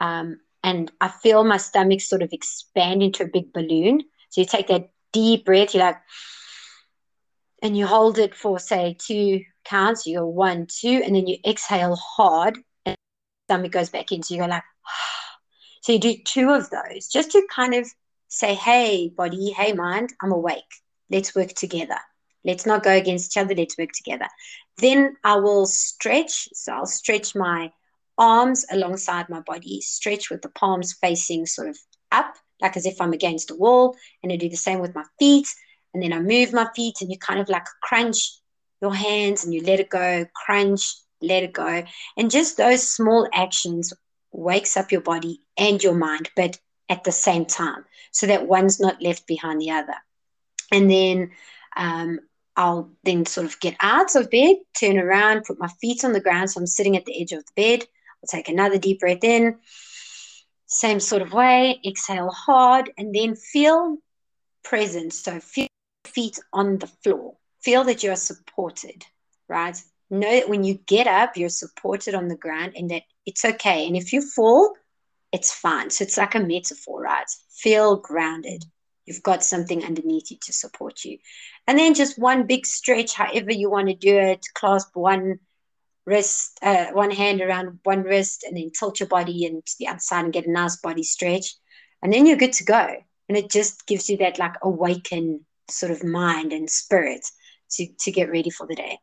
Um, 0.00 0.40
and 0.64 0.90
I 1.00 1.08
feel 1.08 1.44
my 1.44 1.58
stomach 1.58 2.00
sort 2.00 2.22
of 2.22 2.32
expand 2.32 3.02
into 3.02 3.22
a 3.22 3.28
big 3.28 3.52
balloon. 3.52 4.02
So 4.30 4.40
you 4.40 4.46
take 4.46 4.66
that 4.66 4.90
deep 5.12 5.44
breath, 5.44 5.74
you're 5.74 5.84
like, 5.84 5.98
and 7.62 7.76
you 7.76 7.86
hold 7.86 8.18
it 8.18 8.34
for 8.34 8.58
say 8.58 8.96
two 8.98 9.42
counts. 9.64 10.06
You 10.06 10.18
go 10.18 10.26
one, 10.26 10.66
two, 10.68 11.02
and 11.04 11.14
then 11.14 11.26
you 11.26 11.38
exhale 11.46 11.96
hard, 11.96 12.58
and 12.84 12.96
stomach 13.46 13.72
goes 13.72 13.90
back 13.90 14.12
in. 14.12 14.22
So 14.22 14.34
you 14.34 14.40
go 14.40 14.46
like, 14.46 14.62
so 15.82 15.92
you 15.92 15.98
do 15.98 16.16
two 16.24 16.50
of 16.50 16.68
those 16.70 17.08
just 17.08 17.30
to 17.32 17.46
kind 17.54 17.74
of 17.74 17.88
say, 18.28 18.54
hey, 18.54 19.08
body, 19.08 19.50
hey, 19.52 19.72
mind, 19.72 20.12
I'm 20.20 20.32
awake. 20.32 20.64
Let's 21.10 21.34
work 21.34 21.50
together. 21.50 21.98
Let's 22.46 22.64
not 22.64 22.82
go 22.82 22.92
against 22.92 23.32
each 23.36 23.42
other. 23.42 23.54
Let's 23.54 23.76
work 23.76 23.92
together. 23.92 24.28
Then 24.78 25.16
I 25.24 25.36
will 25.36 25.66
stretch. 25.66 26.48
So 26.54 26.72
I'll 26.72 26.86
stretch 26.86 27.34
my 27.34 27.72
arms 28.16 28.64
alongside 28.70 29.28
my 29.28 29.40
body, 29.40 29.80
stretch 29.80 30.30
with 30.30 30.42
the 30.42 30.48
palms 30.48 30.94
facing 30.94 31.44
sort 31.46 31.68
of 31.68 31.78
up, 32.12 32.34
like 32.62 32.76
as 32.76 32.86
if 32.86 33.00
I'm 33.00 33.12
against 33.12 33.50
a 33.50 33.54
wall. 33.56 33.96
And 34.22 34.32
I 34.32 34.36
do 34.36 34.48
the 34.48 34.56
same 34.56 34.78
with 34.78 34.94
my 34.94 35.04
feet. 35.18 35.48
And 35.92 36.02
then 36.02 36.12
I 36.12 36.20
move 36.20 36.52
my 36.52 36.68
feet 36.74 36.96
and 37.00 37.10
you 37.10 37.18
kind 37.18 37.40
of 37.40 37.48
like 37.48 37.66
crunch 37.82 38.38
your 38.80 38.94
hands 38.94 39.44
and 39.44 39.52
you 39.52 39.62
let 39.62 39.80
it 39.80 39.90
go, 39.90 40.26
crunch, 40.34 40.94
let 41.20 41.42
it 41.42 41.52
go. 41.52 41.84
And 42.16 42.30
just 42.30 42.56
those 42.56 42.88
small 42.88 43.28
actions 43.32 43.92
wakes 44.32 44.76
up 44.76 44.92
your 44.92 45.00
body 45.00 45.40
and 45.56 45.82
your 45.82 45.94
mind, 45.94 46.30
but 46.36 46.58
at 46.88 47.04
the 47.04 47.12
same 47.12 47.46
time, 47.46 47.84
so 48.12 48.26
that 48.26 48.46
one's 48.46 48.78
not 48.78 49.02
left 49.02 49.26
behind 49.26 49.60
the 49.60 49.70
other. 49.70 49.94
And 50.70 50.90
then 50.90 51.30
um, 51.76 52.20
I'll 52.56 52.90
then 53.04 53.26
sort 53.26 53.46
of 53.46 53.60
get 53.60 53.76
out 53.80 54.14
of 54.16 54.30
bed, 54.30 54.56
turn 54.78 54.98
around, 54.98 55.44
put 55.44 55.58
my 55.58 55.68
feet 55.80 56.04
on 56.04 56.12
the 56.12 56.20
ground. 56.20 56.50
So 56.50 56.60
I'm 56.60 56.66
sitting 56.66 56.96
at 56.96 57.04
the 57.04 57.20
edge 57.20 57.32
of 57.32 57.44
the 57.44 57.52
bed. 57.54 57.86
I'll 58.22 58.28
take 58.28 58.48
another 58.48 58.78
deep 58.78 59.00
breath 59.00 59.22
in, 59.22 59.56
same 60.66 61.00
sort 61.00 61.22
of 61.22 61.32
way, 61.32 61.80
exhale 61.86 62.30
hard, 62.30 62.90
and 62.96 63.14
then 63.14 63.36
feel 63.36 63.98
present. 64.64 65.12
So 65.12 65.38
feel 65.38 65.68
feet 66.04 66.38
on 66.52 66.78
the 66.78 66.86
floor. 66.86 67.36
Feel 67.62 67.84
that 67.84 68.02
you're 68.02 68.16
supported, 68.16 69.04
right? 69.48 69.80
Know 70.08 70.30
that 70.30 70.48
when 70.48 70.64
you 70.64 70.74
get 70.86 71.06
up, 71.06 71.36
you're 71.36 71.48
supported 71.48 72.14
on 72.14 72.28
the 72.28 72.36
ground 72.36 72.72
and 72.76 72.90
that 72.90 73.02
it's 73.26 73.44
okay. 73.44 73.86
And 73.86 73.96
if 73.96 74.12
you 74.12 74.22
fall, 74.22 74.74
it's 75.32 75.52
fine. 75.52 75.90
So 75.90 76.04
it's 76.04 76.16
like 76.16 76.34
a 76.34 76.40
metaphor, 76.40 77.02
right? 77.02 77.26
Feel 77.50 77.96
grounded. 77.96 78.64
You've 79.06 79.22
got 79.22 79.44
something 79.44 79.84
underneath 79.84 80.30
you 80.30 80.36
to 80.42 80.52
support 80.52 81.04
you. 81.04 81.18
And 81.66 81.78
then 81.78 81.94
just 81.94 82.18
one 82.18 82.46
big 82.46 82.66
stretch, 82.66 83.14
however 83.14 83.52
you 83.52 83.70
want 83.70 83.88
to 83.88 83.94
do 83.94 84.16
it. 84.16 84.44
Clasp 84.54 84.90
one 84.94 85.38
wrist, 86.04 86.58
uh, 86.62 86.86
one 86.92 87.10
hand 87.10 87.40
around 87.40 87.78
one 87.84 88.02
wrist, 88.02 88.44
and 88.44 88.56
then 88.56 88.70
tilt 88.70 89.00
your 89.00 89.08
body 89.08 89.44
into 89.44 89.72
the 89.78 89.88
other 89.88 89.98
side 90.00 90.24
and 90.24 90.32
get 90.32 90.46
a 90.46 90.50
nice 90.50 90.76
body 90.76 91.02
stretch. 91.02 91.54
And 92.02 92.12
then 92.12 92.26
you're 92.26 92.36
good 92.36 92.52
to 92.54 92.64
go. 92.64 92.96
And 93.28 93.38
it 93.38 93.50
just 93.50 93.86
gives 93.86 94.08
you 94.08 94.18
that 94.18 94.38
like 94.38 94.54
awaken 94.62 95.44
sort 95.68 95.92
of 95.92 96.04
mind 96.04 96.52
and 96.52 96.70
spirit 96.70 97.26
to 97.70 97.86
to 98.00 98.12
get 98.12 98.30
ready 98.30 98.50
for 98.50 98.66
the 98.66 98.76
day. 98.76 98.98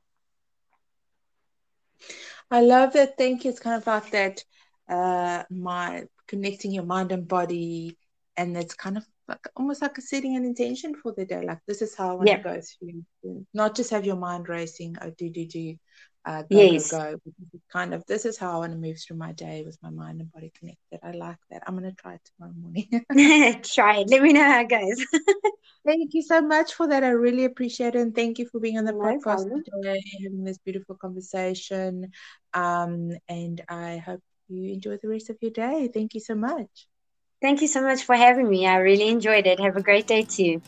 I 2.50 2.62
love 2.62 2.94
that. 2.94 3.18
Thank 3.18 3.44
you. 3.44 3.52
It's 3.52 3.60
kind 3.60 3.76
of 3.76 3.88
like 3.88 4.12
that. 4.12 4.44
Uh, 4.88 5.44
my 5.50 6.04
connecting 6.28 6.72
your 6.72 6.84
mind 6.84 7.12
and 7.12 7.28
body, 7.28 7.98
and 8.38 8.56
it's 8.56 8.76
kind 8.76 8.98
of 8.98 9.06
like 9.28 9.48
almost 9.56 9.82
like 9.82 9.98
a 9.98 10.02
setting 10.02 10.36
an 10.36 10.46
intention 10.46 10.96
for 10.96 11.14
the 11.14 11.26
day. 11.26 11.46
Like 11.46 11.60
this 11.68 11.82
is 11.82 11.96
how 11.96 12.12
I 12.12 12.14
want 12.14 12.28
yeah. 12.28 12.38
to 12.38 12.44
go 12.44 12.60
through. 13.22 13.46
Not 13.54 13.76
just 13.76 13.92
have 13.92 14.06
your 14.06 14.16
mind 14.16 14.50
racing. 14.50 14.98
Oh, 15.02 15.12
do 15.18 15.30
do 15.30 15.46
do. 15.46 15.76
Uh, 16.26 16.42
go, 16.44 16.58
yes. 16.58 16.90
go, 16.90 17.18
go. 17.26 17.60
Kind 17.70 17.94
of, 17.94 18.06
this 18.06 18.24
is 18.26 18.38
how 18.38 18.54
I 18.54 18.58
want 18.60 18.72
to 18.72 18.78
move 18.78 18.98
through 18.98 19.18
my 19.18 19.34
day 19.34 19.64
with 19.66 19.78
my 19.84 19.90
mind 19.90 20.22
and 20.22 20.32
body 20.32 20.54
connected. 20.58 21.00
I 21.04 21.12
like 21.12 21.38
that. 21.52 21.64
I'm 21.68 21.78
going 21.78 21.90
to 21.90 22.02
try 22.02 22.14
it 22.14 22.22
tomorrow 22.38 22.54
morning. 22.54 22.88
try 23.64 23.98
it. 23.98 24.10
Let 24.10 24.22
me 24.22 24.32
know 24.32 24.44
how 24.44 24.62
it 24.62 24.70
goes. 24.70 25.06
thank 25.86 26.14
you 26.14 26.22
so 26.22 26.42
much 26.42 26.76
for 26.76 26.88
that. 26.88 27.04
I 27.04 27.10
really 27.10 27.44
appreciate 27.44 27.96
it. 27.96 28.00
And 28.02 28.16
thank 28.16 28.40
you 28.40 28.48
for 28.48 28.62
being 28.62 28.78
on 28.78 28.86
the 28.86 28.94
no 28.94 29.00
podcast 29.00 29.22
problem. 29.22 29.64
today, 29.66 30.02
having 30.24 30.46
this 30.46 30.60
beautiful 30.60 30.96
conversation. 30.96 32.12
Um, 32.54 33.12
and 33.28 33.62
I 33.68 33.98
hope 33.98 34.22
you 34.48 34.72
enjoy 34.72 34.98
the 35.02 35.10
rest 35.10 35.30
of 35.30 35.36
your 35.42 35.52
day. 35.52 35.90
Thank 35.94 36.14
you 36.14 36.22
so 36.22 36.36
much. 36.36 36.88
Thank 37.44 37.62
you 37.62 37.68
so 37.68 37.82
much 37.82 38.06
for 38.06 38.16
having 38.16 38.50
me. 38.50 38.66
I 38.66 38.78
really 38.78 39.10
enjoyed 39.10 39.46
it. 39.48 39.60
Have 39.60 39.76
a 39.76 39.82
great 39.82 40.08
day 40.08 40.22
too. 40.22 40.62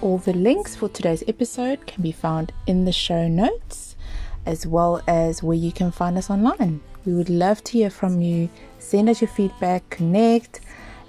All 0.00 0.16
the 0.16 0.32
links 0.32 0.74
for 0.74 0.88
today's 0.88 1.22
episode 1.28 1.86
can 1.86 2.02
be 2.02 2.12
found 2.12 2.54
in 2.66 2.86
the 2.86 2.92
show 2.92 3.28
notes, 3.28 3.94
as 4.46 4.66
well 4.66 5.02
as 5.06 5.42
where 5.42 5.54
you 5.54 5.70
can 5.70 5.90
find 5.90 6.16
us 6.16 6.30
online. 6.30 6.80
We 7.04 7.12
would 7.12 7.28
love 7.28 7.62
to 7.64 7.72
hear 7.72 7.90
from 7.90 8.22
you. 8.22 8.48
Send 8.78 9.10
us 9.10 9.20
your 9.20 9.28
feedback, 9.28 9.90
connect, 9.90 10.60